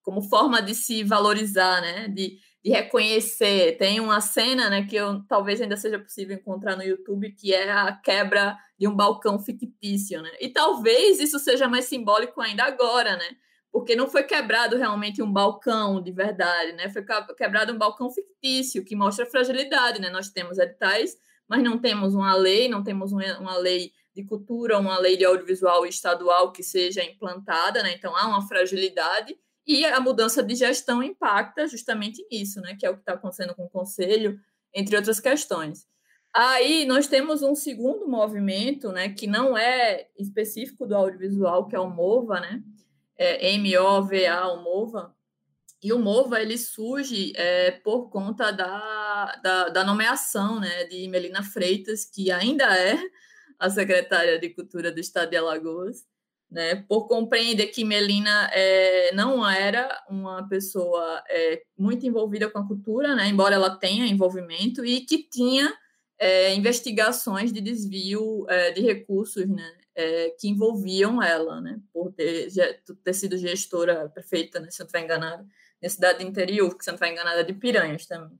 [0.01, 2.07] como forma de se valorizar, né?
[2.07, 3.77] De, de reconhecer.
[3.77, 7.71] Tem uma cena, né, que eu, talvez ainda seja possível encontrar no YouTube, que é
[7.71, 10.31] a quebra de um balcão fictício, né?
[10.41, 13.29] E talvez isso seja mais simbólico ainda agora, né?
[13.76, 16.88] Porque não foi quebrado realmente um balcão de verdade, né?
[16.88, 17.03] Foi
[17.36, 20.09] quebrado um balcão fictício que mostra fragilidade, né?
[20.09, 24.97] Nós temos editais, mas não temos uma lei, não temos uma lei de cultura, uma
[24.97, 27.93] lei de audiovisual estadual que seja implantada, né?
[27.93, 29.36] Então há uma fragilidade
[29.67, 32.78] e a mudança de gestão impacta justamente nisso, né?
[32.80, 34.39] Que é o que está acontecendo com o conselho,
[34.73, 35.86] entre outras questões.
[36.34, 39.09] Aí nós temos um segundo movimento, né?
[39.09, 42.63] Que não é específico do audiovisual, que é o MOVA, né?
[43.18, 45.16] É, M-O-V-A, o MOVA,
[45.86, 51.43] e o MOVA ele surge é, por conta da, da, da, nomeação né, de Melina
[51.43, 52.97] Freitas, que ainda é
[53.59, 56.03] a secretária de Cultura do Estado de Alagoas,
[56.49, 62.68] né, por compreender que Melina é, não era uma pessoa é, muito envolvida com a
[62.68, 65.72] cultura, né, embora ela tenha envolvimento, e que tinha
[66.18, 72.49] é, investigações de desvio é, de recursos né, é, que envolviam ela, né, por ter,
[73.03, 75.45] ter sido gestora prefeita, né, se eu não enganada,
[75.81, 78.37] na cidade do interior, que se eu não estiver enganada, de Piranhas também.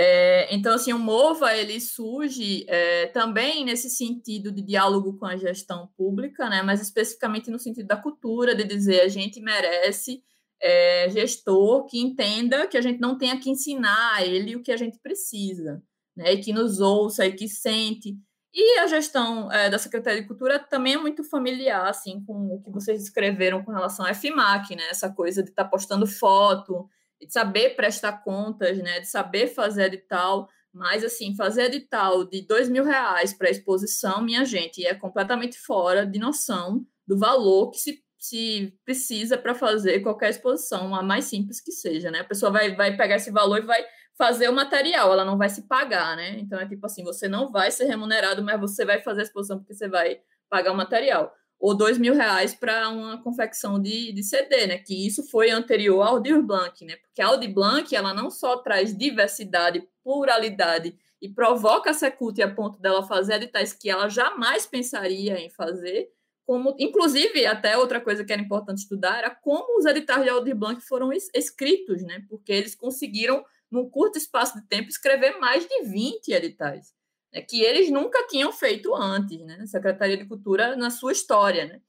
[0.00, 5.36] É, então, assim, o MOVA, ele surge é, também nesse sentido de diálogo com a
[5.36, 10.22] gestão pública, né, mas especificamente no sentido da cultura, de dizer a gente merece
[10.60, 14.72] é, gestor que entenda que a gente não tenha que ensinar a ele o que
[14.72, 15.82] a gente precisa,
[16.16, 18.16] né, e que nos ouça e que sente
[18.52, 22.62] e a gestão é, da Secretaria de Cultura também é muito familiar, assim, com o
[22.62, 24.84] que vocês escreveram com relação à FMAC, né?
[24.90, 26.88] Essa coisa de estar tá postando foto,
[27.20, 29.00] de saber prestar contas, né?
[29.00, 30.48] De saber fazer edital.
[30.72, 36.06] Mas, assim, fazer edital de dois mil reais para exposição, minha gente, é completamente fora
[36.06, 41.60] de noção do valor que se, se precisa para fazer qualquer exposição, a mais simples
[41.60, 42.20] que seja, né?
[42.20, 43.84] A pessoa vai, vai pegar esse valor e vai
[44.18, 46.40] fazer o material, ela não vai se pagar, né?
[46.40, 49.58] Então é tipo assim, você não vai ser remunerado, mas você vai fazer a exposição
[49.58, 51.32] porque você vai pagar o material.
[51.60, 54.78] Ou dois mil reais para uma confecção de, de CD, né?
[54.78, 56.96] Que isso foi anterior ao Aldir Blanc, né?
[56.96, 62.52] Porque a Aldir Blanc, ela não só traz diversidade, pluralidade e provoca a Secult a
[62.52, 66.08] ponto dela fazer editais que ela jamais pensaria em fazer,
[66.44, 70.56] como, inclusive, até outra coisa que era importante estudar era como os editais de Aldir
[70.56, 72.24] Blanc foram escritos, né?
[72.28, 76.94] Porque eles conseguiram num curto espaço de tempo, escrever mais de 20 editais,
[77.32, 81.66] né, que eles nunca tinham feito antes, né, Secretaria de Cultura na sua história.
[81.66, 81.80] Né?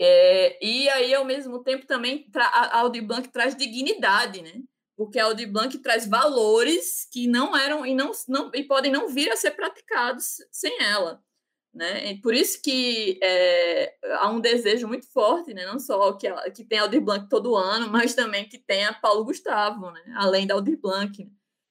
[0.00, 4.62] É, e aí, ao mesmo tempo, também a Audi Blanc traz dignidade, né?
[4.98, 9.06] porque a Audi Blanc traz valores que não eram e, não, não, e podem não
[9.08, 11.22] vir a ser praticados sem ela.
[11.78, 12.10] Né?
[12.10, 15.64] E por isso que é, há um desejo muito forte, né?
[15.64, 19.92] não só que, que tem Aldir Blanc todo ano, mas também que tenha Paulo Gustavo,
[19.92, 20.02] né?
[20.16, 21.24] além da Aldir Blanc.
[21.24, 21.30] Né?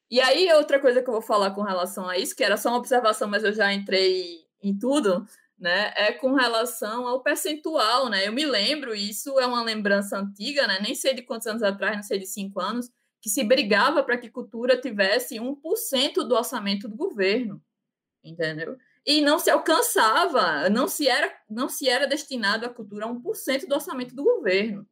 [0.10, 2.70] E aí, outra coisa que eu vou falar com relação a isso, que era só
[2.70, 5.28] uma observação, mas eu já entrei em tudo,
[5.60, 5.92] né?
[5.98, 8.26] É com relação ao percentual, né?
[8.26, 10.80] Eu me lembro, isso é uma lembrança antiga, né?
[10.82, 12.90] Nem sei de quantos anos atrás, não sei de cinco anos,
[13.22, 17.62] que se brigava para que cultura tivesse 1% do orçamento do governo,
[18.24, 18.78] entendeu?
[19.08, 23.66] E não se alcançava, não se era, não se era destinado à cultura a 1%
[23.66, 24.86] do orçamento do governo,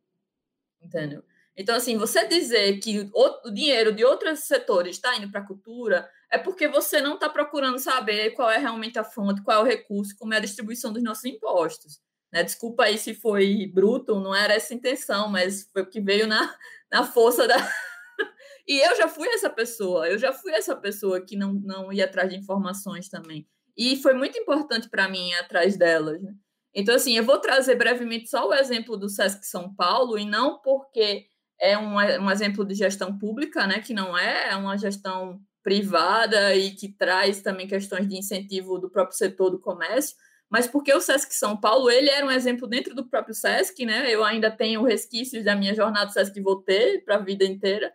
[0.81, 1.21] entendeu?
[1.57, 6.09] Então, assim, você dizer que o dinheiro de outros setores está indo para a cultura
[6.31, 9.65] é porque você não está procurando saber qual é realmente a fonte, qual é o
[9.65, 12.01] recurso, como é a distribuição dos nossos impostos.
[12.31, 12.41] Né?
[12.41, 16.25] Desculpa aí se foi bruto, não era essa a intenção, mas foi o que veio
[16.25, 16.55] na,
[16.89, 17.55] na força da.
[18.67, 22.05] e eu já fui essa pessoa, eu já fui essa pessoa que não, não ia
[22.05, 23.45] atrás de informações também.
[23.77, 26.21] E foi muito importante para mim ir atrás delas.
[26.21, 26.33] Né?
[26.73, 30.59] Então, assim, eu vou trazer brevemente só o exemplo do SESC São Paulo, e não
[30.61, 31.25] porque
[31.59, 36.53] é um, um exemplo de gestão pública, né, que não é, é uma gestão privada
[36.53, 40.15] e que traz também questões de incentivo do próprio setor do comércio,
[40.49, 44.13] mas porque o Sesc São Paulo, ele era um exemplo dentro do próprio Sesc, né?
[44.13, 47.91] Eu ainda tenho resquícios da minha jornada Sesc Voltei para a vida inteira,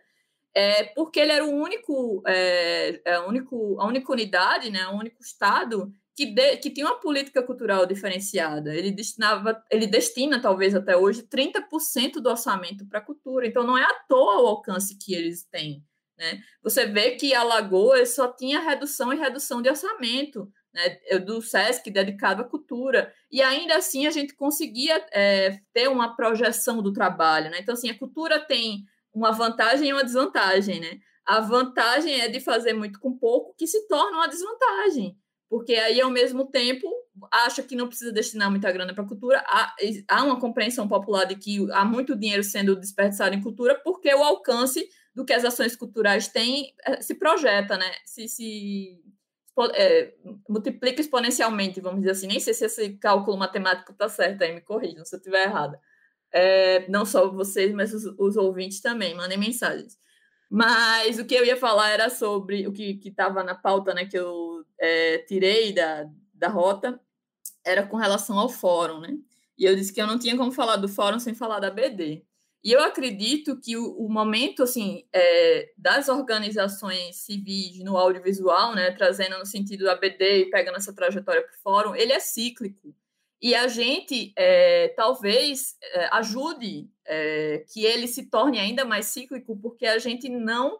[0.53, 4.87] é, porque ele era o único, é, é, único, a única unidade, né?
[4.87, 8.75] O único estado que, de, que tinha uma política cultural diferenciada.
[8.75, 13.47] Ele destinava, ele destina, talvez até hoje, 30% do orçamento para a cultura.
[13.47, 15.83] Então, não é à toa o alcance que eles têm.
[16.17, 16.41] Né?
[16.61, 22.41] Você vê que Alagoas só tinha redução e redução de orçamento né, do SESC dedicado
[22.41, 23.13] à cultura.
[23.31, 27.49] E ainda assim a gente conseguia é, ter uma projeção do trabalho.
[27.49, 27.59] Né?
[27.59, 30.79] Então, assim, a cultura tem uma vantagem e uma desvantagem.
[30.79, 30.99] Né?
[31.25, 35.17] A vantagem é de fazer muito com pouco, que se torna uma desvantagem
[35.51, 36.89] porque aí, ao mesmo tempo,
[37.29, 39.43] acha que não precisa destinar muita grana para cultura.
[39.45, 39.75] Há,
[40.07, 44.23] há, uma compreensão popular de que há muito dinheiro sendo desperdiçado em cultura, porque o
[44.23, 47.91] alcance do que as ações culturais têm eh, se projeta, né?
[48.05, 48.97] Se, se
[49.73, 50.13] é,
[50.47, 52.27] multiplica exponencialmente, vamos dizer assim.
[52.27, 55.77] Nem sei se esse cálculo matemático está certo, aí me corrijam se eu estiver errada.
[56.33, 59.97] É, não só vocês, mas os, os ouvintes também, mandem mensagens.
[60.49, 64.17] Mas o que eu ia falar era sobre o que estava na pauta, né, que
[64.17, 66.99] eu é, tirei da, da rota,
[67.65, 69.17] era com relação ao fórum, né?
[69.57, 72.25] E eu disse que eu não tinha como falar do fórum sem falar da BD.
[72.63, 78.91] E eu acredito que o, o momento, assim, é, das organizações civis no audiovisual, né,
[78.91, 82.93] trazendo no sentido da BD e pegando essa trajetória para o fórum, ele é cíclico.
[83.41, 89.57] E a gente é, talvez é, ajude é, que ele se torne ainda mais cíclico,
[89.59, 90.77] porque a gente não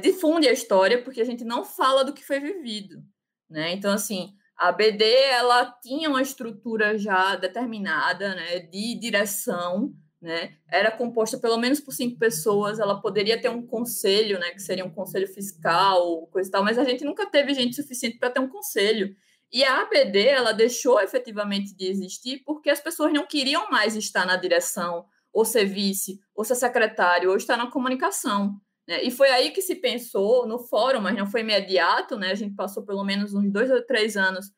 [0.00, 3.02] difunde a história, porque a gente não fala do que foi vivido.
[3.46, 3.72] Né?
[3.72, 10.56] Então, assim, a BD ela tinha uma estrutura já determinada né, de direção, né?
[10.66, 14.84] era composta pelo menos por cinco pessoas, ela poderia ter um conselho, né, que seria
[14.84, 18.40] um conselho fiscal, coisa e tal, mas a gente nunca teve gente suficiente para ter
[18.40, 19.14] um conselho.
[19.52, 24.26] E a ABD ela deixou efetivamente de existir porque as pessoas não queriam mais estar
[24.26, 28.58] na direção, ou ser vice, ou ser secretário, ou estar na comunicação.
[28.88, 29.04] Né?
[29.04, 32.30] E foi aí que se pensou no fórum, mas não foi imediato, né?
[32.30, 34.50] A gente passou pelo menos uns dois ou três anos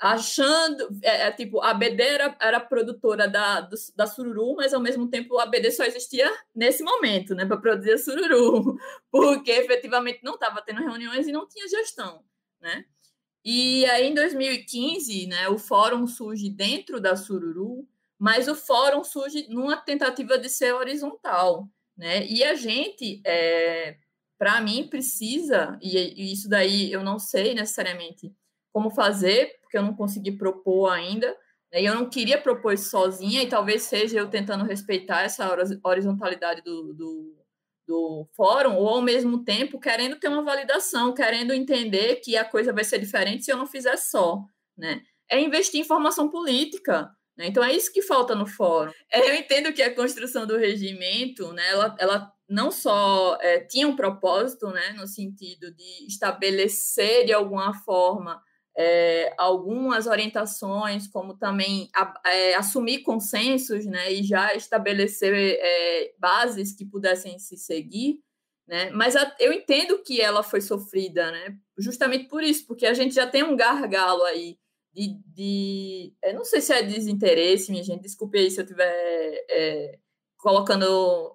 [0.00, 4.80] achando, é, é, tipo, a BD era, era produtora da, do, da Sururu, mas ao
[4.80, 8.76] mesmo tempo a BD só existia nesse momento, né, para produzir a Sururu,
[9.10, 12.22] porque efetivamente não estava tendo reuniões e não tinha gestão,
[12.60, 12.84] né?
[13.50, 17.88] E aí, em 2015, né, o fórum surge dentro da Sururu,
[18.18, 21.66] mas o fórum surge numa tentativa de ser horizontal.
[21.96, 22.26] Né?
[22.26, 23.96] E a gente, é,
[24.36, 28.30] para mim, precisa, e, e isso daí eu não sei necessariamente
[28.70, 31.34] como fazer, porque eu não consegui propor ainda,
[31.72, 31.80] né?
[31.80, 35.50] e eu não queria propor isso sozinha, e talvez seja eu tentando respeitar essa
[35.82, 37.37] horizontalidade do, do
[37.88, 42.70] do fórum, ou ao mesmo tempo querendo ter uma validação, querendo entender que a coisa
[42.70, 44.44] vai ser diferente se eu não fizer só,
[44.76, 45.00] né?
[45.30, 47.46] É investir em formação política, né?
[47.46, 48.92] Então é isso que falta no fórum.
[49.10, 53.88] É, eu entendo que a construção do regimento, né, ela, ela não só é, tinha
[53.88, 58.42] um propósito, né, no sentido de estabelecer de alguma forma
[58.78, 66.72] é, algumas orientações, como também a, é, assumir consensos né, e já estabelecer é, bases
[66.72, 68.20] que pudessem se seguir.
[68.68, 68.90] Né?
[68.90, 71.56] Mas a, eu entendo que ela foi sofrida, né?
[71.76, 74.56] justamente por isso, porque a gente já tem um gargalo aí
[74.92, 75.20] de.
[75.26, 79.98] de eu não sei se é desinteresse, minha gente, desculpe aí se eu estiver é,
[80.36, 81.34] colocando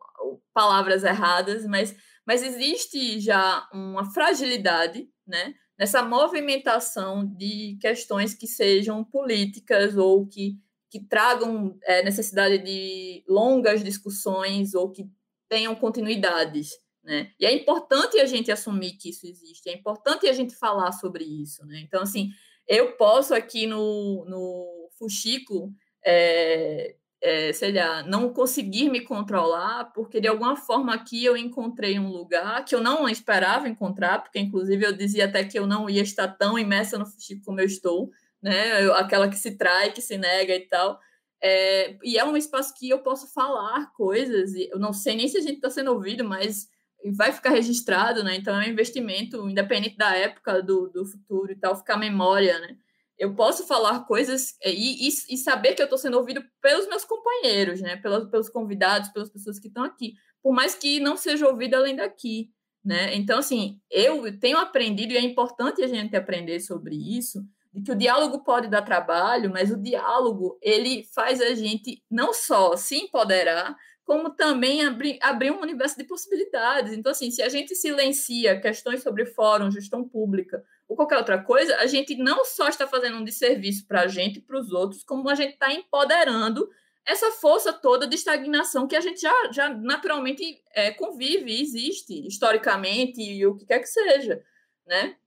[0.53, 5.55] palavras erradas, mas, mas existe já uma fragilidade, né?
[5.83, 10.57] Nessa movimentação de questões que sejam políticas ou que,
[10.89, 15.03] que tragam é, necessidade de longas discussões ou que
[15.49, 16.69] tenham continuidades.
[17.03, 17.33] Né?
[17.37, 21.25] E é importante a gente assumir que isso existe, é importante a gente falar sobre
[21.25, 21.65] isso.
[21.65, 21.81] Né?
[21.81, 22.29] Então, assim,
[22.65, 25.69] eu posso aqui no, no Fuxico,
[26.05, 31.97] é, é, sei lá, não conseguir me controlar, porque de alguma forma aqui eu encontrei
[31.97, 35.89] um lugar que eu não esperava encontrar, porque inclusive eu dizia até que eu não
[35.89, 38.09] ia estar tão imersa no Fuxico como eu estou,
[38.41, 38.83] né?
[38.83, 40.99] Eu, aquela que se trai, que se nega e tal.
[41.41, 45.27] É, e é um espaço que eu posso falar coisas, e eu não sei nem
[45.29, 46.67] se a gente está sendo ouvido, mas
[47.15, 48.35] vai ficar registrado, né?
[48.35, 52.75] Então é um investimento, independente da época, do, do futuro e tal, ficar memória, né?
[53.17, 56.87] Eu posso falar coisas é, e, e, e saber que eu estou sendo ouvido pelos
[56.87, 57.97] meus companheiros, né?
[57.97, 61.95] Pelos, pelos convidados, pelas pessoas que estão aqui, por mais que não seja ouvido além
[61.95, 62.49] daqui,
[62.83, 63.15] né?
[63.15, 67.41] Então, assim, eu tenho aprendido, e é importante a gente aprender sobre isso,
[67.73, 72.33] de que o diálogo pode dar trabalho, mas o diálogo ele faz a gente não
[72.33, 76.93] só se empoderar, como também abrir, abrir um universo de possibilidades.
[76.93, 80.61] Então, assim, se a gente silencia questões sobre fórum, gestão pública
[80.93, 84.37] ou qualquer outra coisa, a gente não só está fazendo um desserviço para a gente
[84.37, 86.69] e para os outros, como a gente está empoderando
[87.03, 93.19] essa força toda de estagnação que a gente já, já naturalmente é, convive, existe historicamente
[93.19, 94.41] e o que quer que seja,
[94.85, 95.17] né?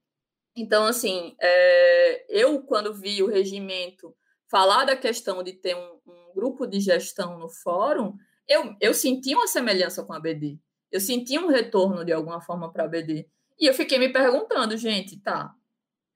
[0.57, 4.15] Então, assim, é, eu, quando vi o regimento
[4.49, 8.15] falar da questão de ter um, um, grupo de gestão no fórum,
[8.47, 10.59] eu, eu senti uma semelhança com a BD.
[10.93, 13.29] Eu senti um retorno, de alguma forma, para a BD.
[13.59, 15.53] E eu fiquei me perguntando, gente, tá,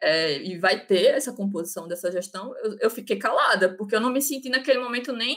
[0.01, 2.55] é, e vai ter essa composição dessa gestão?
[2.59, 5.37] Eu, eu fiquei calada, porque eu não me senti naquele momento nem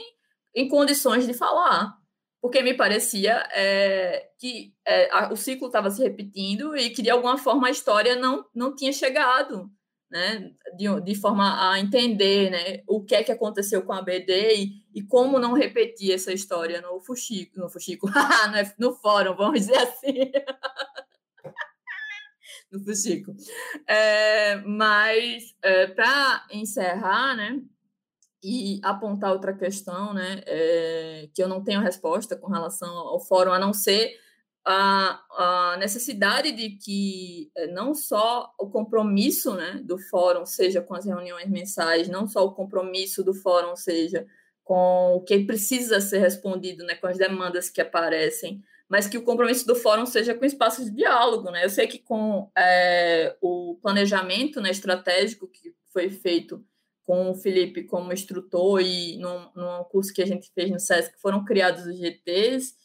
[0.56, 1.98] em condições de falar
[2.44, 7.10] porque me parecia é, que é, a, o ciclo estava se repetindo e que, de
[7.10, 9.72] alguma forma, a história não, não tinha chegado
[10.12, 14.56] né, de, de forma a entender né, o que é que aconteceu com a BD
[14.58, 19.62] e, e como não repetir essa história no Fuxico, no Fuxico, é, no fórum, vamos
[19.62, 20.14] dizer assim.
[22.74, 23.36] no Fuxico.
[23.88, 27.62] É, mas, é, para encerrar, né,
[28.44, 33.54] e apontar outra questão, né, é, que eu não tenho resposta com relação ao fórum,
[33.54, 34.12] a não ser
[34.66, 41.06] a, a necessidade de que não só o compromisso né, do fórum seja com as
[41.06, 44.26] reuniões mensais, não só o compromisso do fórum seja
[44.64, 48.64] com o que precisa ser respondido, né, com as demandas que aparecem,
[48.94, 51.50] mas que o compromisso do fórum seja com espaços de diálogo.
[51.50, 51.66] Né?
[51.66, 56.64] Eu sei que com é, o planejamento né, estratégico que foi feito
[57.02, 61.20] com o Felipe como instrutor e num, num curso que a gente fez no SESC,
[61.20, 62.76] foram criados os GTs,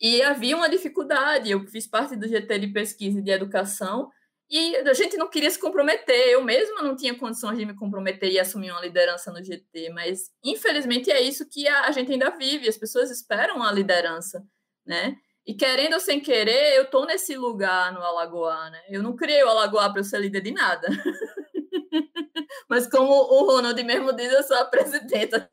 [0.00, 1.50] e havia uma dificuldade.
[1.50, 4.08] Eu fiz parte do GT de pesquisa e de educação,
[4.48, 6.30] e a gente não queria se comprometer.
[6.30, 10.30] Eu mesma não tinha condições de me comprometer e assumir uma liderança no GT, mas
[10.42, 12.66] infelizmente é isso que a gente ainda vive.
[12.66, 14.42] As pessoas esperam a liderança,
[14.86, 15.14] né?
[15.48, 18.82] E querendo ou sem querer, eu estou nesse lugar no Alagoa, né?
[18.90, 20.86] Eu não criei o Alagoa para eu ser líder de nada.
[22.68, 25.48] Mas como o Ronald mesmo diz, eu sou a presidenta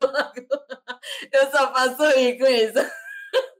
[1.32, 2.74] Eu só faço rir com isso.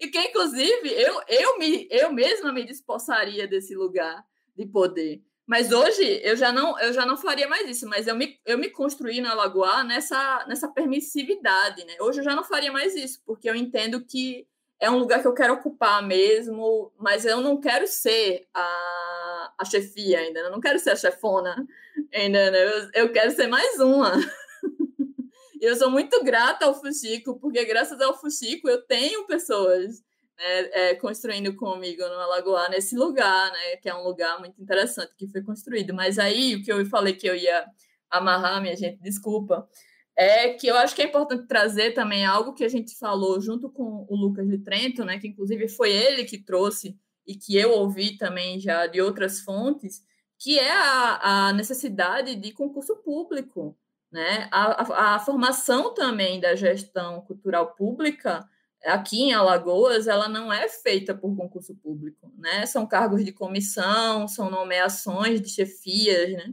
[0.00, 4.24] E que, inclusive, eu, eu, me, eu mesma me despossaria desse lugar
[4.54, 5.22] de poder.
[5.46, 8.58] Mas hoje eu já não, eu já não faria mais isso, mas eu me, eu
[8.58, 11.94] me construí na Lagoa nessa, nessa permissividade, né?
[12.00, 14.46] Hoje eu já não faria mais isso, porque eu entendo que
[14.80, 19.64] é um lugar que eu quero ocupar mesmo, mas eu não quero ser a, a
[19.64, 21.66] chefia ainda, eu não quero ser a chefona
[22.12, 22.64] ainda, né?
[22.64, 24.12] eu, eu quero ser mais uma.
[25.60, 30.02] eu sou muito grata ao Fuxico, porque graças ao Fuxico eu tenho pessoas
[30.36, 35.14] né, é, construindo comigo no Alagoa, nesse lugar, né, que é um lugar muito interessante
[35.16, 35.94] que foi construído.
[35.94, 37.64] Mas aí o que eu falei que eu ia
[38.10, 39.68] amarrar, minha gente, desculpa,
[40.16, 43.68] é que eu acho que é importante trazer também algo que a gente falou junto
[43.68, 46.96] com o Lucas de Trento, né, que inclusive foi ele que trouxe
[47.26, 50.02] e que eu ouvi também já de outras fontes,
[50.38, 53.76] que é a, a necessidade de concurso público,
[54.12, 54.48] né?
[54.52, 58.46] A, a, a, formação também da gestão cultural pública
[58.84, 62.66] aqui em Alagoas, ela não é feita por concurso público, né?
[62.66, 66.52] São cargos de comissão, são nomeações de chefias, né?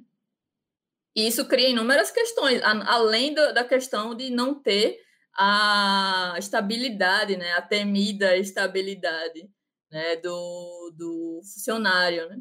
[1.16, 4.98] E isso cria inúmeras questões, além da questão de não ter
[5.36, 9.50] a estabilidade, né, a temida estabilidade
[9.92, 12.30] né, do, do funcionário.
[12.30, 12.38] Né?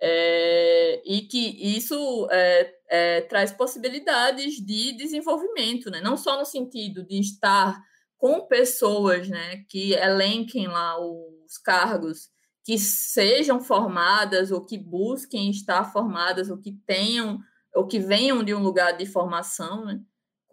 [0.00, 6.00] É, e que isso é, é, traz possibilidades de desenvolvimento, né?
[6.00, 7.80] não só no sentido de estar
[8.18, 12.28] com pessoas né, que elenquem lá os cargos,
[12.64, 17.38] que sejam formadas ou que busquem estar formadas ou que tenham
[17.74, 20.00] ou que venham de um lugar de formação, né?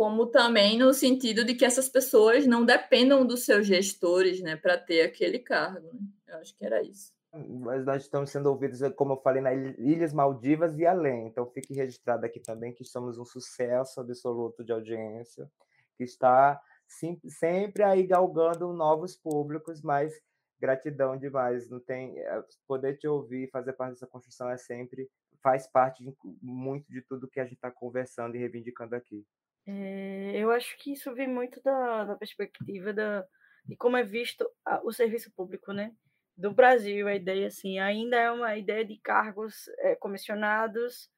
[0.01, 4.75] como também no sentido de que essas pessoas não dependam dos seus gestores né, para
[4.75, 5.93] ter aquele cargo.
[5.93, 5.99] Né?
[6.27, 7.13] Eu acho que era isso.
[7.31, 11.27] mas nós estamos sendo ouvidos, como eu falei, nas Ilhas Maldivas e além.
[11.27, 15.47] Então, fique registrado aqui também que somos um sucesso absoluto de audiência,
[15.95, 16.59] que está
[17.29, 20.13] sempre aí galgando novos públicos, mas
[20.59, 21.69] gratidão demais.
[21.69, 25.07] Não tem eh, poder te ouvir, fazer parte dessa construção é sempre
[25.41, 29.25] faz parte de, muito de tudo que a gente está conversando e reivindicando aqui.
[29.65, 33.25] É, eu acho que isso vem muito da, da perspectiva da,
[33.65, 35.93] de como é visto a, o serviço público, né?
[36.35, 41.09] Do Brasil, a ideia assim ainda é uma ideia de cargos é, comissionados.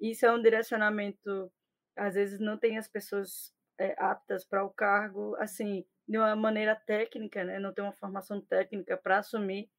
[0.00, 1.52] Isso é um direcionamento,
[1.96, 6.74] às vezes não tem as pessoas é, aptas para o cargo, assim, de uma maneira
[6.74, 7.58] técnica, né?
[7.60, 9.70] Não tem uma formação técnica para assumir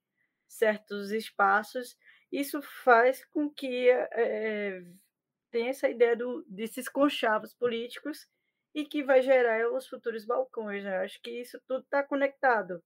[0.47, 1.97] certos espaços.
[2.33, 4.83] Isso faz com que é,
[5.51, 8.27] tenha essa ideia do, desses conchavos políticos
[8.73, 10.83] e que vai gerar os futuros balcões.
[10.83, 10.97] Né?
[10.97, 12.83] Acho que isso tudo está conectado.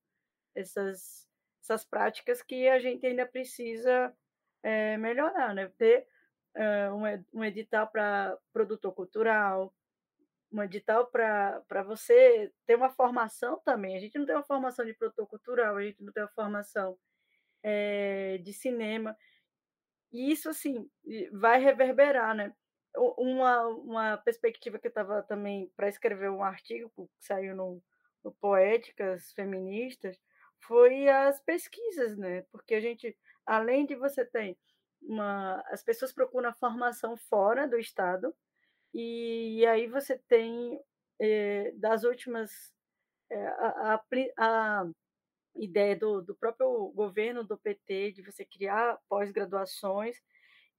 [0.53, 1.25] Essas,
[1.63, 4.13] essas práticas que a gente ainda precisa
[4.61, 5.71] é, melhorar, né?
[5.77, 6.05] Ter
[6.57, 9.73] uh, um, um edital para produtor cultural,
[10.51, 13.95] um edital para você ter uma formação também.
[13.95, 16.97] A gente não tem uma formação de produtor cultural, a gente não tem uma formação
[17.63, 19.15] é, de cinema.
[20.11, 20.89] E isso, assim,
[21.31, 22.53] vai reverberar, né?
[22.95, 27.84] Uma, uma perspectiva que eu estava também para escrever um artigo que saiu no,
[28.23, 30.19] no Poéticas Feministas
[30.59, 32.41] foi as pesquisas, né?
[32.51, 33.15] Porque a gente,
[33.45, 34.57] além de você ter
[35.01, 35.61] uma...
[35.67, 38.35] As pessoas procuram formação fora do Estado,
[38.93, 40.81] e, aí você tem,
[41.19, 42.73] eh, das últimas...
[43.29, 44.88] Eh, a, a, a
[45.59, 50.17] ideia do, do próprio governo do PT de você criar pós-graduações,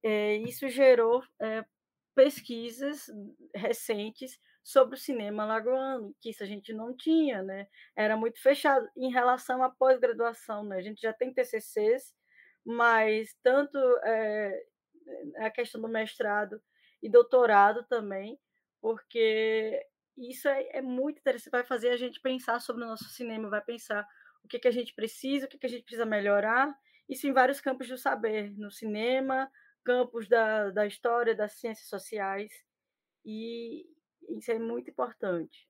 [0.03, 1.65] é, isso gerou é,
[2.15, 3.05] pesquisas
[3.55, 7.67] recentes sobre o cinema lagoano, que isso a gente não tinha, né?
[7.95, 10.77] Era muito fechado em relação à pós-graduação, né?
[10.77, 12.13] A gente já tem TCCs,
[12.65, 14.63] mas tanto é,
[15.37, 16.61] a questão do mestrado
[17.01, 18.39] e doutorado também,
[18.81, 19.85] porque
[20.17, 23.61] isso é, é muito interessante, vai fazer a gente pensar sobre o nosso cinema, vai
[23.61, 24.05] pensar
[24.43, 26.73] o que, que a gente precisa, o que, que a gente precisa melhorar,
[27.07, 29.49] isso em vários campos do saber, no cinema,
[29.83, 32.51] campos da, da história, das ciências sociais,
[33.25, 33.85] e
[34.29, 35.67] isso é muito importante.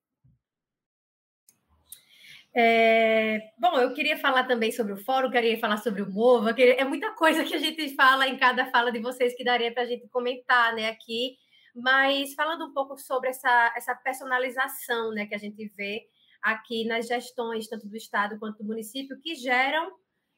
[2.54, 6.74] É, bom, eu queria falar também sobre o fórum, queria falar sobre o MOVA, queria,
[6.74, 9.84] é muita coisa que a gente fala em cada fala de vocês que daria para
[9.84, 11.38] a gente comentar né, aqui,
[11.76, 16.08] mas falando um pouco sobre essa, essa personalização né, que a gente vê
[16.42, 19.92] aqui nas gestões, tanto do Estado quanto do município, que geram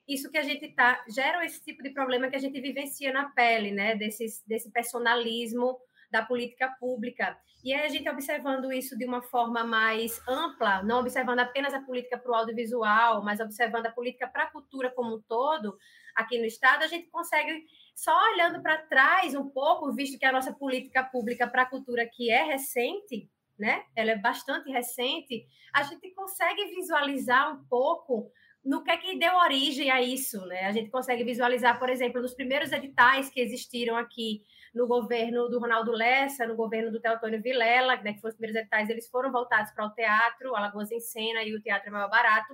[0.07, 3.29] isso que a gente tá, geram esse tipo de problema que a gente vivencia na
[3.29, 3.95] pele, né?
[3.95, 5.77] Desse, desse personalismo
[6.11, 7.37] da política pública.
[7.63, 11.81] E aí a gente observando isso de uma forma mais ampla, não observando apenas a
[11.81, 15.77] política para o audiovisual, mas observando a política para a cultura como um todo,
[16.15, 17.63] aqui no Estado, a gente consegue,
[17.95, 22.09] só olhando para trás um pouco, visto que a nossa política pública para a cultura,
[22.11, 23.83] que é recente, né?
[23.95, 25.45] Ela é bastante recente.
[25.73, 28.31] A gente consegue visualizar um pouco
[28.63, 30.65] no que é que deu origem a isso, né?
[30.65, 35.59] A gente consegue visualizar, por exemplo, nos primeiros editais que existiram aqui no governo do
[35.59, 39.31] Ronaldo Lessa, no governo do Teotônio Vilela, né, que foram os primeiros editais, eles foram
[39.31, 42.53] voltados para o teatro, Alagoas em Cena e o Teatro é Mais Barato.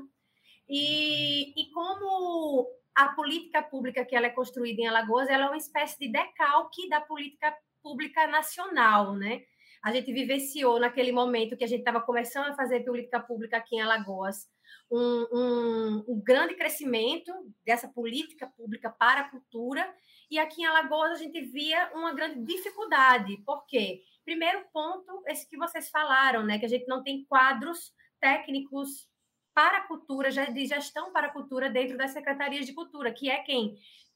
[0.67, 5.57] E, e como a política pública que ela é construída em Alagoas, ela é uma
[5.57, 9.41] espécie de decalque da política pública nacional, né?
[9.83, 13.75] A gente vivenciou naquele momento que a gente estava começando a fazer política pública aqui
[13.75, 14.47] em Alagoas,
[14.89, 17.31] um, um, um, grande crescimento
[17.65, 19.87] dessa política pública para a cultura,
[20.29, 23.37] e aqui em Alagoas a gente via uma grande dificuldade.
[23.45, 24.01] Por quê?
[24.25, 29.07] Primeiro ponto, esse que vocês falaram, né, que a gente não tem quadros técnicos
[29.53, 33.37] para a cultura, de gestão para a cultura dentro das secretarias de cultura, que é
[33.41, 33.75] quem,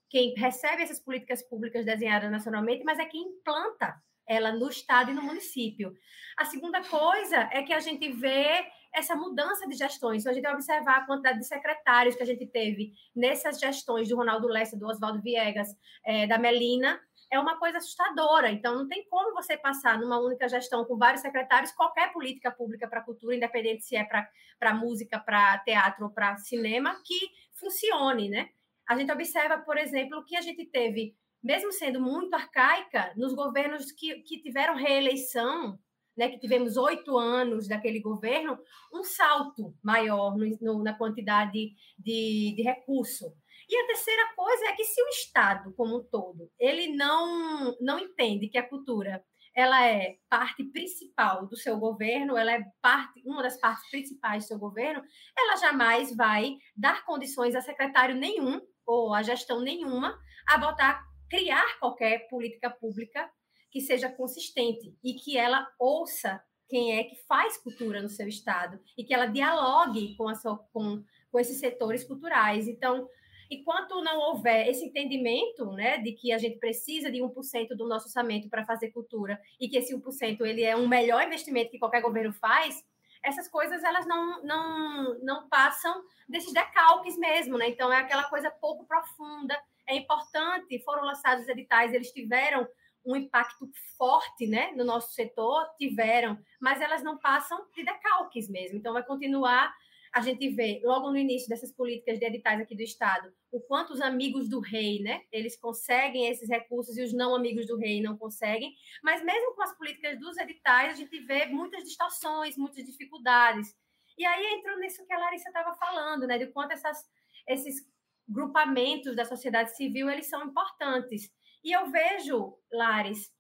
[0.09, 3.95] quem recebe essas políticas públicas desenhadas nacionalmente, mas é quem implanta
[4.31, 5.93] ela no estado e no município.
[6.37, 10.25] A segunda coisa é que a gente vê essa mudança de gestões.
[10.25, 14.47] A gente observar a quantidade de secretários que a gente teve nessas gestões do Ronaldo
[14.47, 15.69] Lessa, do Oswaldo Viegas,
[16.05, 16.99] é, da Melina,
[17.31, 18.51] é uma coisa assustadora.
[18.51, 22.87] Então, não tem como você passar numa única gestão com vários secretários qualquer política pública
[22.87, 28.49] para cultura, independente se é para música, para teatro ou para cinema, que funcione, né?
[28.87, 33.91] A gente observa, por exemplo, que a gente teve mesmo sendo muito arcaica, nos governos
[33.91, 35.79] que, que tiveram reeleição,
[36.15, 38.57] né, que tivemos oito anos daquele governo,
[38.93, 43.33] um salto maior no, no, na quantidade de, de recurso.
[43.69, 47.97] E a terceira coisa é que se o Estado, como um todo, ele não, não
[47.97, 49.23] entende que a cultura
[49.55, 54.47] ela é parte principal do seu governo, ela é parte, uma das partes principais do
[54.47, 55.03] seu governo,
[55.37, 61.79] ela jamais vai dar condições a secretário nenhum ou a gestão nenhuma a botar, criar
[61.79, 63.31] qualquer política pública
[63.71, 68.77] que seja consistente e que ela ouça quem é que faz cultura no seu estado
[68.97, 71.01] e que ela dialogue com, a sua, com,
[71.31, 72.67] com esses setores culturais.
[72.67, 73.07] Então,
[73.49, 78.07] enquanto não houver esse entendimento né, de que a gente precisa de 1% do nosso
[78.07, 82.01] orçamento para fazer cultura e que esse 1% ele é um melhor investimento que qualquer
[82.01, 82.83] governo faz,
[83.23, 87.69] essas coisas elas não, não, não passam desses decalques mesmo, né?
[87.69, 89.57] Então é aquela coisa pouco profunda.
[89.91, 92.67] É importante, foram lançados editais, eles tiveram
[93.05, 98.77] um impacto forte né, no nosso setor, tiveram, mas elas não passam de decalques mesmo.
[98.77, 99.73] Então, vai continuar
[100.13, 103.93] a gente vê logo no início dessas políticas de editais aqui do Estado, o quanto
[103.93, 108.01] os amigos do rei, né, eles conseguem esses recursos e os não amigos do rei
[108.01, 112.83] não conseguem, mas mesmo com as políticas dos editais, a gente vê muitas distorções, muitas
[112.83, 113.73] dificuldades.
[114.17, 117.09] E aí entrou nisso que a Larissa estava falando, né, de quanto essas,
[117.47, 117.89] esses
[118.27, 121.31] grupamentos da sociedade civil, eles são importantes.
[121.63, 123.31] E eu vejo, Lares,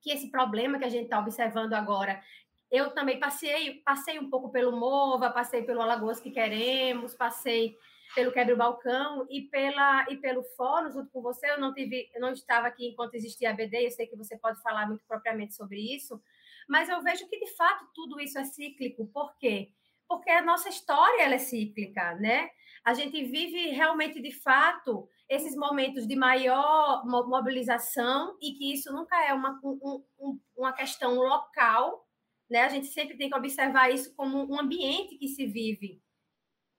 [0.00, 2.22] que esse problema que a gente está observando agora
[2.70, 7.76] eu também passei, passei um pouco pelo Mova, passei pelo Alagoas que Queremos, passei
[8.14, 11.50] pelo Quebra o Balcão e, pela, e pelo Fórum, junto com você.
[11.50, 14.36] Eu não, tive, eu não estava aqui enquanto existia a BD, eu sei que você
[14.36, 16.20] pode falar muito propriamente sobre isso,
[16.68, 19.06] mas eu vejo que, de fato, tudo isso é cíclico.
[19.06, 19.70] Por quê?
[20.08, 22.50] Porque a nossa história ela é cíclica, né?
[22.86, 29.20] A gente vive realmente, de fato, esses momentos de maior mobilização e que isso nunca
[29.24, 32.06] é uma, um, uma questão local,
[32.48, 32.60] né?
[32.60, 36.00] A gente sempre tem que observar isso como um ambiente que se vive.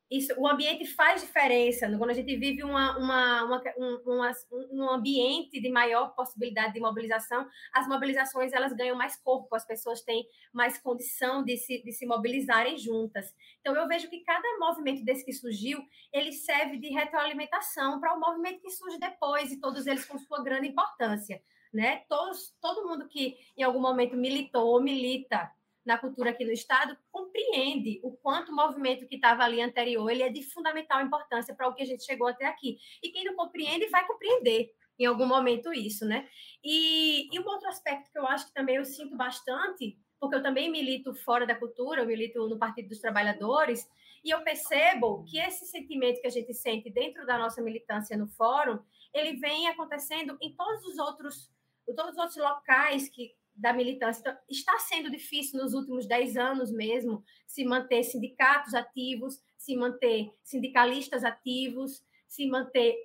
[0.09, 1.85] Isso, o ambiente faz diferença.
[1.97, 3.63] Quando a gente vive uma, uma, uma,
[4.05, 4.31] uma,
[4.71, 10.01] um ambiente de maior possibilidade de mobilização, as mobilizações elas ganham mais corpo, as pessoas
[10.01, 13.35] têm mais condição de se, de se mobilizarem juntas.
[13.59, 18.19] Então, eu vejo que cada movimento desse que surgiu, ele serve de retroalimentação para o
[18.19, 21.41] movimento que surge depois, e todos eles com sua grande importância.
[21.73, 21.97] Né?
[22.07, 25.51] Todos, todo mundo que em algum momento militou ou milita
[25.87, 30.21] na cultura aqui no estado compreende o quanto o movimento que estava ali anterior ele
[30.21, 32.77] é de fundamental importância para o que a gente chegou até aqui.
[33.01, 36.27] E quem não compreende vai compreender em algum momento isso, né?
[36.61, 40.43] E, e um outro aspecto que eu acho que também eu sinto bastante, porque eu
[40.43, 43.87] também milito fora da cultura, eu milito no Partido dos Trabalhadores,
[44.25, 48.27] e eu percebo que esse sentimento que a gente sente dentro da nossa militância no
[48.27, 48.79] fórum,
[49.13, 51.49] ele vem acontecendo em todos os outros,
[51.95, 54.19] todos os outros locais que da militância.
[54.21, 60.31] Então, está sendo difícil nos últimos dez anos mesmo se manter sindicatos ativos, se manter
[60.43, 62.95] sindicalistas ativos, se manter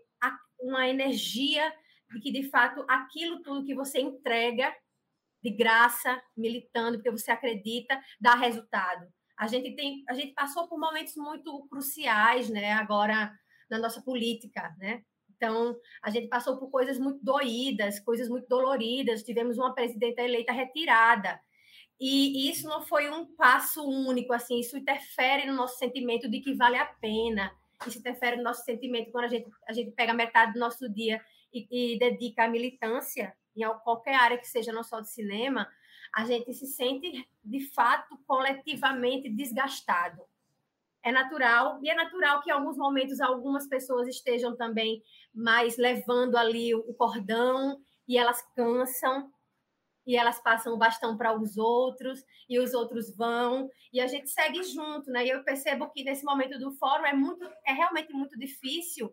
[0.63, 1.73] uma energia
[2.11, 4.75] de que, de fato, aquilo tudo que você entrega
[5.43, 9.13] de graça, militando, porque você acredita, dá resultado.
[9.37, 12.73] A gente tem, a gente passou por momentos muito cruciais, né?
[12.75, 13.33] Agora
[13.69, 15.03] na nossa política, né?
[15.43, 19.25] Então, a gente passou por coisas muito doídas, coisas muito doloridas.
[19.25, 21.41] Tivemos uma presidenta eleita retirada.
[22.01, 26.55] E isso não foi um passo único, assim, isso interfere no nosso sentimento de que
[26.55, 27.53] vale a pena.
[27.85, 31.21] Isso interfere no nosso sentimento quando a gente, a gente pega metade do nosso dia
[31.53, 35.69] e, e dedica à militância, em qualquer área que seja, não só de cinema,
[36.15, 40.23] a gente se sente, de fato, coletivamente desgastado
[41.05, 45.03] é natural, e é natural que em alguns momentos algumas pessoas estejam também
[45.35, 49.31] mais levando ali o cordão e elas cansam
[50.07, 54.31] e elas passam o bastão para os outros e os outros vão e a gente
[54.31, 55.25] segue junto, né?
[55.25, 59.13] E eu percebo que nesse momento do fórum é muito, é realmente muito difícil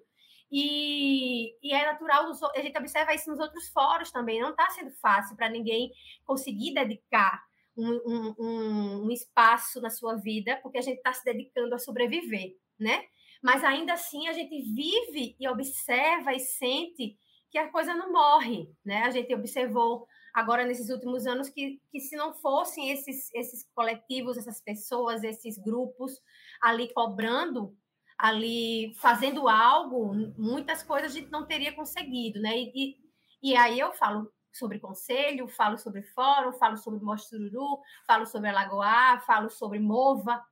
[0.52, 4.42] e, e é natural a gente observa isso nos outros fóruns também.
[4.42, 5.92] Não está sendo fácil para ninguém
[6.26, 11.74] conseguir dedicar um, um, um espaço na sua vida, porque a gente está se dedicando
[11.76, 13.04] a sobreviver, né?
[13.42, 17.18] Mas ainda assim a gente vive e observa e sente
[17.50, 19.04] que a coisa não morre, né?
[19.04, 24.38] A gente observou agora nesses últimos anos que, que se não fossem esses, esses coletivos,
[24.38, 26.20] essas pessoas, esses grupos
[26.62, 27.76] ali cobrando,
[28.18, 32.58] ali fazendo algo, muitas coisas a gente não teria conseguido, né?
[32.58, 38.26] E, e, e aí eu falo, sobre conselho, falo sobre fórum, falo sobre Mostruru, falo
[38.26, 40.44] sobre Alagoá, falo sobre Mova.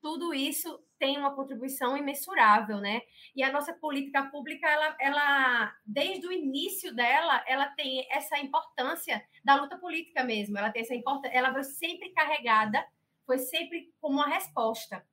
[0.00, 3.02] Tudo isso tem uma contribuição imensurável, né?
[3.34, 9.20] E a nossa política pública, ela, ela, desde o início dela, ela tem essa importância
[9.44, 10.56] da luta política mesmo.
[10.56, 12.86] Ela tem essa importância, ela foi sempre carregada,
[13.26, 15.04] foi sempre como uma resposta,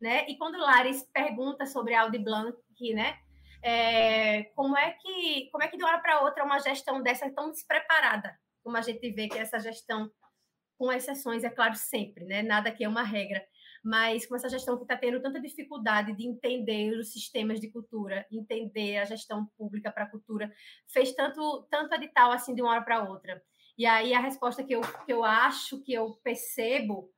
[0.00, 0.28] né?
[0.28, 2.56] E quando Lares pergunta sobre Audi Blanc,
[2.94, 3.18] né?
[3.62, 7.26] É, como é que como é que de uma hora para outra uma gestão dessa
[7.26, 10.10] é tão despreparada, como a gente vê que essa gestão,
[10.78, 12.42] com exceções, é claro, sempre, né?
[12.42, 13.44] Nada aqui é uma regra,
[13.84, 18.26] mas com essa gestão que está tendo tanta dificuldade de entender os sistemas de cultura,
[18.32, 20.52] entender a gestão pública para a cultura,
[20.88, 23.42] fez tanto, tanto edital assim de uma hora para outra.
[23.78, 27.10] E aí a resposta que eu, que eu acho, que eu percebo,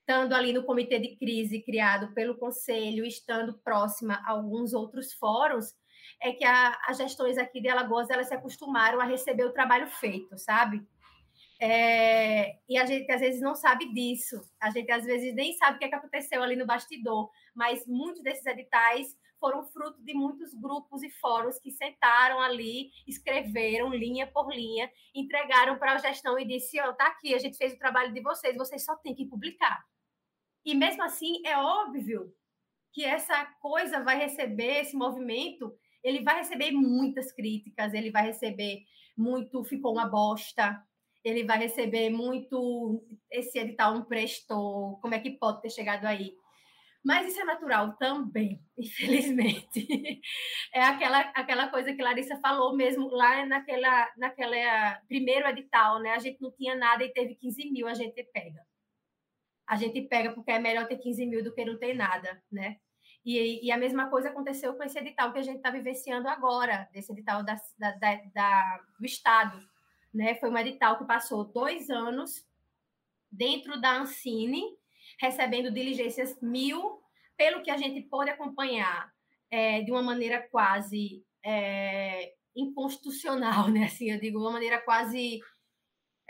[0.00, 5.74] estando ali no comitê de crise criado pelo conselho, estando próxima a alguns outros fóruns,
[6.22, 9.88] é que a, as gestões aqui de Alagoas elas se acostumaram a receber o trabalho
[9.88, 10.86] feito, sabe?
[11.60, 15.76] É, e a gente às vezes não sabe disso, a gente às vezes nem sabe
[15.76, 20.14] o que, é que aconteceu ali no bastidor, mas muitos desses editais foram fruto de
[20.14, 26.38] muitos grupos e fóruns que sentaram ali, escreveram linha por linha, entregaram para a gestão
[26.38, 28.94] e disse: Ó, oh, tá aqui, a gente fez o trabalho de vocês, vocês só
[28.96, 29.84] têm que publicar.
[30.64, 32.32] E mesmo assim, é óbvio
[32.92, 38.82] que essa coisa vai receber, esse movimento, ele vai receber muitas críticas, ele vai receber
[39.16, 40.82] muito, ficou uma bosta,
[41.24, 46.34] ele vai receber muito esse edital não prestou, como é que pode ter chegado aí?
[47.04, 50.20] Mas isso é natural também, infelizmente.
[50.72, 56.10] É aquela, aquela coisa que Larissa falou mesmo lá naquela, naquela primeiro edital, né?
[56.10, 58.64] A gente não tinha nada e teve 15 mil, a gente pega.
[59.66, 62.76] A gente pega porque é melhor ter 15 mil do que não ter nada, né?
[63.24, 66.88] E, e a mesma coisa aconteceu com esse edital que a gente está vivenciando agora,
[66.92, 67.92] desse edital da, da,
[68.34, 69.62] da, do Estado
[70.12, 70.34] né?
[70.34, 72.46] Foi um edital que passou dois anos
[73.30, 74.62] dentro da Ancine,
[75.18, 77.00] recebendo diligências mil,
[77.36, 79.10] pelo que a gente pôde acompanhar
[79.50, 83.84] é, de uma maneira quase é, inconstitucional, né?
[83.84, 85.40] Assim, eu digo, uma maneira quase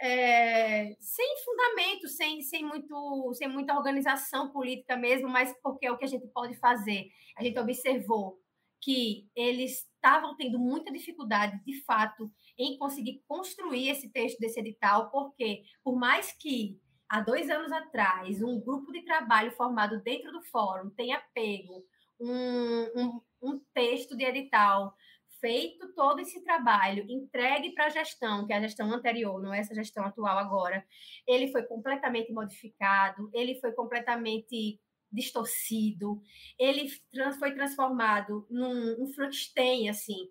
[0.02, 5.96] é, sem fundamento, sem, sem, muito, sem muita organização política mesmo, mas porque é o
[5.96, 7.08] que a gente pode fazer.
[7.38, 8.42] A gente observou
[8.80, 15.08] que eles estavam tendo muita dificuldade, de fato, em conseguir construir esse texto desse edital,
[15.08, 20.42] porque, por mais que há dois anos atrás um grupo de trabalho formado dentro do
[20.42, 21.84] fórum tenha pego
[22.18, 24.96] um, um, um texto de edital
[25.42, 29.58] feito todo esse trabalho, entregue para a gestão, que é a gestão anterior, não é
[29.58, 30.86] essa gestão atual agora,
[31.26, 36.22] ele foi completamente modificado, ele foi completamente distorcido,
[36.56, 40.30] ele trans, foi transformado num um Frankenstein, assim.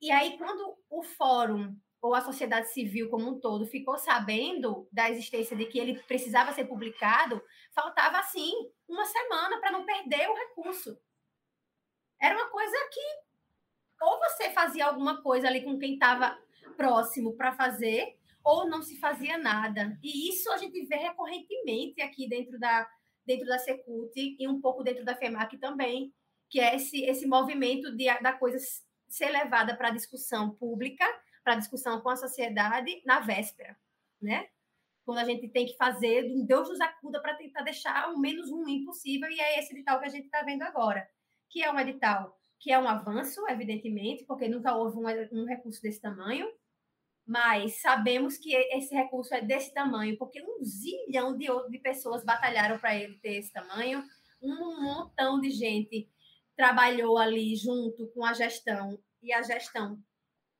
[0.00, 5.10] E aí, quando o fórum ou a sociedade civil como um todo ficou sabendo da
[5.10, 7.42] existência de que ele precisava ser publicado,
[7.74, 8.52] faltava, assim,
[8.88, 10.98] uma semana para não perder o recurso.
[12.20, 13.33] Era uma coisa que
[14.00, 16.38] ou você fazia alguma coisa ali com quem estava
[16.76, 19.98] próximo para fazer, ou não se fazia nada.
[20.02, 22.86] E isso a gente vê recorrentemente aqui dentro da,
[23.24, 26.12] dentro da Secult e um pouco dentro da FEMAC também,
[26.50, 28.58] que é esse, esse movimento de, da coisa
[29.08, 31.04] ser levada para discussão pública,
[31.42, 33.76] para discussão com a sociedade na véspera,
[34.20, 34.48] né?
[35.04, 38.84] Quando a gente tem que fazer Deus nos acuda para tentar deixar o menos ruim
[38.84, 41.08] possível, e é esse edital que a gente está vendo agora,
[41.48, 45.82] que é um edital que é um avanço, evidentemente, porque nunca houve um, um recurso
[45.82, 46.50] desse tamanho,
[47.26, 52.78] mas sabemos que esse recurso é desse tamanho, porque um zilhão de, de pessoas batalharam
[52.78, 54.02] para ele ter esse tamanho,
[54.42, 56.08] um montão de gente
[56.56, 60.02] trabalhou ali junto com a gestão, e a gestão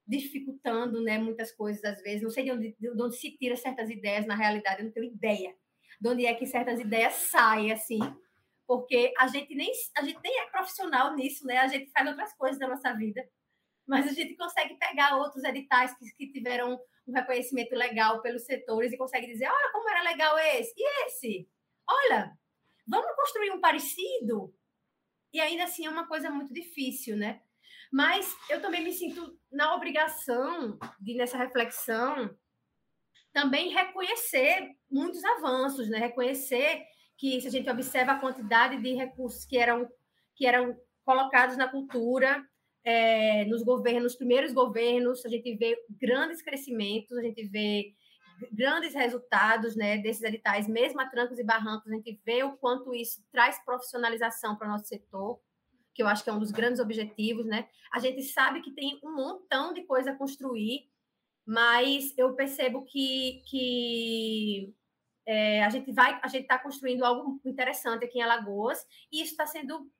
[0.06, 2.20] dificultando né, muitas coisas às vezes.
[2.20, 5.06] Não sei de onde, de onde se tira certas ideias, na realidade, eu não tenho
[5.06, 5.56] ideia
[5.98, 7.98] de onde é que certas ideias saem, assim,
[8.66, 11.58] porque a gente nem, a gente nem é profissional nisso, né?
[11.58, 13.22] A gente faz outras coisas da nossa vida
[13.86, 18.92] mas a gente consegue pegar outros editais que, que tiveram um reconhecimento legal pelos setores
[18.92, 21.48] e consegue dizer, olha como era legal esse, e esse?
[21.86, 22.32] Olha,
[22.86, 24.54] vamos construir um parecido?
[25.32, 27.42] E ainda assim é uma coisa muito difícil, né?
[27.92, 32.34] Mas eu também me sinto na obrigação de, nessa reflexão,
[33.32, 35.98] também reconhecer muitos avanços, né?
[35.98, 36.86] Reconhecer
[37.16, 39.88] que, se a gente observa a quantidade de recursos que eram,
[40.34, 42.44] que eram colocados na cultura,
[42.84, 47.94] é, nos governos, nos primeiros governos, a gente vê grandes crescimentos, a gente vê
[48.52, 52.94] grandes resultados né, desses editais, mesmo a trancos e barrancos, a gente vê o quanto
[52.94, 55.40] isso traz profissionalização para o nosso setor,
[55.94, 57.68] que eu acho que é um dos grandes objetivos, né?
[57.92, 60.90] A gente sabe que tem um montão de coisa a construir,
[61.46, 64.74] mas eu percebo que, que
[65.26, 68.78] é, a gente vai, a gente está construindo algo interessante aqui em Alagoas
[69.10, 69.90] e isso está sendo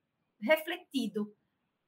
[0.41, 1.33] refletido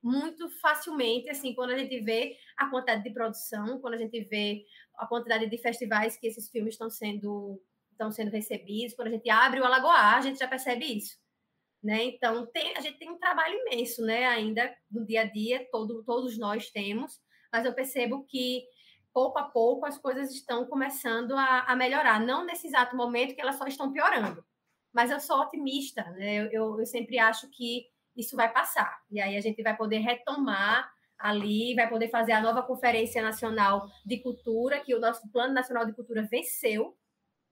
[0.02, 4.64] muito facilmente, assim, quando a gente vê a quantidade de produção, quando a gente vê
[4.96, 7.62] a quantidade de festivais que esses filmes estão sendo
[7.92, 11.18] estão sendo recebidos, quando a gente abre o Alagoá, a gente já percebe isso,
[11.84, 12.04] né?
[12.04, 16.04] Então, tem, a gente tem um trabalho imenso, né, ainda no dia a dia, todo,
[16.04, 17.20] todos nós temos,
[17.52, 18.64] mas eu percebo que
[19.18, 22.20] pouco a pouco as coisas estão começando a, a, melhorar.
[22.20, 24.46] Não nesse exato momento que elas só estão piorando.
[24.94, 26.36] Mas eu sou otimista, né?
[26.36, 28.96] eu, eu, eu sempre acho que isso vai passar.
[29.10, 30.88] E aí a gente vai poder retomar
[31.18, 35.88] ali, vai poder fazer a nova Conferência Nacional de Cultura, que o nosso Plano Nacional
[35.88, 36.96] de Cultura venceu.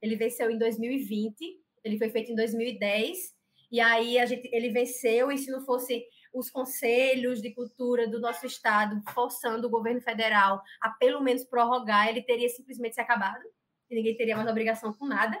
[0.00, 1.34] Ele venceu em 2020,
[1.82, 3.34] ele foi feito em 2010,
[3.72, 6.04] e aí a gente, ele venceu, e se não fosse
[6.38, 12.08] os conselhos de cultura do nosso estado forçando o governo federal a pelo menos prorrogar,
[12.08, 13.42] ele teria simplesmente se acabado,
[13.88, 15.38] e ninguém teria mais obrigação com nada.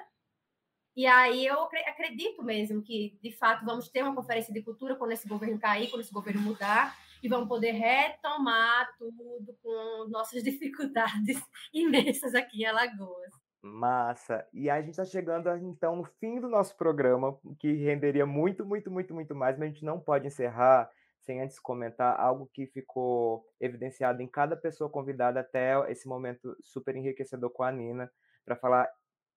[0.96, 5.12] E aí eu acredito mesmo que, de fato, vamos ter uma conferência de cultura quando
[5.12, 11.38] esse governo cair, quando esse governo mudar, e vamos poder retomar tudo com nossas dificuldades
[11.74, 13.45] imensas aqui em Alagoas.
[13.66, 14.46] Massa.
[14.52, 18.90] E a gente está chegando, então, no fim do nosso programa, que renderia muito, muito,
[18.90, 20.90] muito, muito mais, mas a gente não pode encerrar
[21.20, 26.94] sem antes comentar algo que ficou evidenciado em cada pessoa convidada até esse momento super
[26.94, 28.10] enriquecedor com a Nina,
[28.44, 28.88] para falar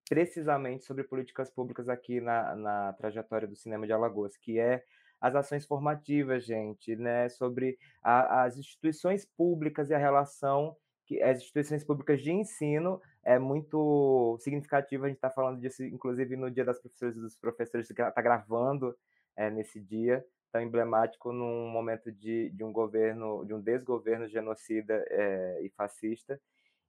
[0.08, 4.84] precisamente sobre políticas públicas aqui na, na trajetória do cinema de Alagoas, que é
[5.20, 7.28] as ações formativas, gente, né?
[7.28, 10.76] Sobre a, as instituições públicas e a relação
[11.10, 15.04] que as instituições públicas de ensino é muito significativo.
[15.04, 18.22] A gente está falando disso, inclusive, no Dia das Professoras e dos Professores, que está
[18.22, 18.96] gravando
[19.36, 25.04] é, nesse dia tão emblemático num momento de, de um governo, de um desgoverno genocida
[25.08, 26.40] é, e fascista.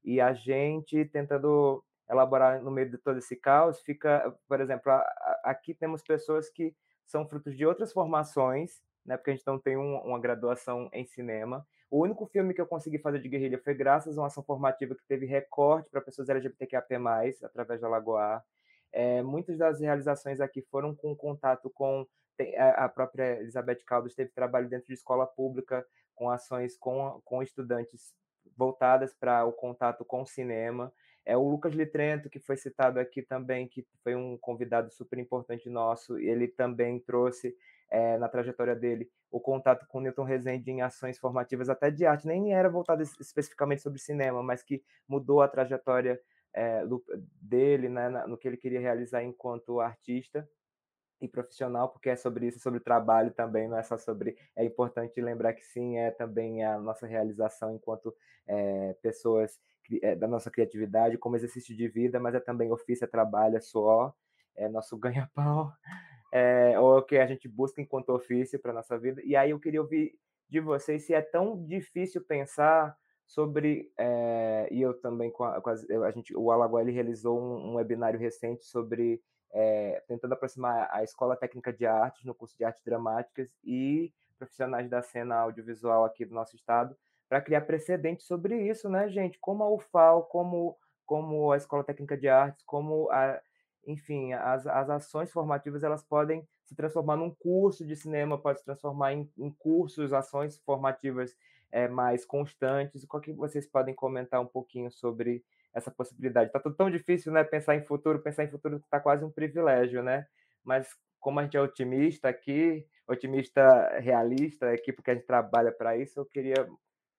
[0.03, 4.97] E a gente tentando elaborar no meio de todo esse caos, fica, por exemplo, a,
[4.97, 6.75] a, aqui temos pessoas que
[7.05, 9.17] são frutos de outras formações, né?
[9.17, 11.65] Porque a gente não tem um, uma graduação em cinema.
[11.91, 14.95] O único filme que eu consegui fazer de guerrilha foi graças a uma ação formativa
[14.95, 16.95] que teve recorte para pessoas LGBTQAP+,
[17.43, 18.41] através da Lagoa.
[18.93, 22.07] É, muitas das realizações aqui foram com contato com
[22.57, 25.85] a própria Elizabeth Caldas teve trabalho dentro de escola pública
[26.15, 28.13] com ações com, com estudantes
[28.57, 30.93] voltadas para o contato com o cinema.
[31.25, 35.69] É o Lucas Litrento, que foi citado aqui também, que foi um convidado super importante
[35.69, 37.55] nosso, ele também trouxe
[37.91, 42.25] é, na trajetória dele o contato com Newton Rezende em ações formativas até de arte,
[42.25, 46.19] nem era voltado especificamente sobre cinema, mas que mudou a trajetória
[46.53, 46.83] é,
[47.41, 50.47] dele né, no que ele queria realizar enquanto artista
[51.21, 54.35] e profissional, porque é sobre isso, sobre trabalho também, não é só sobre.
[54.55, 58.13] É importante lembrar que sim, é também a nossa realização enquanto
[58.47, 59.59] é, pessoas
[60.01, 63.61] é, da nossa criatividade, como exercício de vida, mas é também ofício, é trabalho, é
[63.61, 64.13] suor,
[64.55, 65.71] é nosso ganha-pão,
[66.31, 69.21] é, ou o que a gente busca enquanto ofício para nossa vida.
[69.23, 70.17] E aí eu queria ouvir
[70.49, 72.95] de vocês se é tão difícil pensar
[73.25, 77.71] sobre é, e eu também com a, com a, gente o Alagoa ele realizou um,
[77.71, 79.21] um webinário recente sobre
[79.53, 84.89] é, tentando aproximar a escola técnica de artes no curso de artes dramáticas e profissionais
[84.89, 86.95] da cena audiovisual aqui do nosso estado
[87.29, 89.39] para criar precedentes sobre isso, né, gente?
[89.39, 93.39] Como a UFAL, como, como a Escola Técnica de Artes, como a,
[93.85, 98.65] enfim, as, as ações formativas elas podem se transformar num curso de cinema, pode se
[98.65, 101.35] transformar em, em cursos, ações formativas
[101.71, 103.05] é, mais constantes.
[103.05, 105.43] Qual que vocês podem comentar um pouquinho sobre
[105.73, 106.47] essa possibilidade?
[106.47, 107.43] Está tudo tão difícil, né?
[107.43, 110.25] Pensar em futuro, pensar em futuro está quase um privilégio, né?
[110.63, 110.87] Mas
[111.19, 116.19] como a gente é otimista aqui, otimista realista aqui, porque a gente trabalha para isso,
[116.19, 116.67] eu queria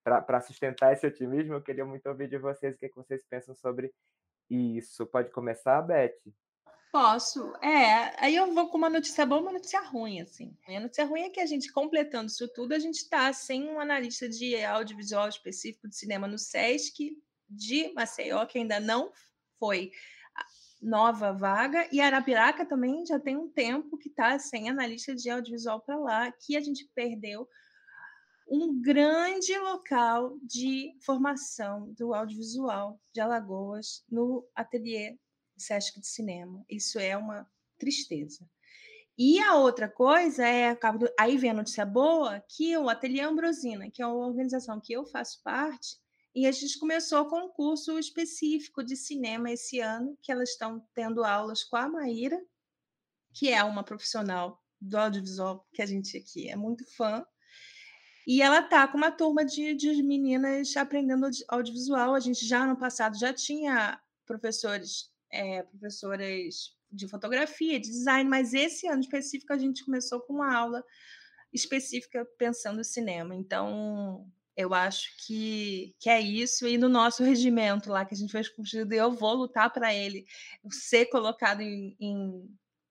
[0.03, 3.23] para sustentar esse otimismo, eu queria muito ouvir de vocês o que, é que vocês
[3.25, 3.93] pensam sobre
[4.51, 5.07] isso.
[5.07, 6.15] Pode começar, Beth?
[6.93, 7.55] Posso.
[7.63, 10.55] É, aí eu vou com uma notícia boa uma notícia ruim, assim.
[10.69, 13.81] A notícia ruim é que a gente, completando isso tudo, a gente está sem um
[13.81, 17.17] analista de audiovisual específico de cinema no SESC
[17.49, 19.11] de Maceió, que ainda não
[19.59, 19.91] foi
[20.83, 25.81] nova vaga, e Arapiraca também já tem um tempo que está sem analista de audiovisual
[25.81, 27.49] para lá, que a gente perdeu
[28.47, 35.17] um grande local de formação do audiovisual de Alagoas no ateliê
[35.57, 36.65] Sesc de Cinema.
[36.69, 37.47] Isso é uma
[37.79, 38.49] tristeza.
[39.17, 40.79] E a outra coisa é,
[41.19, 45.05] aí vem a notícia boa, que o Ateliê Ambrosina, que é uma organização que eu
[45.05, 45.97] faço parte,
[46.35, 50.83] e a gente começou com um curso específico de cinema esse ano, que elas estão
[50.95, 52.41] tendo aulas com a Maíra,
[53.35, 57.25] que é uma profissional do audiovisual que a gente aqui é muito fã,
[58.27, 62.15] e ela tá com uma turma de, de meninas aprendendo audiovisual.
[62.15, 68.53] A gente já no passado já tinha professores, é, professoras de fotografia, de design, mas
[68.53, 70.85] esse ano específico a gente começou com uma aula
[71.53, 73.35] específica pensando no cinema.
[73.35, 74.27] Então,
[74.57, 76.67] eu acho que, que é isso.
[76.67, 79.95] E no nosso regimento lá que a gente fez com o eu vou lutar para
[79.95, 80.27] ele
[80.71, 82.49] ser colocado em, em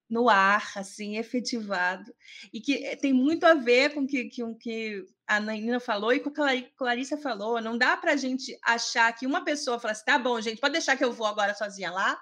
[0.10, 2.14] no ar, assim, efetivado,
[2.52, 6.20] e que eh, tem muito a ver com que, o que a Nina falou e
[6.20, 7.62] com o que a Clarissa falou.
[7.62, 10.74] Não dá para a gente achar que uma pessoa fala assim, tá bom, gente, pode
[10.74, 12.20] deixar que eu vou agora sozinha lá,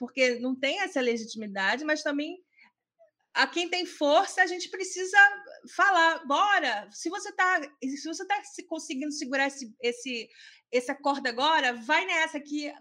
[0.00, 2.42] porque não tem essa legitimidade, mas também
[3.34, 5.18] a quem tem força, a gente precisa
[5.76, 6.88] falar, bora.
[6.90, 10.28] Se você está se você tá conseguindo segurar esse, esse,
[10.72, 12.72] essa corda agora, vai nessa que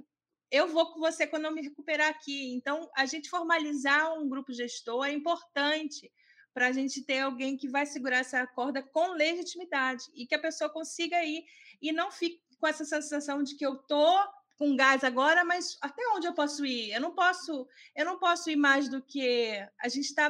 [0.49, 2.53] eu vou com você quando eu me recuperar aqui.
[2.53, 6.09] Então, a gente formalizar um grupo gestor é importante
[6.53, 10.41] para a gente ter alguém que vai segurar essa corda com legitimidade e que a
[10.41, 11.43] pessoa consiga ir
[11.81, 14.17] e não fique com essa sensação de que eu tô
[14.59, 16.91] com gás agora, mas até onde eu posso ir?
[16.91, 17.65] Eu não posso,
[17.95, 20.29] eu não posso ir mais do que a gente está.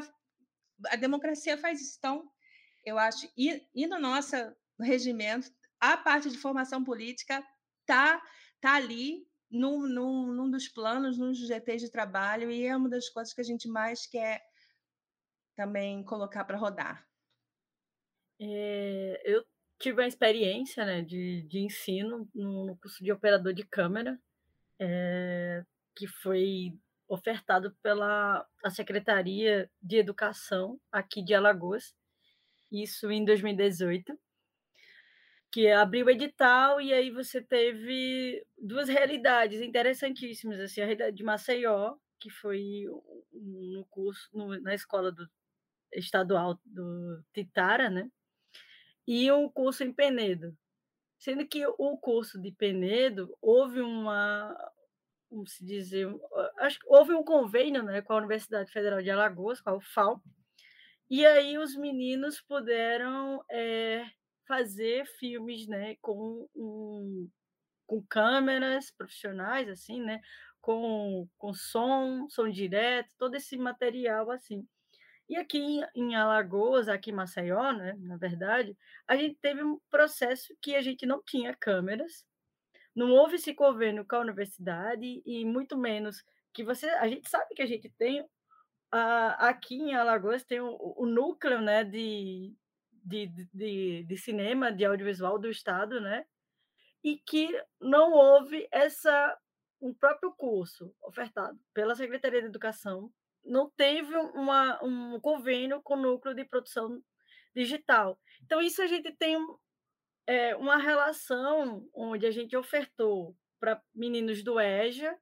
[0.85, 1.95] A democracia faz isso.
[1.97, 2.31] Então,
[2.85, 4.35] eu acho, e, e no nosso
[4.79, 7.43] regimento, a parte de formação política
[7.87, 8.21] tá,
[8.61, 13.09] tá ali num, num, num dos planos, nos GTs de trabalho, e é uma das
[13.09, 14.45] coisas que a gente mais quer
[15.55, 17.03] também colocar para rodar.
[18.39, 19.43] É, eu
[19.79, 24.19] tive a experiência né, de, de ensino no curso de operador de câmera,
[24.79, 25.63] é,
[25.95, 26.73] que foi
[27.07, 31.95] ofertado pela a Secretaria de Educação aqui de Alagoas,
[32.71, 34.17] isso em 2018
[35.51, 41.23] que abriu o edital e aí você teve duas realidades interessantíssimas, assim, a realidade de
[41.23, 42.85] Maceió, que foi
[43.33, 45.27] no curso no, na escola do
[45.93, 48.09] estadual do Titara, né?
[49.11, 50.55] E um curso em Penedo.
[51.17, 54.55] Sendo que o curso de Penedo houve uma
[55.27, 56.07] como se dizer,
[56.57, 60.19] acho que houve um convênio, né, com a Universidade Federal de Alagoas, com a UFAL,
[61.09, 64.05] e aí os meninos puderam é,
[64.47, 67.29] fazer filmes, né, com, um,
[67.85, 70.19] com câmeras profissionais, assim, né,
[70.59, 74.67] com, com som, som direto, todo esse material, assim.
[75.29, 78.75] E aqui em, Alagoas, aqui em Maceió, né, na verdade,
[79.07, 82.25] a gente teve um processo que a gente não tinha câmeras,
[82.95, 87.53] não houve esse convênio com a universidade e muito menos que você, a gente sabe
[87.53, 88.27] que a gente tem
[88.91, 92.55] aqui em Alagoas tem o, o núcleo né, de,
[92.91, 96.25] de, de, de cinema, de audiovisual do Estado, né?
[97.03, 97.49] E que
[97.79, 99.37] não houve essa
[99.81, 103.09] um próprio curso ofertado pela Secretaria de Educação
[103.49, 107.01] não teve uma, um convênio com o núcleo de produção
[107.55, 108.19] digital.
[108.43, 109.37] Então, isso a gente tem
[110.27, 115.17] é, uma relação onde a gente ofertou para meninos do EJA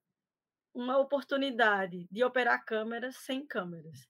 [0.73, 4.07] uma oportunidade de operar câmeras sem câmeras.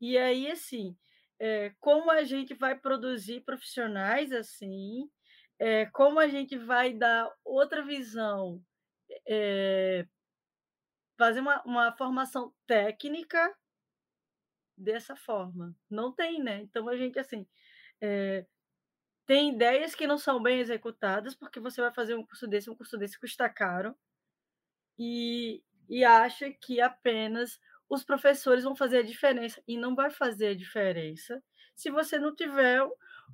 [0.00, 0.96] E aí, assim,
[1.38, 5.10] é, como a gente vai produzir profissionais assim,
[5.58, 8.62] é, como a gente vai dar outra visão,
[9.28, 10.06] é,
[11.16, 13.54] fazer uma, uma formação técnica
[14.76, 15.74] dessa forma.
[15.90, 16.60] Não tem, né?
[16.60, 17.46] Então a gente assim
[19.26, 22.76] tem ideias que não são bem executadas, porque você vai fazer um curso desse, um
[22.76, 23.94] curso desse custa caro,
[24.98, 30.48] e, e acha que apenas os professores vão fazer a diferença e não vai fazer
[30.48, 31.42] a diferença
[31.74, 32.82] se você não tiver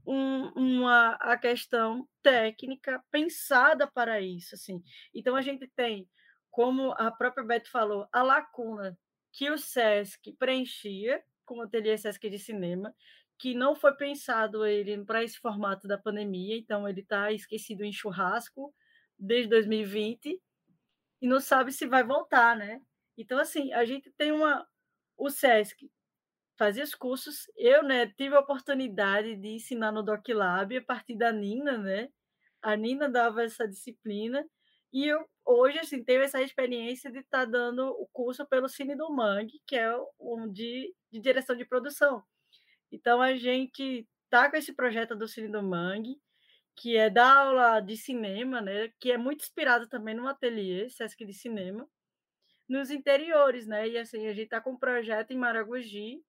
[0.04, 4.82] um, uma a questão técnica pensada para isso, assim.
[5.14, 6.09] Então a gente tem,
[6.53, 8.97] como a própria Beto falou, a lacuna
[9.33, 12.95] que o SESC preenchia com o ateliê SESC de cinema,
[13.39, 17.93] que não foi pensado ele para esse formato da pandemia, então ele está esquecido em
[17.93, 18.73] churrasco
[19.19, 20.41] desde 2020
[21.23, 22.81] e não sabe se vai voltar, né?
[23.16, 24.66] Então, assim, a gente tem uma.
[25.16, 25.91] O SESC
[26.57, 31.16] fazia os cursos, eu né, tive a oportunidade de ensinar no Doc Lab a partir
[31.16, 32.09] da Nina, né?
[32.61, 34.45] A Nina dava essa disciplina
[34.93, 38.94] e eu hoje assim tenho essa experiência de estar tá dando o curso pelo Cine
[38.94, 42.23] do Mangue, que é um de, de direção de produção.
[42.90, 46.20] Então a gente tá com esse projeto do Cine do Mangue,
[46.77, 48.90] que é dar aula de cinema, né?
[49.01, 51.89] Que é muito inspirado também no ateliê Sesc de Cinema
[52.69, 53.89] nos interiores, né?
[53.89, 56.23] E assim, a gente está com um projeto em Maragogi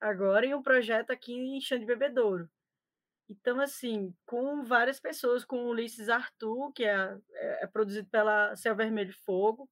[0.00, 2.48] agora e um projeto aqui em Chão de Bebedouro.
[3.28, 8.76] Então, assim, com várias pessoas, com Ulisses Arthur, que é, é, é produzido pela Céu
[8.76, 9.68] Vermelho Fogo,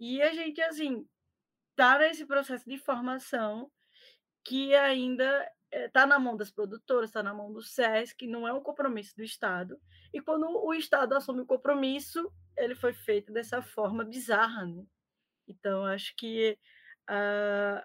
[0.00, 1.06] e a gente, assim,
[1.70, 3.70] está nesse processo de formação
[4.44, 8.52] que ainda está eh, na mão das produtoras, está na mão do SESC, não é
[8.52, 9.80] um compromisso do Estado.
[10.12, 14.84] E quando o Estado assume o compromisso, ele foi feito dessa forma bizarra, né?
[15.46, 16.58] Então, acho que
[17.06, 17.84] a,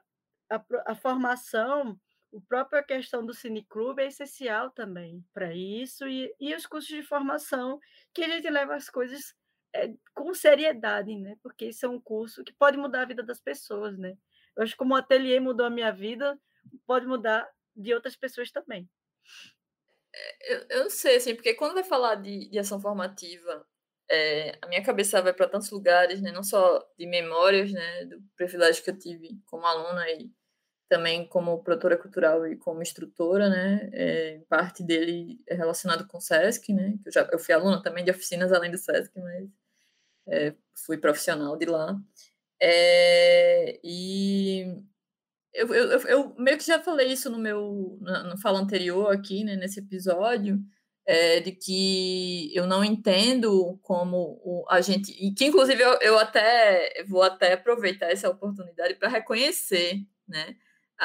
[0.50, 2.00] a, a formação,
[2.36, 7.04] a própria questão do cineclube é essencial também para isso, e, e os cursos de
[7.04, 7.80] formação,
[8.14, 9.36] que a gente leva as coisas
[9.76, 11.36] é, com seriedade, né?
[11.42, 14.16] Porque isso é um curso que pode mudar a vida das pessoas, né?
[14.56, 16.40] Eu acho que como o ateliê mudou a minha vida,
[16.86, 18.90] pode mudar de outras pessoas também.
[20.42, 23.66] Eu, eu não sei, assim, porque quando vai falar de, de ação formativa,
[24.10, 26.32] é, a minha cabeça vai para tantos lugares, né?
[26.32, 28.06] Não só de memórias, né?
[28.06, 30.32] Do privilégio que eu tive como aluna e
[30.94, 33.90] também como produtora cultural e como instrutora, né?
[33.92, 36.94] É, parte dele é relacionado com o SESC, né?
[37.04, 39.50] Eu, já, eu fui aluna também de oficinas além do SESC, mas
[40.28, 40.54] é,
[40.86, 42.00] fui profissional de lá.
[42.62, 44.68] É, e
[45.52, 49.44] eu, eu, eu, meio que já falei isso no meu no, no fala anterior aqui,
[49.44, 50.60] né, nesse episódio,
[51.08, 55.12] é, de que eu não entendo como o, a gente.
[55.12, 60.56] E que, inclusive, eu, eu até vou até aproveitar essa oportunidade para reconhecer né,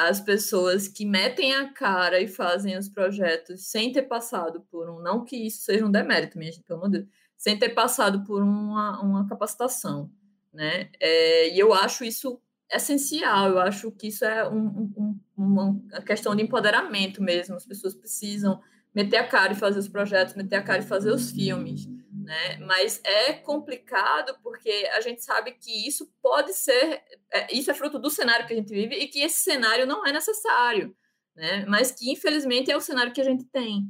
[0.07, 5.01] as pessoas que metem a cara e fazem os projetos sem ter passado por um.
[5.01, 8.23] Não que isso seja um demérito, minha gente, pelo amor de Deus, sem ter passado
[8.23, 10.09] por uma, uma capacitação.
[10.53, 10.89] Né?
[10.99, 16.35] É, e eu acho isso essencial, eu acho que isso é um, um, uma questão
[16.35, 17.55] de empoderamento mesmo.
[17.55, 18.61] As pessoas precisam
[18.93, 21.87] meter a cara e fazer os projetos, meter a cara e fazer os filmes,
[22.29, 22.57] né?
[22.57, 27.01] Mas é complicado porque a gente sabe que isso pode ser,
[27.33, 30.05] é, isso é fruto do cenário que a gente vive e que esse cenário não
[30.05, 30.95] é necessário,
[31.35, 31.65] né?
[31.67, 33.81] Mas que infelizmente é o cenário que a gente tem,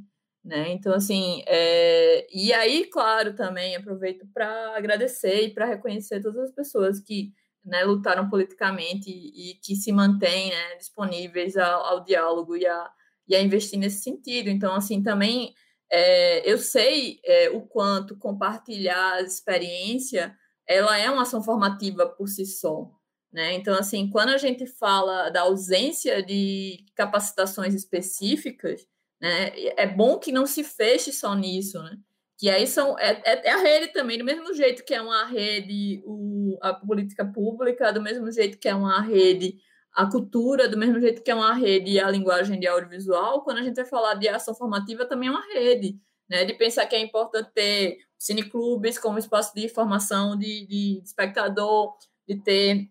[0.42, 0.70] né?
[0.70, 2.26] Então assim, é...
[2.32, 7.84] e aí, claro, também aproveito para agradecer e para reconhecer todas as pessoas que né,
[7.84, 12.90] lutaram politicamente e, e que se mantêm né, disponíveis ao, ao diálogo e a
[13.28, 14.48] e a investir nesse sentido.
[14.48, 15.54] Então, assim, também
[15.90, 20.36] é, eu sei é, o quanto compartilhar a experiência
[20.66, 22.88] ela é uma ação formativa por si só.
[23.32, 23.54] Né?
[23.54, 28.86] Então, assim, quando a gente fala da ausência de capacitações específicas,
[29.20, 31.98] né, é bom que não se feche só nisso, né?
[32.38, 35.26] Que aí são, é, é, é a rede também, do mesmo jeito que é uma
[35.26, 39.58] rede o, a política pública, do mesmo jeito que é uma rede
[39.92, 43.58] a cultura, do mesmo jeito que é uma rede e a linguagem de audiovisual, quando
[43.58, 45.98] a gente vai falar de ação formativa, também é uma rede,
[46.28, 46.44] né?
[46.44, 51.96] De pensar que é importante ter cineclubes como espaço de formação de, de espectador,
[52.28, 52.88] de ter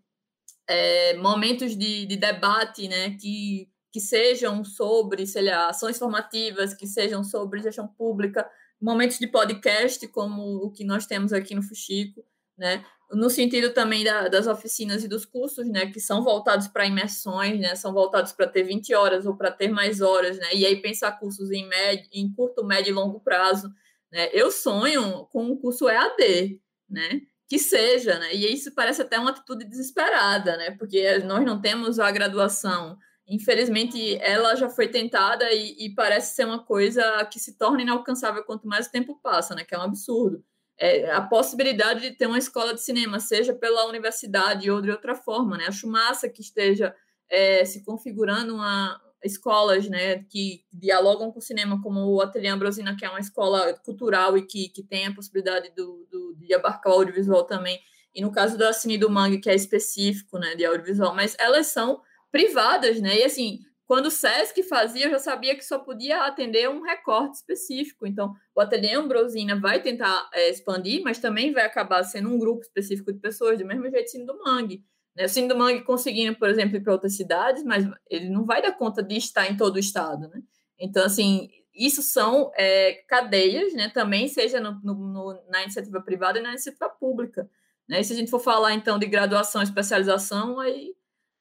[0.68, 3.12] é, momentos de, de debate, né?
[3.12, 8.50] Que, que sejam sobre, sei lá, ações formativas, que sejam sobre gestão pública,
[8.82, 12.24] momentos de podcast, como o que nós temos aqui no Fuxico,
[12.58, 12.84] né?
[13.12, 17.60] No sentido também da, das oficinas e dos cursos, né, que são voltados para imersões,
[17.60, 20.82] né, são voltados para ter 20 horas ou para ter mais horas, né, e aí
[20.82, 23.68] pensar cursos em, médio, em curto, médio e longo prazo,
[24.12, 29.18] né, eu sonho com um curso EAD, né, que seja, né, e isso parece até
[29.18, 32.96] uma atitude desesperada, né, porque nós não temos a graduação,
[33.28, 38.44] infelizmente ela já foi tentada e, e parece ser uma coisa que se torna inalcançável
[38.44, 40.44] quanto mais o tempo passa, né, que é um absurdo,
[40.80, 45.14] é, a possibilidade de ter uma escola de cinema, seja pela universidade ou de outra
[45.16, 45.66] forma, né?
[45.68, 46.96] Acho massa que esteja
[47.30, 52.96] é, se configurando uma, escolas né, que dialogam com o cinema, como o Ateliê Ambrosina,
[52.96, 56.94] que é uma escola cultural e que, que tem a possibilidade do, do, de abarcar
[56.94, 57.80] o audiovisual também,
[58.14, 61.68] e no caso da Cine do Mangue, que é específico né, de audiovisual, mas elas
[61.68, 62.02] são
[62.32, 63.20] privadas, né?
[63.20, 63.60] E assim,
[63.90, 68.06] quando o SESC fazia, eu já sabia que só podia atender um recorte específico.
[68.06, 72.62] Então, o Ateliê Ambrosina vai tentar é, expandir, mas também vai acabar sendo um grupo
[72.62, 74.86] específico de pessoas, do mesmo jeito Cine do Mangue.
[75.16, 75.26] Né?
[75.26, 78.62] O Cine do Mangue conseguindo, por exemplo, ir para outras cidades, mas ele não vai
[78.62, 80.28] dar conta de estar em todo o estado.
[80.28, 80.40] Né?
[80.78, 83.90] Então, assim, isso são é, cadeias, né?
[83.90, 87.50] também seja no, no, na iniciativa privada e na iniciativa pública.
[87.88, 88.02] Né?
[88.02, 90.94] E se a gente for falar, então, de graduação especialização, aí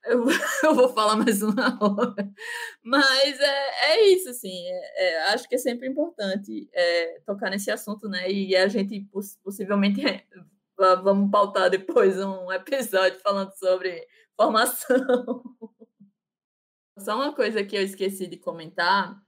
[0.08, 0.24] eu,
[0.64, 2.30] eu vou falar mais uma hora.
[2.82, 4.66] Mas é, é isso, assim.
[4.66, 8.30] É, é, acho que é sempre importante é, tocar nesse assunto, né?
[8.30, 9.06] E a gente
[9.42, 10.24] possivelmente é,
[11.02, 14.06] vamos pautar depois um episódio falando sobre
[14.36, 14.96] formação.
[16.98, 19.20] Só uma coisa que eu esqueci de comentar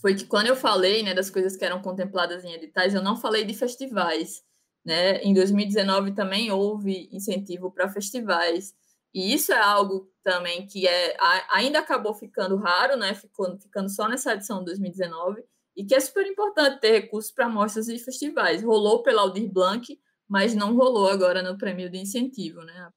[0.00, 3.16] foi que quando eu falei né, das coisas que eram contempladas em editais, eu não
[3.16, 4.42] falei de festivais.
[4.84, 5.18] Né?
[5.18, 8.74] Em 2019 também houve incentivo para festivais.
[9.12, 11.16] E isso é algo também que é,
[11.50, 13.14] ainda acabou ficando raro, né?
[13.14, 15.42] Ficou, ficando só nessa edição de 2019,
[15.76, 18.62] e que é super importante ter recursos para mostras e festivais.
[18.62, 22.90] Rolou pela Aldir Blanc, mas não rolou agora no prêmio de incentivo, né?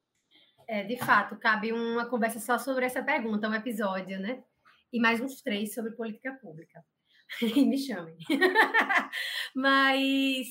[0.68, 4.44] É, de fato, cabe uma conversa só sobre essa pergunta, um episódio, né?
[4.92, 6.84] E mais uns três sobre política pública.
[7.42, 8.16] Me chamem.
[9.56, 10.48] mas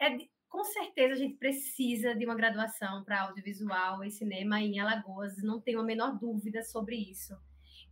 [0.00, 0.16] é,
[0.54, 5.60] com certeza a gente precisa de uma graduação para audiovisual e cinema em Alagoas, não
[5.60, 7.36] tenho a menor dúvida sobre isso.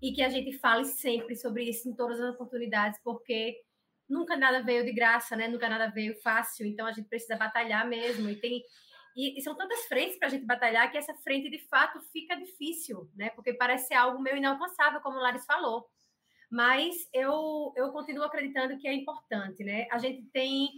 [0.01, 3.61] E que a gente fale sempre sobre isso em todas as oportunidades, porque
[4.09, 5.49] nunca nada veio de graça, né?
[5.49, 8.31] Nunca nada veio fácil, então a gente precisa batalhar mesmo.
[8.31, 8.63] E tem
[9.17, 12.37] e, e são tantas frentes para a gente batalhar que essa frente, de fato, fica
[12.37, 13.31] difícil, né?
[13.31, 15.91] Porque parece ser algo meio inalcançável, como o Laris falou.
[16.49, 19.89] Mas eu, eu continuo acreditando que é importante, né?
[19.91, 20.71] A gente tem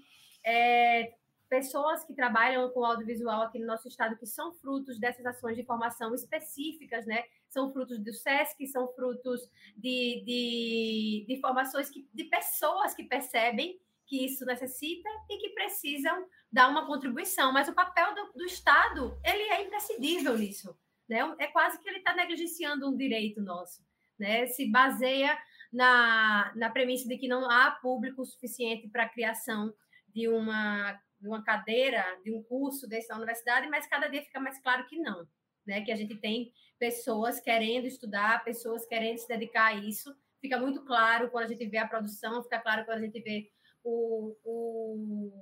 [0.42, 1.12] é,
[1.54, 5.64] pessoas que trabalham com audiovisual aqui no nosso estado que são frutos dessas ações de
[5.64, 7.22] formação específicas, né?
[7.48, 9.40] São frutos do SESC, são frutos
[9.76, 16.26] de, de, de formações que, de pessoas que percebem que isso necessita e que precisam
[16.50, 17.52] dar uma contribuição.
[17.52, 20.76] Mas o papel do, do Estado, ele é imprescindível nisso.
[21.08, 21.20] Né?
[21.38, 23.80] É quase que ele está negligenciando um direito nosso.
[24.18, 24.48] Né?
[24.48, 25.38] Se baseia
[25.72, 29.72] na, na premissa de que não há público suficiente para a criação
[30.12, 34.40] de uma, de uma cadeira, de um curso desse na universidade, mas cada dia fica
[34.40, 35.26] mais claro que não.
[35.66, 35.82] Né?
[35.82, 40.14] Que a gente tem pessoas querendo estudar, pessoas querendo se dedicar a isso.
[40.40, 43.50] Fica muito claro quando a gente vê a produção, fica claro quando a gente vê
[43.82, 45.32] o, o,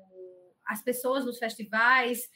[0.66, 2.28] as pessoas nos festivais,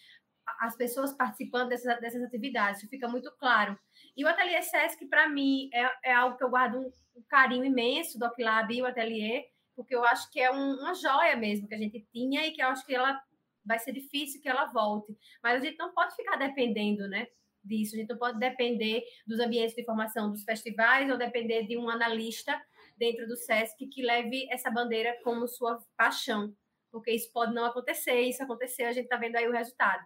[0.60, 3.78] as pessoas participando dessas, dessas atividades, isso fica muito claro.
[4.16, 7.64] E o Ateliê Sesc, para mim, é, é algo que eu guardo um, um carinho
[7.64, 9.44] imenso do Oclab e o Ateliê,
[9.76, 12.62] porque eu acho que é um, uma joia mesmo que a gente tinha e que
[12.62, 13.22] eu acho que ela
[13.64, 15.16] vai ser difícil que ela volte.
[15.42, 17.26] Mas a gente não pode ficar dependendo, né?
[17.62, 21.76] Disso, a gente não pode depender dos ambientes de formação dos festivais ou depender de
[21.76, 22.58] um analista
[22.96, 26.54] dentro do SESC que leve essa bandeira como sua paixão,
[26.90, 30.02] porque isso pode não acontecer, isso aconteceu, a gente está vendo aí o resultado.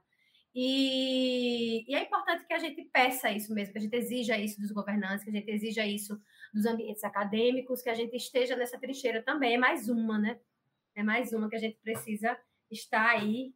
[0.55, 4.61] E, e, é importante que a gente peça isso mesmo, que a gente exija isso
[4.61, 6.21] dos governantes, que a gente exija isso
[6.53, 9.55] dos ambientes acadêmicos, que a gente esteja nessa trincheira também.
[9.55, 10.39] É mais uma, né?
[10.95, 12.37] É mais uma que a gente precisa
[12.71, 13.55] estar aí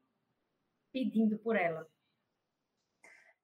[0.93, 1.87] pedindo por ela.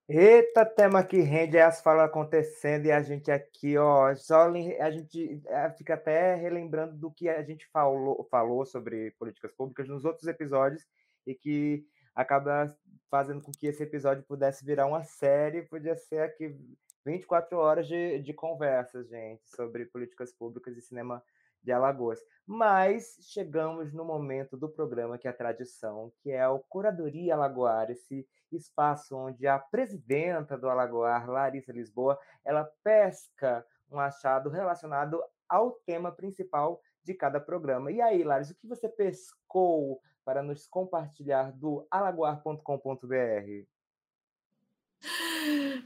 [0.09, 4.91] Eita, tema que rende é as falas acontecendo e a gente aqui, ó, só a
[4.91, 10.05] gente é, fica até relembrando do que a gente falou, falou sobre políticas públicas nos
[10.05, 10.85] outros episódios
[11.25, 12.77] e que acaba
[13.09, 16.59] fazendo com que esse episódio pudesse virar uma série, podia ser aqui
[17.05, 21.23] 24 horas de, de conversas, gente, sobre políticas públicas e cinema
[21.63, 22.21] de Alagoas.
[22.47, 27.91] Mas chegamos no momento do programa que é a tradição, que é o Curadoria Alagoar,
[27.91, 35.73] esse espaço onde a presidenta do Alagoar, Larissa Lisboa, ela pesca um achado relacionado ao
[35.73, 37.91] tema principal de cada programa.
[37.91, 43.80] E aí, Larissa, o que você pescou para nos compartilhar do alagoar.com.br?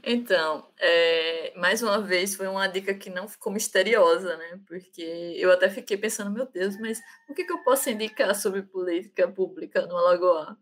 [0.03, 4.59] Então, é, mais uma vez foi uma dica que não ficou misteriosa, né?
[4.67, 5.01] Porque
[5.37, 9.27] eu até fiquei pensando, meu Deus, mas o que, que eu posso indicar sobre política
[9.27, 10.57] pública no Alagoa?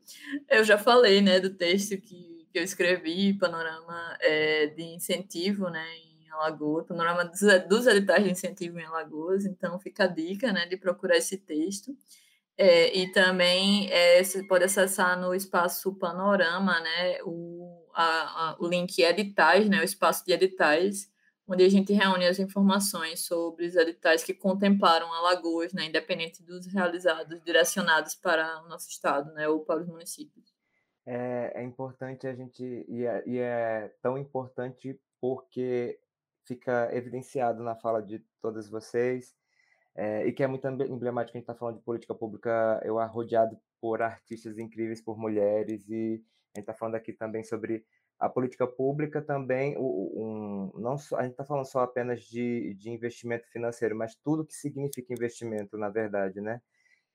[0.50, 5.86] Eu já falei, né, do texto que, que eu escrevi, Panorama é, de Incentivo, né,
[5.98, 10.66] em Alagoas, Panorama dos, dos editais de incentivo em Alagoas, então fica a dica, né,
[10.68, 11.96] de procurar esse texto.
[12.56, 17.53] É, e também é, você pode acessar no espaço Panorama, né, o
[17.94, 21.12] a, a, o link editais, né, o espaço de editais,
[21.48, 26.66] onde a gente reúne as informações sobre os editais que contemplaram Alagoas, né, independente dos
[26.68, 30.54] realizados, direcionados para o nosso estado, né, ou para os municípios.
[31.06, 36.00] É, é importante a gente, e é, e é tão importante porque
[36.46, 39.36] fica evidenciado na fala de todas vocês,
[39.96, 43.58] é, e que é muito emblemático a gente está falando de política pública, eu rodeado
[43.80, 46.24] por artistas incríveis, por mulheres, e
[46.56, 47.84] a gente está falando aqui também sobre
[48.20, 52.90] a política pública também, um, não só, a gente está falando só apenas de, de
[52.90, 56.62] investimento financeiro, mas tudo que significa investimento, na verdade, né?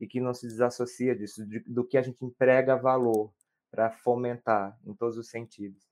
[0.01, 3.33] E que não se desassocia disso, de, do que a gente emprega valor
[3.71, 5.89] para fomentar em todos os sentidos.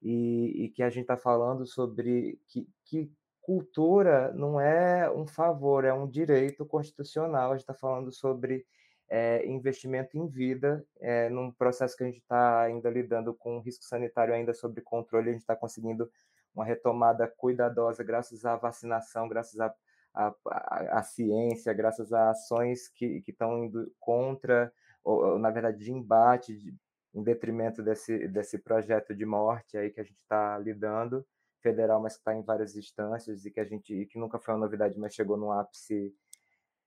[0.00, 3.10] E, e que a gente está falando sobre que, que
[3.40, 7.50] cultura não é um favor, é um direito constitucional.
[7.50, 8.66] A gente está falando sobre
[9.08, 13.84] é, investimento em vida, é, num processo que a gente está ainda lidando com risco
[13.84, 16.10] sanitário ainda sob controle, a gente está conseguindo
[16.54, 19.74] uma retomada cuidadosa graças à vacinação, graças à,
[20.14, 24.72] à, ciência, graças a ações que, estão indo contra,
[25.02, 26.74] ou, ou, na verdade, de embate, de,
[27.12, 31.26] em detrimento desse, desse projeto de morte aí que a gente está lidando,
[31.60, 34.60] federal, mas que está em várias instâncias e que a gente que nunca foi uma
[34.60, 36.14] novidade, mas chegou num ápice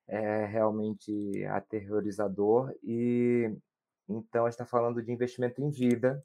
[0.08, 2.74] é realmente aterrorizador.
[2.84, 3.52] E
[4.08, 6.24] então a gente está falando de investimento em vida,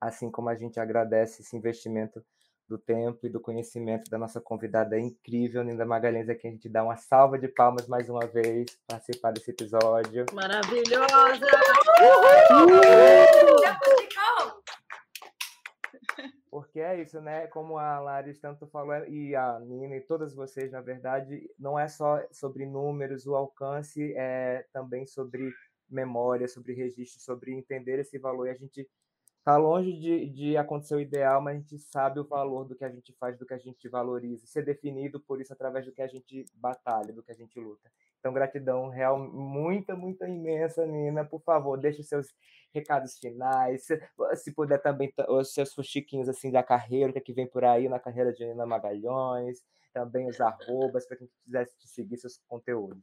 [0.00, 2.24] assim como a gente agradece esse investimento
[2.68, 6.82] do tempo e do conhecimento da nossa convidada incrível, Linda Magalhães, aqui a gente dá
[6.82, 10.24] uma salva de palmas mais uma vez para participar desse episódio.
[10.32, 11.46] Maravilhosa!
[12.00, 12.70] Uhul!
[12.70, 13.12] Uhul!
[16.52, 17.46] Porque é isso, né?
[17.46, 21.88] Como a Laris tanto falou, e a Nina e todas vocês, na verdade, não é
[21.88, 25.50] só sobre números, o alcance é também sobre
[25.88, 28.48] memória, sobre registro, sobre entender esse valor.
[28.48, 28.86] E a gente
[29.44, 32.84] Tá longe de, de acontecer o ideal, mas a gente sabe o valor do que
[32.84, 36.00] a gente faz, do que a gente valoriza, ser definido por isso através do que
[36.00, 37.90] a gente batalha, do que a gente luta.
[38.22, 41.24] Então, gratidão real, muita, muita imensa, Nina.
[41.24, 42.28] Por favor, deixe os seus
[42.72, 43.84] recados finais.
[43.84, 44.00] Se,
[44.36, 47.98] se puder também, os seus fuxiquinhos assim da carreira, é que vem por aí na
[47.98, 49.58] carreira de Nina Magalhães,
[49.92, 53.02] também os arrobas, para quem quisesse te seguir seus conteúdos.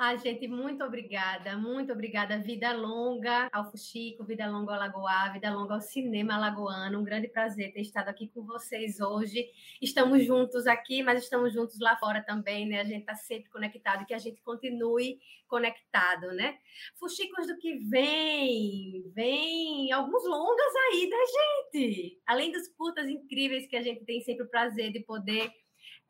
[0.00, 2.38] Ah, gente, muito obrigada, muito obrigada.
[2.38, 7.00] Vida longa ao Fuxico, vida longa ao Lagoa, vida longa ao cinema alagoano.
[7.00, 9.50] Um grande prazer ter estado aqui com vocês hoje.
[9.82, 12.80] Estamos juntos aqui, mas estamos juntos lá fora também, né?
[12.80, 15.18] A gente está sempre conectado que a gente continue
[15.48, 16.58] conectado, né?
[16.94, 22.22] Fuxicos do que vem, vem alguns longas aí da gente.
[22.24, 25.50] Além dos curtas incríveis que a gente tem sempre o prazer de poder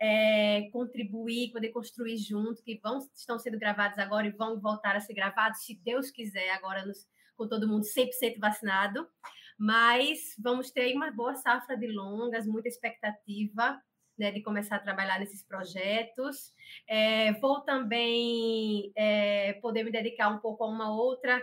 [0.01, 5.01] é, contribuir, poder construir junto, que vão, estão sendo gravados agora e vão voltar a
[5.01, 7.07] ser gravados, se Deus quiser, agora nos,
[7.37, 9.09] com todo mundo 100% vacinado.
[9.59, 13.81] Mas vamos ter uma boa safra de longas, muita expectativa
[14.19, 16.53] né, de começar a trabalhar nesses projetos.
[16.87, 21.41] É, vou também é, poder me dedicar um pouco a uma outra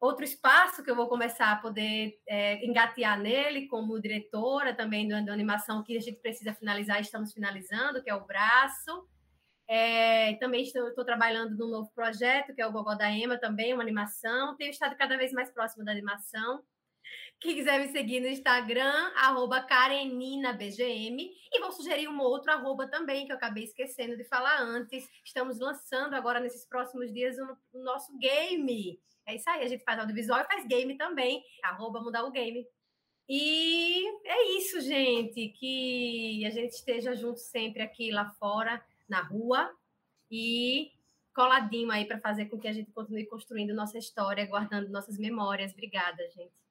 [0.00, 5.32] outro espaço que eu vou começar a poder é, engatear nele como diretora também da
[5.32, 9.06] animação que a gente precisa finalizar, estamos finalizando, que é o braço.
[9.68, 13.72] É, também estou, estou, trabalhando num novo projeto, que é o Gogó da Ema, também
[13.72, 14.56] uma animação.
[14.56, 16.62] Tenho estado cada vez mais próximo da animação.
[17.40, 21.30] Quem quiser me seguir no Instagram, arroba KareninaBGM.
[21.52, 25.08] E vou sugerir um outro arroba também, que eu acabei esquecendo de falar antes.
[25.24, 29.82] Estamos lançando agora, nesses próximos dias, o, o nosso game, é isso aí, a gente
[29.82, 31.44] faz audiovisual e faz game também.
[31.62, 32.64] Arroba mudar o game.
[33.28, 35.48] E é isso, gente.
[35.48, 39.68] Que a gente esteja junto sempre aqui lá fora, na rua,
[40.30, 40.92] e
[41.34, 45.72] coladinho aí para fazer com que a gente continue construindo nossa história, guardando nossas memórias.
[45.72, 46.65] Obrigada, gente.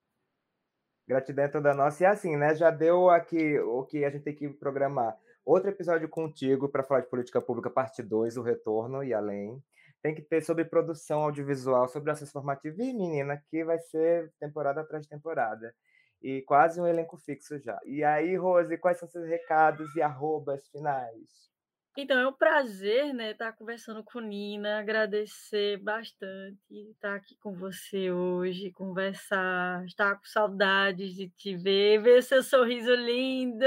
[1.07, 2.03] Gratidão é toda nossa.
[2.03, 2.55] E assim, né?
[2.55, 5.17] Já deu aqui o que a gente tem que programar.
[5.45, 9.61] Outro episódio contigo para falar de política pública, parte 2, o retorno e além
[10.05, 12.79] tem que ter sobre produção audiovisual, sobre acesso formativo.
[12.79, 15.73] E, menina, que vai ser temporada atrás de temporada.
[16.21, 17.79] E quase um elenco fixo já.
[17.83, 21.54] E aí, Rose, quais são seus recados e arrobas finais?
[21.97, 26.57] Então, é um prazer, né, estar conversando com Nina, agradecer bastante
[26.91, 32.93] estar aqui com você hoje, conversar, estar com saudades de te ver, ver seu sorriso
[32.93, 33.65] lindo,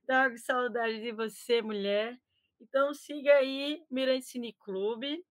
[0.00, 2.18] estar com saudade de você, mulher.
[2.60, 5.24] Então, siga aí Mirante Cine Clube,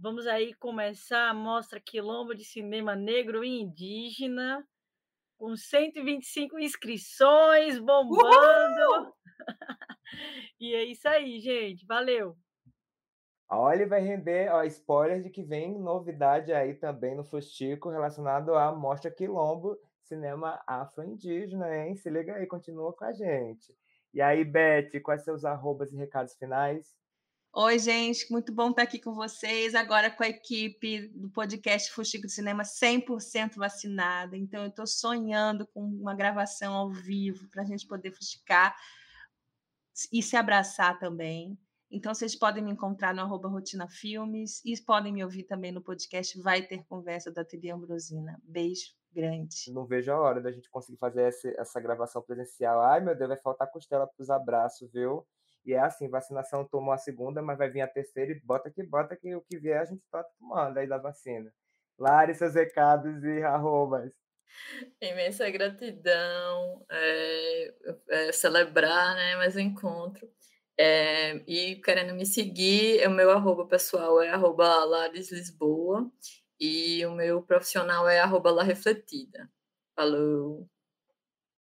[0.00, 4.64] Vamos aí começar a mostra Quilombo de Cinema Negro e Indígena,
[5.36, 9.12] com 125 inscrições, bombando.
[10.60, 11.86] e é isso aí, gente.
[11.86, 12.36] Valeu.
[13.50, 18.70] Olha, vai render ó, spoiler de que vem novidade aí também no Fustico relacionado à
[18.72, 21.96] Mostra Quilombo Cinema Afro-Indígena, hein?
[21.96, 23.74] Se liga aí, continua com a gente.
[24.12, 26.96] E aí, Beth, quais seus arrobas e recados finais?
[27.54, 32.26] Oi, gente, muito bom estar aqui com vocês, agora com a equipe do podcast Fuxico
[32.26, 34.36] de Cinema 100% vacinada.
[34.36, 38.76] Então, eu estou sonhando com uma gravação ao vivo para a gente poder fuxicar
[40.12, 41.58] e se abraçar também.
[41.90, 45.82] Então, vocês podem me encontrar no arroba Rotina Filmes e podem me ouvir também no
[45.82, 48.38] podcast Vai Ter Conversa da TV Ambrosina.
[48.44, 49.72] Beijo grande.
[49.72, 52.80] Não vejo a hora da gente conseguir fazer essa, essa gravação presencial.
[52.82, 55.26] Ai, meu Deus, vai faltar costela para os abraços, viu?
[55.64, 58.82] E é assim, vacinação tomou a segunda, mas vai vir a terceira e bota que
[58.82, 61.52] bota que o que vier a gente está tomando aí da vacina.
[61.98, 64.12] Lari, seus recados e arrobas.
[65.00, 67.74] Imensa gratidão, é,
[68.10, 70.28] é, celebrar né, mais um encontro.
[70.78, 76.10] É, e querendo me seguir, o meu arroba pessoal é arroba Lares Lisboa
[76.60, 79.50] e o meu profissional é arroba La Refletida.
[79.96, 80.68] Falou!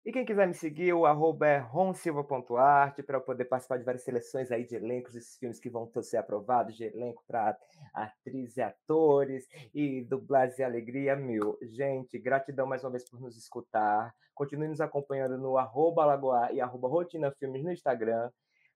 [0.07, 4.05] E quem quiser me seguir, o arroba é ronsilva.arte, para eu poder participar de várias
[4.05, 7.57] seleções aí de elencos, esses filmes que vão ser aprovados, de elenco para
[7.93, 11.57] atrizes e atores, e dublagem e alegria mil.
[11.61, 14.15] Gente, gratidão mais uma vez por nos escutar.
[14.33, 18.31] Continue nos acompanhando no arroba Lagoa e arroba Rotina Filmes no Instagram.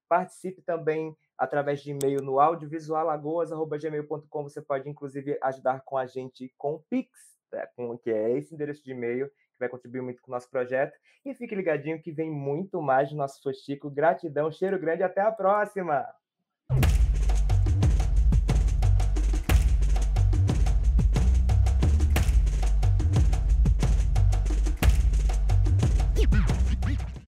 [0.09, 4.43] Participe também através de e-mail no audiovisualagoas.gmail.com.
[4.43, 7.09] Você pode, inclusive, ajudar com a gente com o Pix,
[7.53, 7.65] né?
[8.03, 9.31] que é esse endereço de e-mail
[9.61, 10.93] vai contribuir muito com o nosso projeto.
[11.25, 13.89] E fique ligadinho que vem muito mais do nosso Fostico.
[13.89, 16.05] Gratidão, cheiro grande, até a próxima!